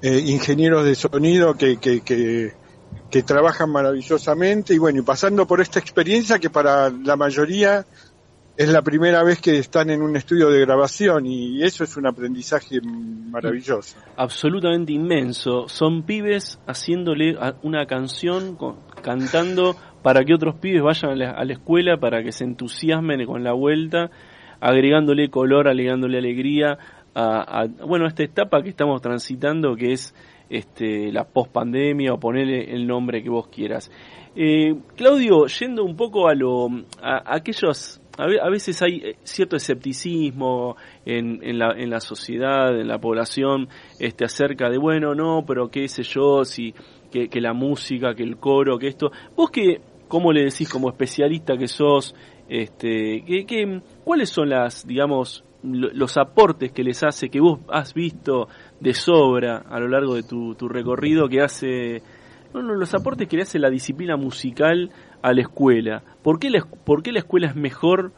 eh, 0.01 0.23
ingenieros 0.27 0.85
de 0.85 0.95
sonido 0.95 1.55
que, 1.55 1.79
que, 1.79 2.01
que, 2.01 2.53
que, 3.11 3.23
trabajan 3.23 3.71
maravillosamente 3.71 4.73
y 4.73 4.79
bueno, 4.79 5.01
y 5.01 5.03
pasando 5.03 5.47
por 5.47 5.61
esta 5.61 5.81
experiencia 5.81 6.39
que 6.39 6.51
para 6.51 6.91
la 6.91 7.17
mayoría 7.17 7.85
es 8.57 8.69
la 8.69 8.83
primera 8.83 9.23
vez 9.23 9.41
que 9.41 9.57
están 9.59 9.89
en 9.89 10.03
un 10.03 10.17
estudio 10.17 10.51
de 10.51 10.61
grabación 10.61 11.27
y 11.27 11.63
eso 11.63 11.85
es 11.85 11.97
un 11.97 12.07
aprendizaje 12.07 12.81
maravilloso. 12.83 13.97
Absolutamente 14.17 14.93
inmenso. 14.93 15.69
Son 15.69 16.03
pibes 16.03 16.59
haciéndole 16.67 17.37
una 17.63 17.87
canción, 17.87 18.59
cantando 19.01 19.77
para 20.03 20.25
que 20.25 20.35
otros 20.35 20.57
pibes 20.57 20.83
vayan 20.83 21.23
a 21.23 21.45
la, 21.45 21.53
escuela, 21.53 21.97
para 21.99 22.23
que 22.23 22.33
se 22.33 22.45
entusiasmen 22.45 23.25
con 23.27 23.45
la 23.45 23.53
vuelta, 23.53 24.11
agregándole 24.61 25.29
color, 25.29 25.69
agregándole 25.69 26.19
alegría 26.19 26.79
a, 27.15 27.67
bueno, 27.87 28.07
esta 28.07 28.23
etapa 28.23 28.63
que 28.63 28.69
estamos 28.69 29.03
transitando, 29.03 29.75
que 29.75 29.93
es 29.93 30.15
este, 30.49 31.11
la 31.13 31.25
pospandemia 31.25 32.13
o 32.13 32.21
ponerle 32.21 32.73
el 32.73 32.87
nombre 32.87 33.23
que 33.23 33.29
vos 33.29 33.49
quieras. 33.49 33.91
Eh, 34.37 34.77
Claudio, 34.97 35.47
yendo 35.47 35.85
un 35.85 35.97
poco 35.97 36.29
a 36.29 36.35
lo 36.35 36.69
a, 37.03 37.35
aquellos 37.35 38.01
a 38.19 38.51
veces 38.51 38.83
hay 38.83 38.97
eh, 38.97 39.17
cierto 39.23 39.57
escepticismo 39.57 40.77
en, 41.05 41.41
en, 41.43 41.59
la, 41.59 41.73
en 41.77 41.89
la 41.89 42.01
sociedad, 42.01 42.79
en 42.79 42.89
la 42.89 42.99
población, 42.99 43.69
este, 44.01 44.25
acerca 44.25 44.69
de, 44.69 44.79
bueno, 44.79 45.15
no, 45.15 45.45
pero 45.47 45.69
qué 45.71 45.87
sé 45.87 46.03
yo, 46.03 46.45
si 46.45 46.75
que, 47.11 47.41
la 47.41 47.53
música, 47.53 48.15
que 48.15 48.23
el 48.23 48.37
coro, 48.37 48.79
que 48.79 48.89
esto. 48.89 49.11
Vos 49.37 49.51
que, 49.51 49.81
¿cómo 50.09 50.33
le 50.33 50.45
decís 50.45 50.69
como 50.69 50.89
especialista 50.89 51.57
que 51.57 51.69
sos? 51.69 52.15
Este, 52.49 53.23
que, 53.25 53.83
¿Cuáles 54.05 54.31
son 54.31 54.51
las, 54.51 54.87
digamos, 54.87 55.45
los 55.63 56.17
aportes 56.17 56.73
que 56.73 56.85
les 56.85 57.03
hace, 57.03 57.29
que 57.29 57.41
vos 57.41 57.61
has 57.69 57.93
visto 57.95 58.49
de 58.81 58.95
sobra 58.95 59.65
a 59.69 59.81
lo 59.81 59.89
largo 59.89 60.15
de 60.15 60.23
tu, 60.23 60.55
tu 60.55 60.69
recorrido, 60.69 61.29
que 61.29 61.43
hace, 61.43 62.03
no, 62.55 62.63
no, 62.63 62.75
los 62.75 62.95
aportes 62.95 63.29
que 63.29 63.37
le 63.37 63.43
hace 63.43 63.59
la 63.59 63.71
disciplina 63.71 64.17
musical 64.17 64.91
a 65.21 65.33
la 65.33 65.43
escuela? 65.43 66.03
¿Por 66.23 66.39
qué 66.39 66.51
la, 66.51 66.65
por 66.85 67.03
qué 67.03 67.13
la 67.13 67.19
escuela 67.21 67.49
es 67.49 67.57
mejor 67.57 68.13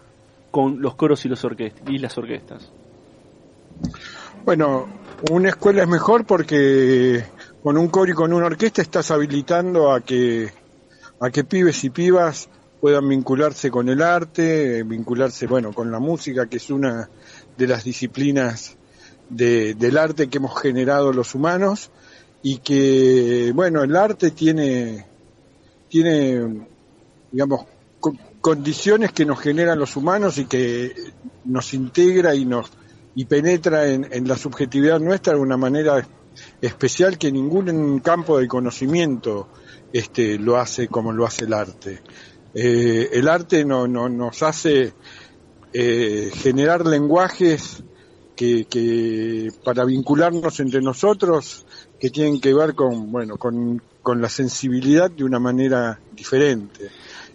con 0.50 0.82
los 0.82 0.94
coros 0.96 1.24
y, 1.24 1.28
los 1.28 1.46
y 1.88 1.98
las 1.98 2.18
orquestas? 2.18 2.72
Bueno, 4.44 4.88
una 5.30 5.50
escuela 5.50 5.82
es 5.82 5.88
mejor 5.88 6.26
porque 6.26 7.24
con 7.62 7.76
un 7.76 7.88
coro 7.88 8.10
y 8.10 8.14
con 8.14 8.32
una 8.32 8.46
orquesta 8.46 8.82
estás 8.82 9.10
habilitando 9.10 9.92
a 9.92 10.00
que, 10.00 10.50
a 11.20 11.30
que 11.30 11.44
pibes 11.44 11.84
y 11.84 11.90
pibas 11.90 12.48
puedan 12.80 13.08
vincularse 13.08 13.70
con 13.70 13.88
el 13.90 14.00
arte, 14.00 14.82
vincularse, 14.84 15.46
bueno, 15.46 15.72
con 15.72 15.90
la 15.90 15.98
música, 15.98 16.46
que 16.46 16.56
es 16.56 16.70
una 16.70 17.10
de 17.58 17.66
las 17.66 17.84
disciplinas 17.84 18.76
de, 19.28 19.74
del 19.74 19.98
arte 19.98 20.28
que 20.28 20.38
hemos 20.38 20.58
generado 20.58 21.12
los 21.12 21.34
humanos 21.34 21.90
y 22.42 22.58
que, 22.58 23.52
bueno, 23.54 23.82
el 23.82 23.94
arte 23.94 24.30
tiene, 24.30 25.04
tiene, 25.88 26.66
digamos, 27.30 27.66
condiciones 28.40 29.12
que 29.12 29.26
nos 29.26 29.38
generan 29.38 29.78
los 29.78 29.94
humanos 29.96 30.38
y 30.38 30.46
que 30.46 30.94
nos 31.44 31.74
integra 31.74 32.34
y 32.34 32.46
nos 32.46 32.72
y 33.14 33.26
penetra 33.26 33.88
en, 33.88 34.06
en 34.10 34.26
la 34.26 34.38
subjetividad 34.38 35.00
nuestra 35.00 35.34
de 35.34 35.40
una 35.40 35.58
manera 35.58 36.06
especial 36.60 37.18
que 37.18 37.32
ningún 37.32 38.00
campo 38.00 38.38
del 38.38 38.48
conocimiento 38.48 39.48
este, 39.92 40.38
lo 40.38 40.56
hace 40.56 40.88
como 40.88 41.12
lo 41.12 41.26
hace 41.26 41.44
el 41.44 41.52
arte. 41.52 42.00
Eh, 42.54 43.10
el 43.12 43.28
arte 43.28 43.64
no, 43.64 43.86
no, 43.86 44.08
nos 44.08 44.42
hace 44.42 44.92
eh, 45.72 46.30
generar 46.34 46.86
lenguajes 46.86 47.82
que, 48.34 48.64
que, 48.64 49.50
para 49.64 49.84
vincularnos 49.84 50.58
entre 50.60 50.80
nosotros 50.80 51.66
que 51.98 52.10
tienen 52.10 52.40
que 52.40 52.54
ver 52.54 52.74
con, 52.74 53.12
bueno, 53.12 53.36
con, 53.36 53.82
con 54.02 54.20
la 54.20 54.28
sensibilidad 54.28 55.10
de 55.10 55.24
una 55.24 55.38
manera 55.38 56.00
diferente. 56.12 56.90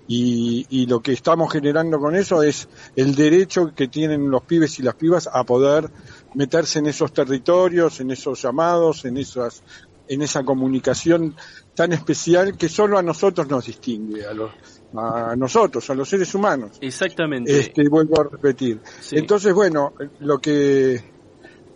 Y, 0.08 0.66
y, 0.70 0.86
lo 0.86 1.02
que 1.02 1.14
estamos 1.14 1.52
generando 1.52 2.00
con 2.00 2.16
eso 2.16 2.44
es 2.44 2.68
el 2.96 3.16
derecho 3.16 3.74
que 3.76 3.88
tienen 3.88 4.30
los 4.30 4.44
pibes 4.44 4.78
y 4.80 4.84
las 4.84 4.94
pibas 4.96 5.28
a 5.32 5.44
poder 5.44 5.90
meterse 6.36 6.80
en 6.80 6.88
esos 6.88 7.12
territorios, 7.14 8.00
en 8.00 8.12
esos 8.12 8.42
llamados, 8.42 9.06
en 9.06 9.18
esas 9.18 9.64
en 10.08 10.22
esa 10.22 10.44
comunicación 10.44 11.36
tan 11.74 11.92
especial 11.92 12.56
que 12.58 12.70
solo 12.70 13.00
a 13.00 13.02
nosotros 13.02 13.48
nos 13.50 13.66
distingue, 13.66 14.26
a 14.26 14.34
los 14.34 14.52
a 14.98 15.36
nosotros, 15.36 15.90
a 15.90 15.96
los 15.96 16.08
seres 16.08 16.34
humanos. 16.36 16.78
Exactamente. 16.80 17.60
Este, 17.60 17.90
vuelvo 17.90 18.22
a 18.22 18.24
repetir. 18.32 18.80
Entonces, 19.12 19.54
bueno, 19.54 19.94
lo 20.20 20.40
que 20.40 21.04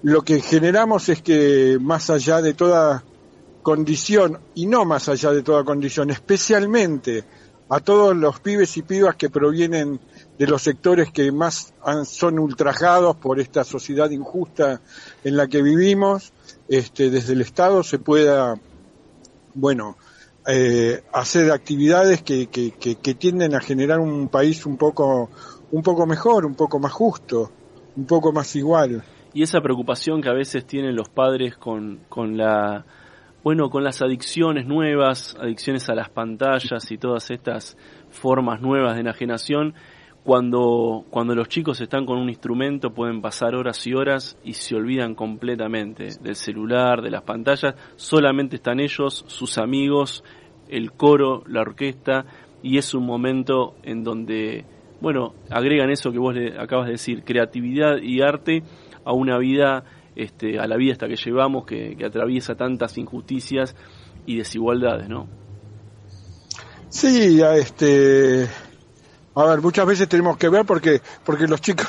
lo 0.04 0.22
que 0.22 0.42
generamos 0.42 1.10
es 1.10 1.22
que 1.22 1.78
más 1.82 2.10
allá 2.10 2.42
de 2.42 2.54
toda 2.54 3.04
condición 3.62 4.40
y 4.56 4.68
no 4.68 4.86
más 4.86 5.10
allá 5.10 5.32
de 5.32 5.42
toda 5.42 5.64
condición, 5.64 6.10
especialmente 6.12 7.26
a 7.70 7.80
todos 7.80 8.18
los 8.18 8.40
pibes 8.40 8.76
y 8.78 8.82
pibas 8.82 9.16
que 9.16 9.30
provienen 9.30 10.00
de 10.40 10.48
los 10.48 10.64
sectores 10.64 11.12
que 11.12 11.32
más 11.32 11.74
son 12.06 12.40
ultrajados 12.40 13.16
por 13.16 13.40
esta 13.40 13.64
sociedad 13.64 14.10
injusta 14.10 14.82
en 15.24 15.38
la 15.38 15.48
que 15.48 15.62
vivimos, 15.62 16.34
este, 16.68 17.12
desde 17.12 17.34
el 17.34 17.42
Estado 17.42 17.84
se 17.84 18.00
pueda, 18.00 18.56
bueno, 19.54 19.98
eh, 20.48 21.04
hacer 21.14 21.52
actividades 21.52 22.24
que, 22.24 22.48
que, 22.48 22.72
que, 22.72 23.14
tienden 23.14 23.54
a 23.54 23.60
generar 23.60 24.00
un 24.00 24.30
país 24.30 24.66
un 24.66 24.78
poco, 24.78 25.30
un 25.72 25.84
poco 25.84 26.08
mejor, 26.08 26.46
un 26.46 26.56
poco 26.56 26.80
más 26.80 26.92
justo, 26.92 27.52
un 27.96 28.06
poco 28.06 28.32
más 28.32 28.56
igual. 28.56 29.04
Y 29.32 29.44
esa 29.44 29.62
preocupación 29.62 30.24
que 30.24 30.30
a 30.30 30.34
veces 30.34 30.66
tienen 30.66 30.96
los 30.96 31.10
padres 31.10 31.56
con, 31.56 32.00
con 32.10 32.36
la, 32.36 32.84
bueno, 33.44 33.70
con 33.70 33.84
las 33.84 34.02
adicciones 34.02 34.66
nuevas, 34.66 35.38
adicciones 35.40 35.90
a 35.90 35.96
las 35.96 36.10
pantallas 36.10 36.92
y 36.92 36.98
todas 36.98 37.32
estas 37.32 37.78
formas 38.10 38.62
nuevas 38.62 38.96
de 38.96 39.02
enajenación, 39.02 39.74
cuando, 40.24 41.06
cuando 41.10 41.34
los 41.34 41.48
chicos 41.48 41.80
están 41.80 42.06
con 42.06 42.20
un 42.20 42.30
instrumento 42.30 42.94
pueden 42.94 43.22
pasar 43.22 43.56
horas 43.56 43.88
y 43.88 43.94
horas 43.94 44.38
y 44.44 44.54
se 44.54 44.76
olvidan 44.76 45.16
completamente 45.16 46.10
del 46.22 46.36
celular, 46.36 47.02
de 47.02 47.10
las 47.10 47.24
pantallas, 47.24 47.76
solamente 47.96 48.58
están 48.58 48.80
ellos, 48.80 49.24
sus 49.28 49.58
amigos, 49.58 50.24
el 50.68 50.92
coro, 50.92 51.44
la 51.48 51.62
orquesta, 51.62 52.26
y 52.62 52.78
es 52.78 52.94
un 52.94 53.06
momento 53.06 53.76
en 53.84 54.04
donde, 54.04 54.66
bueno, 55.02 55.34
agregan 55.50 55.90
eso 55.90 56.12
que 56.12 56.20
vos 56.20 56.36
le 56.36 56.60
acabas 56.60 56.88
de 56.88 56.94
decir, 56.94 57.24
creatividad 57.24 57.98
y 58.02 58.22
arte 58.22 58.64
a 59.06 59.14
una 59.14 59.38
vida, 59.38 59.84
este, 60.24 60.60
a 60.60 60.68
la 60.68 60.78
vida 60.78 60.94
hasta 60.94 61.08
que 61.08 61.16
llevamos, 61.16 61.66
que, 61.66 61.96
que 61.98 62.06
atraviesa 62.06 62.56
tantas 62.56 62.98
injusticias 62.98 63.76
y 64.26 64.38
desigualdades, 64.38 65.10
¿no? 65.10 65.28
Sí, 66.90 67.40
este, 67.42 68.48
a 69.36 69.46
ver, 69.46 69.62
muchas 69.62 69.86
veces 69.86 70.10
tenemos 70.10 70.38
que 70.38 70.50
ver 70.50 70.66
porque, 70.66 71.02
porque 71.24 71.48
los 71.48 71.62
chicos 71.62 71.88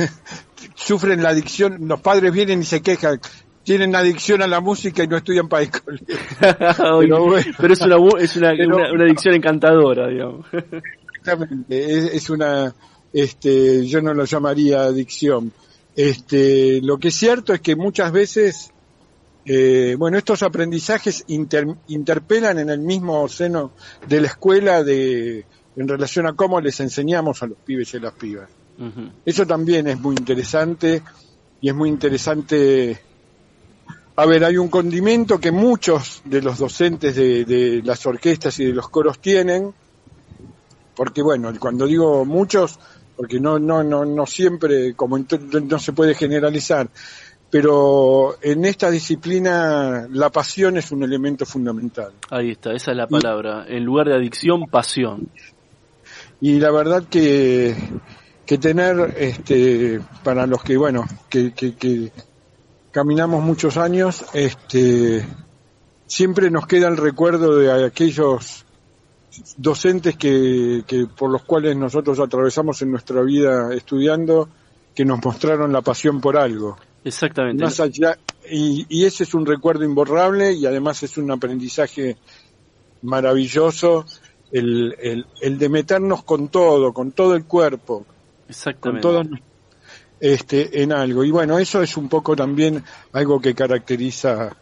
sufren 0.74 1.22
la 1.22 1.30
adicción, 1.30 1.76
los 1.88 2.00
padres 2.00 2.32
vienen 2.32 2.60
y 2.60 2.64
se 2.64 2.80
quejan, 2.80 3.20
tienen 3.64 3.94
adicción 3.94 4.40
a 4.42 4.46
la 4.46 4.60
música 4.60 5.02
y 5.02 5.08
no 5.08 5.16
estudian 5.16 5.48
para 5.48 5.64
el 5.64 5.70
colegio. 5.70 6.06
pero, 7.58 7.74
es, 7.74 7.80
una, 7.80 7.96
es 8.18 8.36
una, 8.36 8.52
una, 8.52 9.04
adicción 9.04 9.34
encantadora, 9.34 10.08
digamos. 10.08 10.46
Exactamente, 11.18 12.16
es, 12.16 12.30
una, 12.30 12.74
este, 13.12 13.84
yo 13.86 14.00
no 14.00 14.14
lo 14.14 14.24
llamaría 14.24 14.82
adicción. 14.82 15.52
Este, 15.96 16.80
lo 16.82 16.98
que 16.98 17.08
es 17.08 17.14
cierto 17.14 17.52
es 17.52 17.60
que 17.60 17.76
muchas 17.76 18.12
veces, 18.12 18.70
eh, 19.44 19.96
bueno, 19.98 20.18
estos 20.18 20.42
aprendizajes 20.42 21.24
interpelan 21.26 22.58
en 22.58 22.70
el 22.70 22.80
mismo 22.80 23.28
seno 23.28 23.72
de 24.08 24.20
la 24.20 24.26
escuela 24.28 24.82
de, 24.82 25.44
en 25.76 25.88
relación 25.88 26.26
a 26.26 26.34
cómo 26.34 26.60
les 26.60 26.80
enseñamos 26.80 27.42
a 27.42 27.46
los 27.46 27.58
pibes 27.58 27.92
y 27.94 27.96
a 27.96 28.00
las 28.00 28.12
pibas. 28.14 28.48
Eso 29.26 29.46
también 29.46 29.88
es 29.88 30.00
muy 30.00 30.16
interesante 30.16 31.02
y 31.60 31.68
es 31.68 31.74
muy 31.74 31.90
interesante. 31.90 32.98
A 34.16 34.24
ver, 34.24 34.42
hay 34.44 34.56
un 34.56 34.68
condimento 34.68 35.38
que 35.38 35.52
muchos 35.52 36.22
de 36.24 36.40
los 36.40 36.58
docentes 36.58 37.14
de, 37.14 37.82
las 37.84 38.06
orquestas 38.06 38.58
y 38.58 38.64
de 38.64 38.72
los 38.72 38.88
coros 38.88 39.18
tienen, 39.18 39.74
porque 40.96 41.20
bueno, 41.20 41.52
cuando 41.58 41.86
digo 41.86 42.24
muchos, 42.24 42.78
porque 43.20 43.38
no, 43.38 43.58
no, 43.58 43.84
no, 43.84 44.06
no 44.06 44.24
siempre, 44.24 44.94
como 44.94 45.18
no 45.18 45.78
se 45.78 45.92
puede 45.92 46.14
generalizar, 46.14 46.88
pero 47.50 48.38
en 48.40 48.64
esta 48.64 48.90
disciplina 48.90 50.08
la 50.10 50.30
pasión 50.30 50.78
es 50.78 50.90
un 50.90 51.02
elemento 51.02 51.44
fundamental. 51.44 52.14
Ahí 52.30 52.52
está, 52.52 52.72
esa 52.72 52.92
es 52.92 52.96
la 52.96 53.06
palabra. 53.06 53.66
en 53.68 53.84
lugar 53.84 54.06
de 54.06 54.14
adicción, 54.14 54.62
pasión. 54.70 55.28
Y 56.40 56.60
la 56.60 56.70
verdad 56.70 57.04
que 57.10 57.76
que 58.46 58.56
tener, 58.56 59.14
este, 59.18 60.00
para 60.24 60.46
los 60.46 60.62
que, 60.62 60.78
bueno, 60.78 61.04
que, 61.28 61.52
que, 61.52 62.10
caminamos 62.90 63.44
muchos 63.44 63.76
años, 63.76 64.24
este, 64.32 65.26
siempre 66.06 66.50
nos 66.50 66.66
queda 66.66 66.88
el 66.88 66.96
recuerdo 66.96 67.58
de 67.58 67.84
aquellos 67.84 68.64
docentes 69.56 70.16
que, 70.16 70.82
que 70.86 71.06
por 71.06 71.30
los 71.30 71.42
cuales 71.42 71.76
nosotros 71.76 72.18
atravesamos 72.20 72.80
en 72.82 72.90
nuestra 72.90 73.22
vida 73.22 73.74
estudiando, 73.74 74.48
que 74.94 75.04
nos 75.04 75.24
mostraron 75.24 75.72
la 75.72 75.82
pasión 75.82 76.20
por 76.20 76.36
algo. 76.36 76.76
Exactamente. 77.04 77.62
Más 77.62 77.80
allá, 77.80 78.18
y, 78.50 78.86
y 78.88 79.04
ese 79.04 79.24
es 79.24 79.34
un 79.34 79.46
recuerdo 79.46 79.84
imborrable 79.84 80.52
y 80.52 80.66
además 80.66 81.02
es 81.02 81.16
un 81.16 81.30
aprendizaje 81.30 82.16
maravilloso 83.02 84.04
el, 84.52 84.94
el, 85.00 85.26
el 85.40 85.58
de 85.58 85.68
meternos 85.68 86.24
con 86.24 86.48
todo, 86.48 86.92
con 86.92 87.12
todo 87.12 87.34
el 87.34 87.44
cuerpo, 87.44 88.04
Exactamente. 88.48 89.06
Con 89.06 89.28
todo 89.28 89.38
este, 90.18 90.82
en 90.82 90.92
algo. 90.92 91.24
Y 91.24 91.30
bueno, 91.30 91.58
eso 91.58 91.82
es 91.82 91.96
un 91.96 92.08
poco 92.08 92.36
también 92.36 92.84
algo 93.12 93.40
que 93.40 93.54
caracteriza 93.54 94.54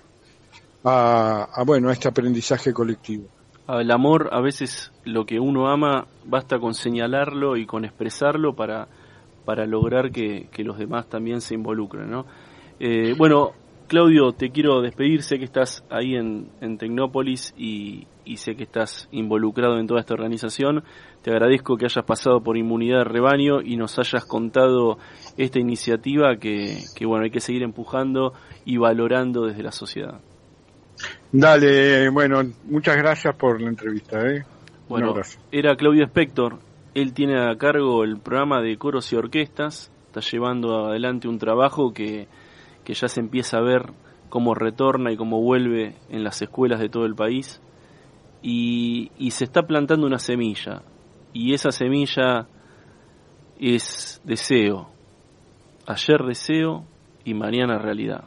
a, 0.85 1.63
bueno, 1.67 1.89
a 1.89 1.93
este 1.93 2.09
aprendizaje 2.09 2.73
colectivo. 2.73 3.27
El 3.69 3.91
amor, 3.91 4.31
a 4.33 4.41
veces 4.41 4.93
lo 5.05 5.27
que 5.27 5.39
uno 5.39 5.69
ama, 5.69 6.07
basta 6.25 6.59
con 6.59 6.75
señalarlo 6.75 7.57
y 7.57 7.67
con 7.67 7.85
expresarlo 7.85 8.55
para, 8.55 8.89
para 9.45 9.67
lograr 9.67 10.11
que, 10.11 10.49
los 10.59 10.79
demás 10.79 11.09
también 11.09 11.41
se 11.41 11.55
involucren, 11.55 12.11
¿no? 12.11 12.25
Eh, 12.81 13.15
bueno, 13.19 13.53
Claudio, 13.87 14.33
te 14.33 14.51
quiero 14.51 14.81
despedir, 14.81 15.23
sé 15.23 15.39
que 15.39 15.45
estás 15.45 15.85
ahí 15.91 16.15
en, 16.15 16.49
en 16.61 16.79
Tecnópolis 16.79 17.55
y, 17.57 18.07
y 18.29 18.37
sé 18.37 18.55
que 18.55 18.65
estás 18.65 19.09
involucrado 19.11 19.79
en 19.79 19.87
toda 19.87 20.01
esta 20.01 20.15
organización. 20.15 20.85
Te 21.23 21.31
agradezco 21.31 21.77
que 21.77 21.87
hayas 21.87 22.05
pasado 22.05 22.43
por 22.43 22.59
Inmunidad 22.59 22.99
de 22.99 23.05
Rebaño 23.05 23.63
y 23.63 23.77
nos 23.77 23.99
hayas 23.99 24.25
contado 24.27 24.99
esta 25.37 25.59
iniciativa 25.59 26.37
que, 26.37 26.79
bueno, 27.07 27.25
hay 27.25 27.31
que 27.31 27.41
seguir 27.41 27.63
empujando 27.63 28.35
y 28.67 28.77
valorando 28.77 29.47
desde 29.47 29.63
la 29.63 29.73
sociedad. 29.73 30.21
Dale, 31.33 32.09
bueno, 32.09 32.43
muchas 32.65 32.97
gracias 32.97 33.35
por 33.37 33.61
la 33.61 33.69
entrevista. 33.69 34.21
¿eh? 34.27 34.45
Bueno, 34.89 35.15
era 35.53 35.77
Claudio 35.77 36.05
Spector, 36.05 36.59
él 36.95 37.13
tiene 37.13 37.39
a 37.39 37.57
cargo 37.57 38.03
el 38.03 38.19
programa 38.19 38.63
de 38.63 38.77
coros 38.79 39.13
y 39.13 39.17
orquestas, 39.17 39.93
está 40.07 40.21
llevando 40.21 40.87
adelante 40.87 41.29
un 41.29 41.39
trabajo 41.39 41.93
que, 41.93 42.27
que 42.85 42.95
ya 42.95 43.09
se 43.09 43.21
empieza 43.21 43.59
a 43.59 43.63
ver 43.63 43.93
cómo 44.31 44.55
retorna 44.55 45.13
y 45.13 45.17
cómo 45.17 45.41
vuelve 45.43 45.97
en 46.09 46.25
las 46.25 46.41
escuelas 46.41 46.81
de 46.81 46.89
todo 46.89 47.05
el 47.05 47.15
país 47.15 47.61
y, 48.43 49.11
y 49.19 49.33
se 49.33 49.45
está 49.45 49.63
plantando 49.63 50.07
una 50.07 50.19
semilla 50.19 50.83
y 51.33 51.53
esa 51.53 51.71
semilla 51.71 52.47
es 53.61 54.21
deseo. 54.25 54.89
Ayer 55.87 56.23
deseo 56.23 56.85
y 57.25 57.35
mañana 57.35 57.79
realidad. 57.79 58.25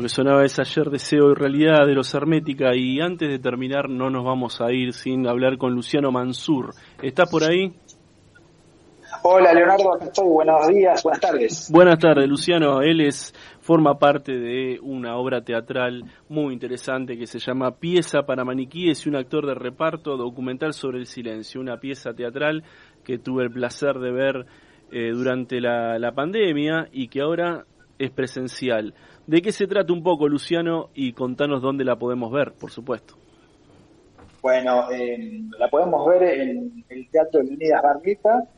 Que 0.00 0.08
sonaba 0.08 0.44
es 0.44 0.58
ayer 0.58 0.90
Deseo 0.90 1.30
y 1.30 1.34
Realidad 1.34 1.86
de 1.86 1.94
los 1.94 2.12
Hermética 2.14 2.74
y 2.74 3.00
antes 3.00 3.28
de 3.28 3.38
terminar 3.38 3.88
no 3.88 4.10
nos 4.10 4.24
vamos 4.24 4.60
a 4.60 4.72
ir 4.72 4.92
sin 4.92 5.26
hablar 5.26 5.58
con 5.58 5.74
Luciano 5.74 6.10
Mansur. 6.10 6.74
¿Está 7.02 7.26
por 7.26 7.44
ahí? 7.44 7.74
Hola 9.22 9.52
Leonardo, 9.52 9.94
acá 9.94 10.06
estoy. 10.06 10.28
Buenos 10.28 10.68
días, 10.68 11.02
buenas 11.02 11.20
tardes. 11.20 11.70
Buenas 11.72 11.98
tardes, 11.98 12.28
Luciano. 12.28 12.82
Él 12.82 13.00
es 13.00 13.34
forma 13.60 13.98
parte 13.98 14.32
de 14.32 14.78
una 14.82 15.16
obra 15.16 15.42
teatral 15.42 16.04
muy 16.28 16.52
interesante 16.52 17.16
que 17.16 17.26
se 17.26 17.38
llama 17.38 17.72
Pieza 17.72 18.22
para 18.22 18.44
maniquíes 18.44 19.04
y 19.04 19.08
un 19.08 19.16
actor 19.16 19.46
de 19.46 19.54
reparto 19.54 20.16
documental 20.16 20.72
sobre 20.72 20.98
el 20.98 21.06
silencio, 21.06 21.60
una 21.60 21.78
pieza 21.78 22.12
teatral 22.12 22.64
que 23.04 23.18
tuve 23.18 23.44
el 23.44 23.50
placer 23.50 23.98
de 23.98 24.12
ver 24.12 24.46
eh, 24.92 25.10
durante 25.12 25.60
la, 25.60 25.98
la 25.98 26.12
pandemia 26.12 26.88
y 26.92 27.08
que 27.08 27.20
ahora 27.20 27.64
es 27.98 28.10
presencial. 28.10 28.94
¿De 29.26 29.42
qué 29.42 29.50
se 29.50 29.66
trata 29.66 29.92
un 29.92 30.04
poco, 30.04 30.28
Luciano? 30.28 30.90
Y 30.94 31.12
contanos 31.12 31.60
dónde 31.60 31.84
la 31.84 31.96
podemos 31.96 32.30
ver, 32.30 32.52
por 32.52 32.70
supuesto. 32.70 33.14
Bueno, 34.40 34.88
eh, 34.92 35.42
la 35.58 35.68
podemos 35.68 36.06
ver 36.06 36.22
en 36.22 36.84
el 36.88 37.10
Teatro 37.10 37.42
de 37.42 37.48
Unidas 37.48 37.82
Barleta, 37.82 38.48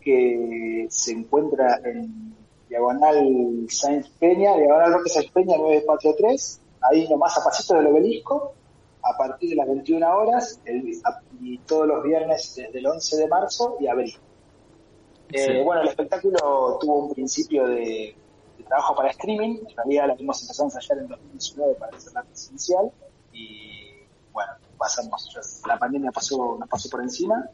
que 0.00 0.86
se 0.90 1.12
encuentra 1.12 1.80
en 1.84 2.34
Diagonal 2.68 3.66
Sáenz 3.68 4.08
Peña, 4.18 4.56
Diagonal 4.56 4.94
Roque 4.94 5.10
Sáenz 5.10 5.30
Peña 5.30 5.56
943, 5.56 6.60
ahí 6.90 7.08
nomás 7.08 7.38
a 7.38 7.44
pasito 7.44 7.74
del 7.74 7.86
obelisco, 7.86 8.52
a 9.02 9.16
partir 9.16 9.50
de 9.50 9.56
las 9.56 9.68
21 9.68 10.16
horas, 10.16 10.60
y 11.40 11.58
todos 11.58 11.86
los 11.86 12.02
viernes 12.02 12.54
desde 12.56 12.76
el 12.80 12.86
11 12.86 13.16
de 13.16 13.28
marzo 13.28 13.76
y 13.78 13.86
abril. 13.86 14.14
Eh, 15.30 15.62
bueno, 15.62 15.82
el 15.82 15.88
espectáculo 15.88 16.78
tuvo 16.80 17.06
un 17.06 17.14
principio 17.14 17.68
de, 17.68 18.16
trabajo 18.64 18.94
para 18.94 19.10
streaming, 19.10 19.58
en 19.68 19.76
realidad 19.76 20.08
la 20.08 20.14
hemos 20.14 20.42
empezado 20.42 20.64
a 20.64 20.72
ensayar 20.72 20.98
en 20.98 21.08
2019 21.08 21.74
para 21.74 21.96
hacerla 21.96 22.22
presencial, 22.22 22.90
y 23.32 24.06
bueno, 24.32 24.52
pasamos, 24.78 25.62
la 25.66 25.78
pandemia 25.78 26.10
pasó, 26.12 26.56
nos 26.58 26.68
pasó 26.68 26.88
por 26.90 27.02
encima, 27.02 27.48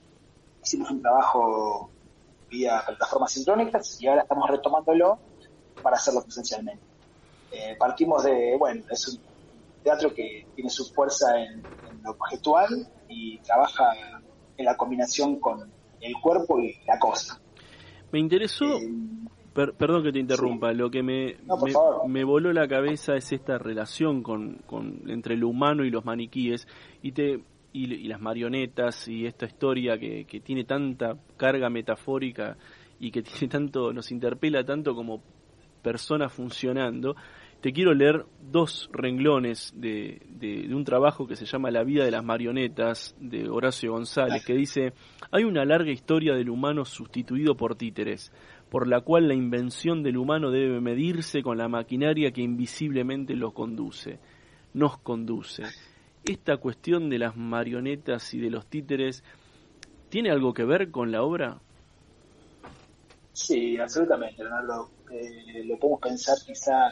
hicimos 0.62 0.90
un 0.90 1.00
trabajo 1.00 1.90
vía 2.50 2.82
plataformas 2.84 3.32
sincrónicas 3.32 4.00
y 4.00 4.08
ahora 4.08 4.22
estamos 4.22 4.50
retomándolo 4.50 5.18
para 5.82 5.96
hacerlo 5.96 6.22
presencialmente. 6.22 6.82
Eh, 7.52 7.76
partimos 7.78 8.24
de, 8.24 8.56
bueno, 8.58 8.84
es 8.90 9.08
un 9.08 9.20
teatro 9.82 10.12
que 10.14 10.46
tiene 10.54 10.70
su 10.70 10.84
fuerza 10.92 11.40
en, 11.40 11.62
lo 12.02 12.12
objetual 12.12 12.88
y 13.08 13.38
trabaja 13.40 13.92
en 14.56 14.64
la 14.64 14.74
combinación 14.74 15.38
con 15.38 15.70
el 16.00 16.14
cuerpo 16.22 16.58
y 16.58 16.74
la 16.86 16.98
cosa. 16.98 17.38
Me 18.10 18.18
interesó, 18.18 18.64
perdón 19.76 20.02
que 20.02 20.12
te 20.12 20.18
interrumpa, 20.18 20.72
lo 20.72 20.90
que 20.90 21.02
me, 21.02 21.36
me, 22.08 22.24
voló 22.24 22.52
la 22.52 22.68
cabeza 22.68 23.16
es 23.16 23.32
esta 23.32 23.58
relación 23.58 24.22
con, 24.22 24.56
con, 24.66 25.02
entre 25.08 25.36
lo 25.36 25.48
humano 25.48 25.84
y 25.84 25.90
los 25.90 26.04
maniquíes 26.04 26.66
y 27.02 27.12
te 27.12 27.40
y, 27.72 28.08
las 28.08 28.20
marionetas 28.20 29.06
y 29.08 29.26
esta 29.26 29.46
historia 29.46 29.98
que, 29.98 30.24
que, 30.24 30.40
tiene 30.40 30.64
tanta 30.64 31.16
carga 31.36 31.70
metafórica 31.70 32.56
y 32.98 33.10
que 33.10 33.22
tiene 33.22 33.48
tanto 33.48 33.92
nos 33.92 34.10
interpela 34.10 34.64
tanto 34.64 34.94
como 34.94 35.22
personas 35.82 36.32
funcionando 36.32 37.14
te 37.60 37.72
quiero 37.72 37.92
leer 37.92 38.24
dos 38.40 38.88
renglones 38.92 39.72
de, 39.76 40.22
de, 40.28 40.74
un 40.74 40.84
trabajo 40.84 41.26
que 41.26 41.36
se 41.36 41.44
llama 41.44 41.70
La 41.70 41.84
vida 41.84 42.04
de 42.04 42.10
las 42.10 42.24
marionetas 42.24 43.14
de 43.20 43.48
Horacio 43.48 43.92
González, 43.92 44.44
que 44.44 44.54
dice, 44.54 44.92
hay 45.30 45.44
una 45.44 45.64
larga 45.64 45.90
historia 45.90 46.34
del 46.34 46.48
humano 46.48 46.84
sustituido 46.84 47.56
por 47.56 47.74
títeres, 47.74 48.32
por 48.70 48.86
la 48.86 49.00
cual 49.00 49.28
la 49.28 49.34
invención 49.34 50.02
del 50.02 50.16
humano 50.16 50.50
debe 50.50 50.80
medirse 50.80 51.42
con 51.42 51.58
la 51.58 51.68
maquinaria 51.68 52.30
que 52.30 52.40
invisiblemente 52.40 53.34
lo 53.34 53.52
conduce, 53.52 54.18
nos 54.72 54.98
conduce 54.98 55.64
esta 56.24 56.58
cuestión 56.58 57.08
de 57.08 57.18
las 57.18 57.36
marionetas 57.36 58.34
y 58.34 58.40
de 58.40 58.50
los 58.50 58.66
títeres 58.66 59.24
tiene 60.08 60.30
algo 60.30 60.52
que 60.52 60.64
ver 60.64 60.90
con 60.90 61.10
la 61.10 61.22
obra? 61.22 61.60
Sí, 63.32 63.78
absolutamente, 63.78 64.42
Leonardo. 64.42 64.90
Eh, 65.10 65.64
lo 65.64 65.78
podemos 65.78 66.00
pensar 66.00 66.36
quizá 66.46 66.90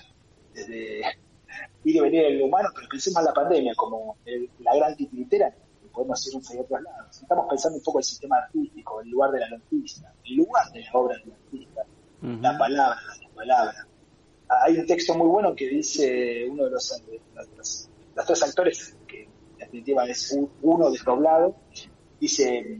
desde 0.55 1.01
ir 1.85 1.97
y 1.97 2.01
venir 2.01 2.25
el 2.25 2.43
humano, 2.43 2.69
pero 2.75 2.89
pensemos 2.89 3.21
en 3.21 3.27
la 3.27 3.35
pandemia 3.35 3.75
como 3.77 4.17
la 4.61 4.77
gran 4.77 4.97
titiritera 4.97 5.55
podemos 5.99 6.29
ir 6.29 6.37
un 6.37 6.61
otros 6.65 6.83
lados. 6.83 7.23
Estamos 7.23 7.47
pensando 7.49 7.79
un 7.79 7.85
poco 7.85 7.99
el 7.99 8.05
sistema 8.05 8.37
artístico, 8.37 9.01
el 9.01 9.09
lugar 9.11 9.31
de 9.33 9.41
la 9.41 9.49
noticia, 9.51 10.13
el 10.25 10.37
lugar 10.37 10.71
de 10.73 10.81
la 10.81 10.91
obra 10.93 11.17
del 11.19 11.33
artista, 11.33 11.83
la 12.23 12.59
palabra, 12.59 13.01
la 13.23 13.35
palabra. 13.35 13.87
Hay 14.65 14.79
un 14.79 14.87
texto 14.87 15.15
muy 15.15 15.27
bueno 15.27 15.55
que 15.55 15.69
dice 15.69 16.47
uno 16.49 16.65
de 16.65 16.71
los, 16.71 17.03
de 17.07 17.21
los, 17.35 17.91
los 18.15 18.27
tres 18.27 18.43
actores 18.43 18.97
definitiva 19.59 20.05
es 20.07 20.39
uno 20.63 20.91
desdoblado, 20.91 21.57
dice 22.21 22.79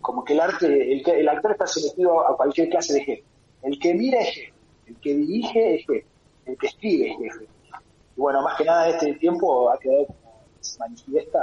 como 0.00 0.22
que 0.22 0.34
el 0.34 0.40
arte, 0.40 0.92
el, 0.92 1.02
el 1.08 1.28
actor 1.28 1.52
está 1.52 1.66
sometido 1.66 2.28
a 2.28 2.36
cualquier 2.36 2.68
clase 2.68 2.94
de 2.94 3.00
jefe. 3.04 3.24
El 3.62 3.78
que 3.78 3.94
mira 3.94 4.20
es 4.20 4.34
jefe, 4.34 4.54
el 4.86 5.00
que 5.00 5.14
dirige 5.14 5.74
es 5.76 5.86
jefe, 5.86 6.06
el 6.44 6.58
que 6.58 6.66
escribe 6.66 7.10
es 7.10 7.18
jefe. 7.18 7.48
Y 8.16 8.20
bueno, 8.20 8.42
más 8.42 8.56
que 8.56 8.64
nada 8.64 8.88
en 8.88 8.94
este 8.94 9.14
tiempo 9.14 9.70
ha 9.70 9.78
quedado 9.78 10.06
como 10.06 10.44
se 10.60 10.78
manifiesta 10.78 11.38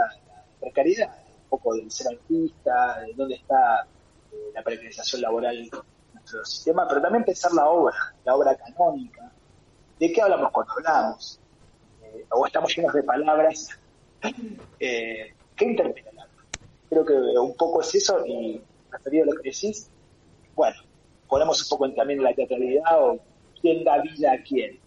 precariedad, 0.61 1.09
un 1.43 1.49
poco 1.49 1.75
del 1.75 1.91
ser 1.91 2.07
artista, 2.13 3.01
de 3.01 3.13
dónde 3.13 3.35
está 3.35 3.85
eh, 4.31 4.51
la 4.53 4.63
precarización 4.63 5.21
laboral 5.21 5.57
en 5.57 5.69
nuestro 6.13 6.45
sistema, 6.45 6.87
pero 6.87 7.01
también 7.01 7.25
pensar 7.25 7.51
la 7.51 7.67
obra, 7.67 7.95
la 8.23 8.35
obra 8.35 8.55
canónica. 8.55 9.31
¿De 9.99 10.11
qué 10.11 10.21
hablamos 10.21 10.51
cuando 10.51 10.73
hablamos? 10.73 11.39
Eh, 12.03 12.25
o 12.31 12.45
estamos 12.45 12.75
llenos 12.75 12.93
de 12.93 13.03
palabras 13.03 13.69
eh, 14.79 15.33
¿qué 15.55 15.65
interpreta 15.65 16.09
el 16.09 16.19
arte? 16.19 16.35
Creo 16.89 17.05
que 17.05 17.13
un 17.13 17.55
poco 17.55 17.81
es 17.81 17.95
eso 17.95 18.25
y 18.25 18.61
referido 18.89 19.23
a 19.23 19.27
lo 19.27 19.41
que 19.41 19.49
decís, 19.49 19.89
bueno, 20.55 20.77
ponemos 21.27 21.61
un 21.63 21.69
poco 21.69 21.85
en, 21.85 21.95
también 21.95 22.21
la 22.21 22.33
teatralidad 22.33 22.83
o 22.99 23.19
quién 23.61 23.83
da 23.83 24.01
vida 24.01 24.33
a 24.33 24.43
quién. 24.43 24.79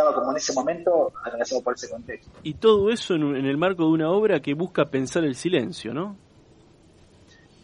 Estaba 0.00 0.14
como 0.14 0.30
en 0.30 0.38
ese 0.38 0.54
momento 0.54 1.12
atravesado 1.22 1.60
por 1.60 1.74
ese 1.74 1.90
contexto. 1.90 2.30
Y 2.42 2.54
todo 2.54 2.90
eso 2.90 3.14
en, 3.16 3.36
el 3.44 3.58
marco 3.58 3.82
de 3.84 3.90
una 3.90 4.10
obra 4.10 4.40
que 4.40 4.54
busca 4.54 4.86
pensar 4.86 5.24
el 5.24 5.34
silencio, 5.34 5.92
¿no? 5.92 6.16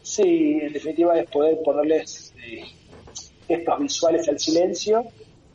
Sí, 0.02 0.58
en 0.60 0.70
definitiva 0.70 1.18
es 1.18 1.30
poder 1.30 1.56
ponerles 1.64 2.34
eh, 2.44 2.62
estos 3.48 3.78
visuales 3.78 4.28
al 4.28 4.38
silencio 4.38 5.02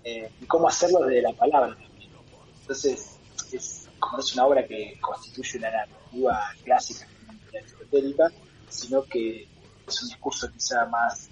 eh, 0.03 0.32
y 0.41 0.45
cómo 0.45 0.67
hacerlo 0.67 1.01
desde 1.01 1.21
la 1.21 1.34
palabra. 1.34 1.77
Entonces, 2.61 3.19
es 3.53 3.88
como 3.99 4.17
es 4.17 4.34
una 4.34 4.47
obra 4.47 4.65
que 4.65 4.97
constituye 5.01 5.59
una 5.59 5.69
narrativa 5.69 6.41
clásica 6.63 7.07
aristotélica, 7.53 8.32
sino 8.69 9.03
que 9.03 9.47
es 9.88 10.01
un 10.01 10.09
discurso 10.09 10.51
quizá 10.51 10.88
más 10.88 11.29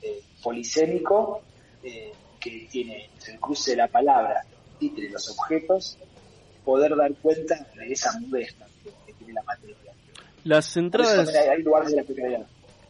eh, 0.00 0.22
polisémico, 0.42 1.42
eh, 1.82 2.14
que 2.44 2.68
tiene 2.70 3.08
el 3.26 3.40
cruce 3.40 3.70
de 3.70 3.78
la 3.78 3.88
palabra, 3.88 4.44
entre 4.80 5.08
los 5.08 5.30
objetos, 5.30 5.98
poder 6.64 6.94
dar 6.94 7.12
cuenta 7.14 7.66
de 7.74 7.92
esa 7.92 8.18
mudez 8.20 8.54
que, 9.06 9.12
tiene 9.14 9.32
la 9.32 9.42
materia. 9.42 9.76
Las 10.44 10.76
entradas, 10.76 11.28
hay, 11.34 11.62
lugares 11.62 11.90
de 11.90 12.28
la 12.28 12.46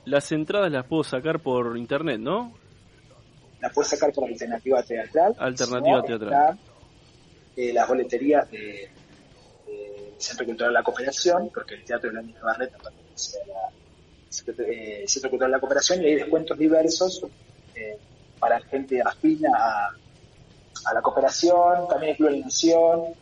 las 0.07 0.33
entradas 0.33 0.71
las 0.73 0.85
puedo 0.87 1.05
sacar 1.05 1.41
por 1.41 1.79
internet, 1.79 2.19
¿no? 2.19 2.53
Las 3.61 3.73
puedo 3.73 3.89
sacar 3.89 4.13
por 4.13 4.29
alternativa 4.29 4.83
teatral. 4.83 5.35
Alternativa 5.39 6.03
teatral 6.03 6.59
eh, 7.57 7.73
las 7.73 7.87
boleterías 7.89 8.51
del 8.51 8.89
Centro 10.19 10.45
Cultural 10.45 10.71
de 10.73 10.75
la 10.75 10.83
Cooperación, 10.83 11.51
porque 11.55 11.75
el 11.75 11.85
Teatro 11.85 12.11
de 12.11 12.17
la 12.17 12.23
Niña 12.23 12.41
Barreta 12.43 12.77
pertenece 12.79 13.39
al 13.53 14.67
eh, 14.67 15.05
Centro 15.07 15.31
Cultural 15.31 15.53
de 15.53 15.57
la 15.57 15.61
Cooperación 15.61 16.03
y 16.03 16.07
hay 16.07 16.15
descuentos 16.17 16.59
diversos 16.59 17.23
eh, 17.77 17.97
para 18.45 18.61
gente 18.61 19.01
afina 19.01 19.49
a, 19.57 20.91
a, 20.91 20.95
la 20.95 21.01
cooperación, 21.01 21.89
también 21.89 22.15
el 22.19 22.33
de 22.35 22.41
Nación, 22.41 23.15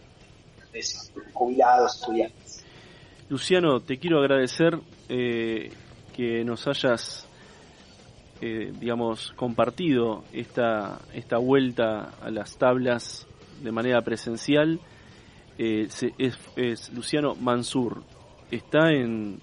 jubilados, 1.32 1.94
estudiantes. 1.94 2.64
Luciano, 3.28 3.78
te 3.78 3.98
quiero 4.00 4.18
agradecer 4.18 4.80
que 5.08 6.42
nos 6.44 6.66
hayas 6.66 7.28
digamos, 8.40 9.32
compartido 9.36 10.24
esta, 10.32 10.98
esta 11.14 11.38
vuelta 11.38 12.14
a 12.20 12.28
las 12.28 12.58
tablas 12.58 13.28
de 13.62 13.70
manera 13.70 14.02
presencial 14.02 14.80
eh, 15.58 15.88
es, 16.18 16.92
Luciano 16.92 17.36
Mansur. 17.36 18.02
Está 18.50 18.90
en 18.90 19.38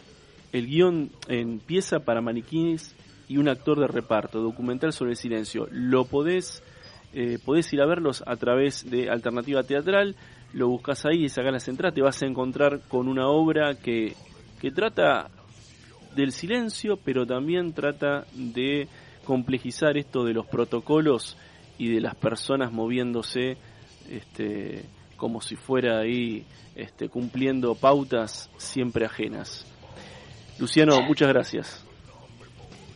el 0.51 0.67
guion 0.67 1.11
en 1.29 1.59
pieza 1.59 1.99
para 1.99 2.19
maniquíes 2.19 2.93
y 3.29 3.37
un 3.37 3.47
actor 3.47 3.79
de 3.79 3.87
reparto, 3.87 4.41
documental 4.41 4.91
sobre 4.91 5.11
el 5.11 5.17
silencio. 5.17 5.67
Lo 5.71 6.05
podés, 6.05 6.61
eh, 7.13 7.37
podés 7.45 7.71
ir 7.71 7.81
a 7.81 7.85
verlos 7.85 8.23
a 8.25 8.35
través 8.35 8.89
de 8.89 9.09
Alternativa 9.09 9.63
Teatral, 9.63 10.15
lo 10.51 10.67
buscas 10.67 11.05
ahí 11.05 11.25
y 11.25 11.29
sacas 11.29 11.53
las 11.53 11.67
entradas, 11.67 11.93
te 11.93 12.01
vas 12.01 12.21
a 12.21 12.25
encontrar 12.25 12.81
con 12.87 13.07
una 13.07 13.29
obra 13.29 13.75
que, 13.75 14.15
que 14.59 14.71
trata 14.71 15.29
del 16.15 16.31
silencio, 16.31 16.97
pero 16.97 17.25
también 17.25 17.71
trata 17.73 18.25
de 18.33 18.87
complejizar 19.23 19.95
esto 19.95 20.23
de 20.23 20.33
los 20.33 20.47
protocolos 20.47 21.37
y 21.77 21.93
de 21.93 22.01
las 22.01 22.15
personas 22.15 22.71
moviéndose 22.71 23.57
este, 24.09 24.85
como 25.17 25.39
si 25.39 25.55
fuera 25.55 25.99
ahí 25.99 26.45
este, 26.75 27.09
cumpliendo 27.09 27.75
pautas 27.75 28.49
siempre 28.57 29.05
ajenas. 29.05 29.67
Luciano, 30.57 30.99
muchas 31.03 31.29
gracias. 31.29 31.88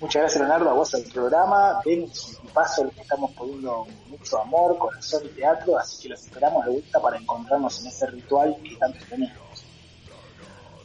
Muchas 0.04 0.24
gracias, 0.24 0.41
Leonardo, 0.41 0.70
a 0.70 0.74
vos 0.74 0.93
al 0.95 1.04
programa. 1.04 1.80
Venus 1.86 2.38
y 2.43 2.47
Paso 2.47 2.91
que 2.93 2.99
estamos 2.99 3.32
poniendo 3.32 3.88
mucho 4.10 4.41
amor, 4.41 4.78
corazón 4.78 5.24
y 5.24 5.30
teatro, 5.30 5.78
así 5.80 6.04
que 6.04 6.10
los 6.10 6.26
esperamos 6.26 6.66
de 6.66 6.72
vuelta 6.72 7.01
para 7.01 7.18
encontrarnos 7.18 7.80
en 7.80 7.88
ese 7.88 8.08
ritual 8.08 8.54
que 8.62 8.76
tanto 8.76 8.99
tenemos. 9.10 9.38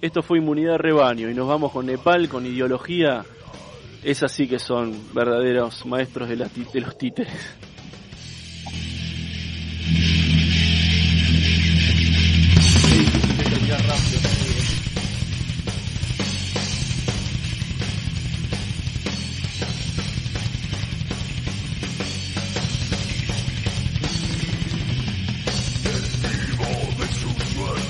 Esto 0.01 0.23
fue 0.23 0.39
Inmunidad 0.39 0.77
Rebaño 0.77 1.29
y 1.29 1.35
nos 1.35 1.49
vamos 1.49 1.73
con 1.73 1.87
Nepal, 1.87 2.29
con 2.29 2.47
ideología. 2.47 3.25
Es 4.05 4.23
así 4.23 4.47
que 4.47 4.61
son 4.61 5.13
verdaderos 5.13 5.85
maestros 5.85 6.29
de, 6.29 6.37
de 6.37 6.81
los 6.81 6.97
títeres. 6.97 7.57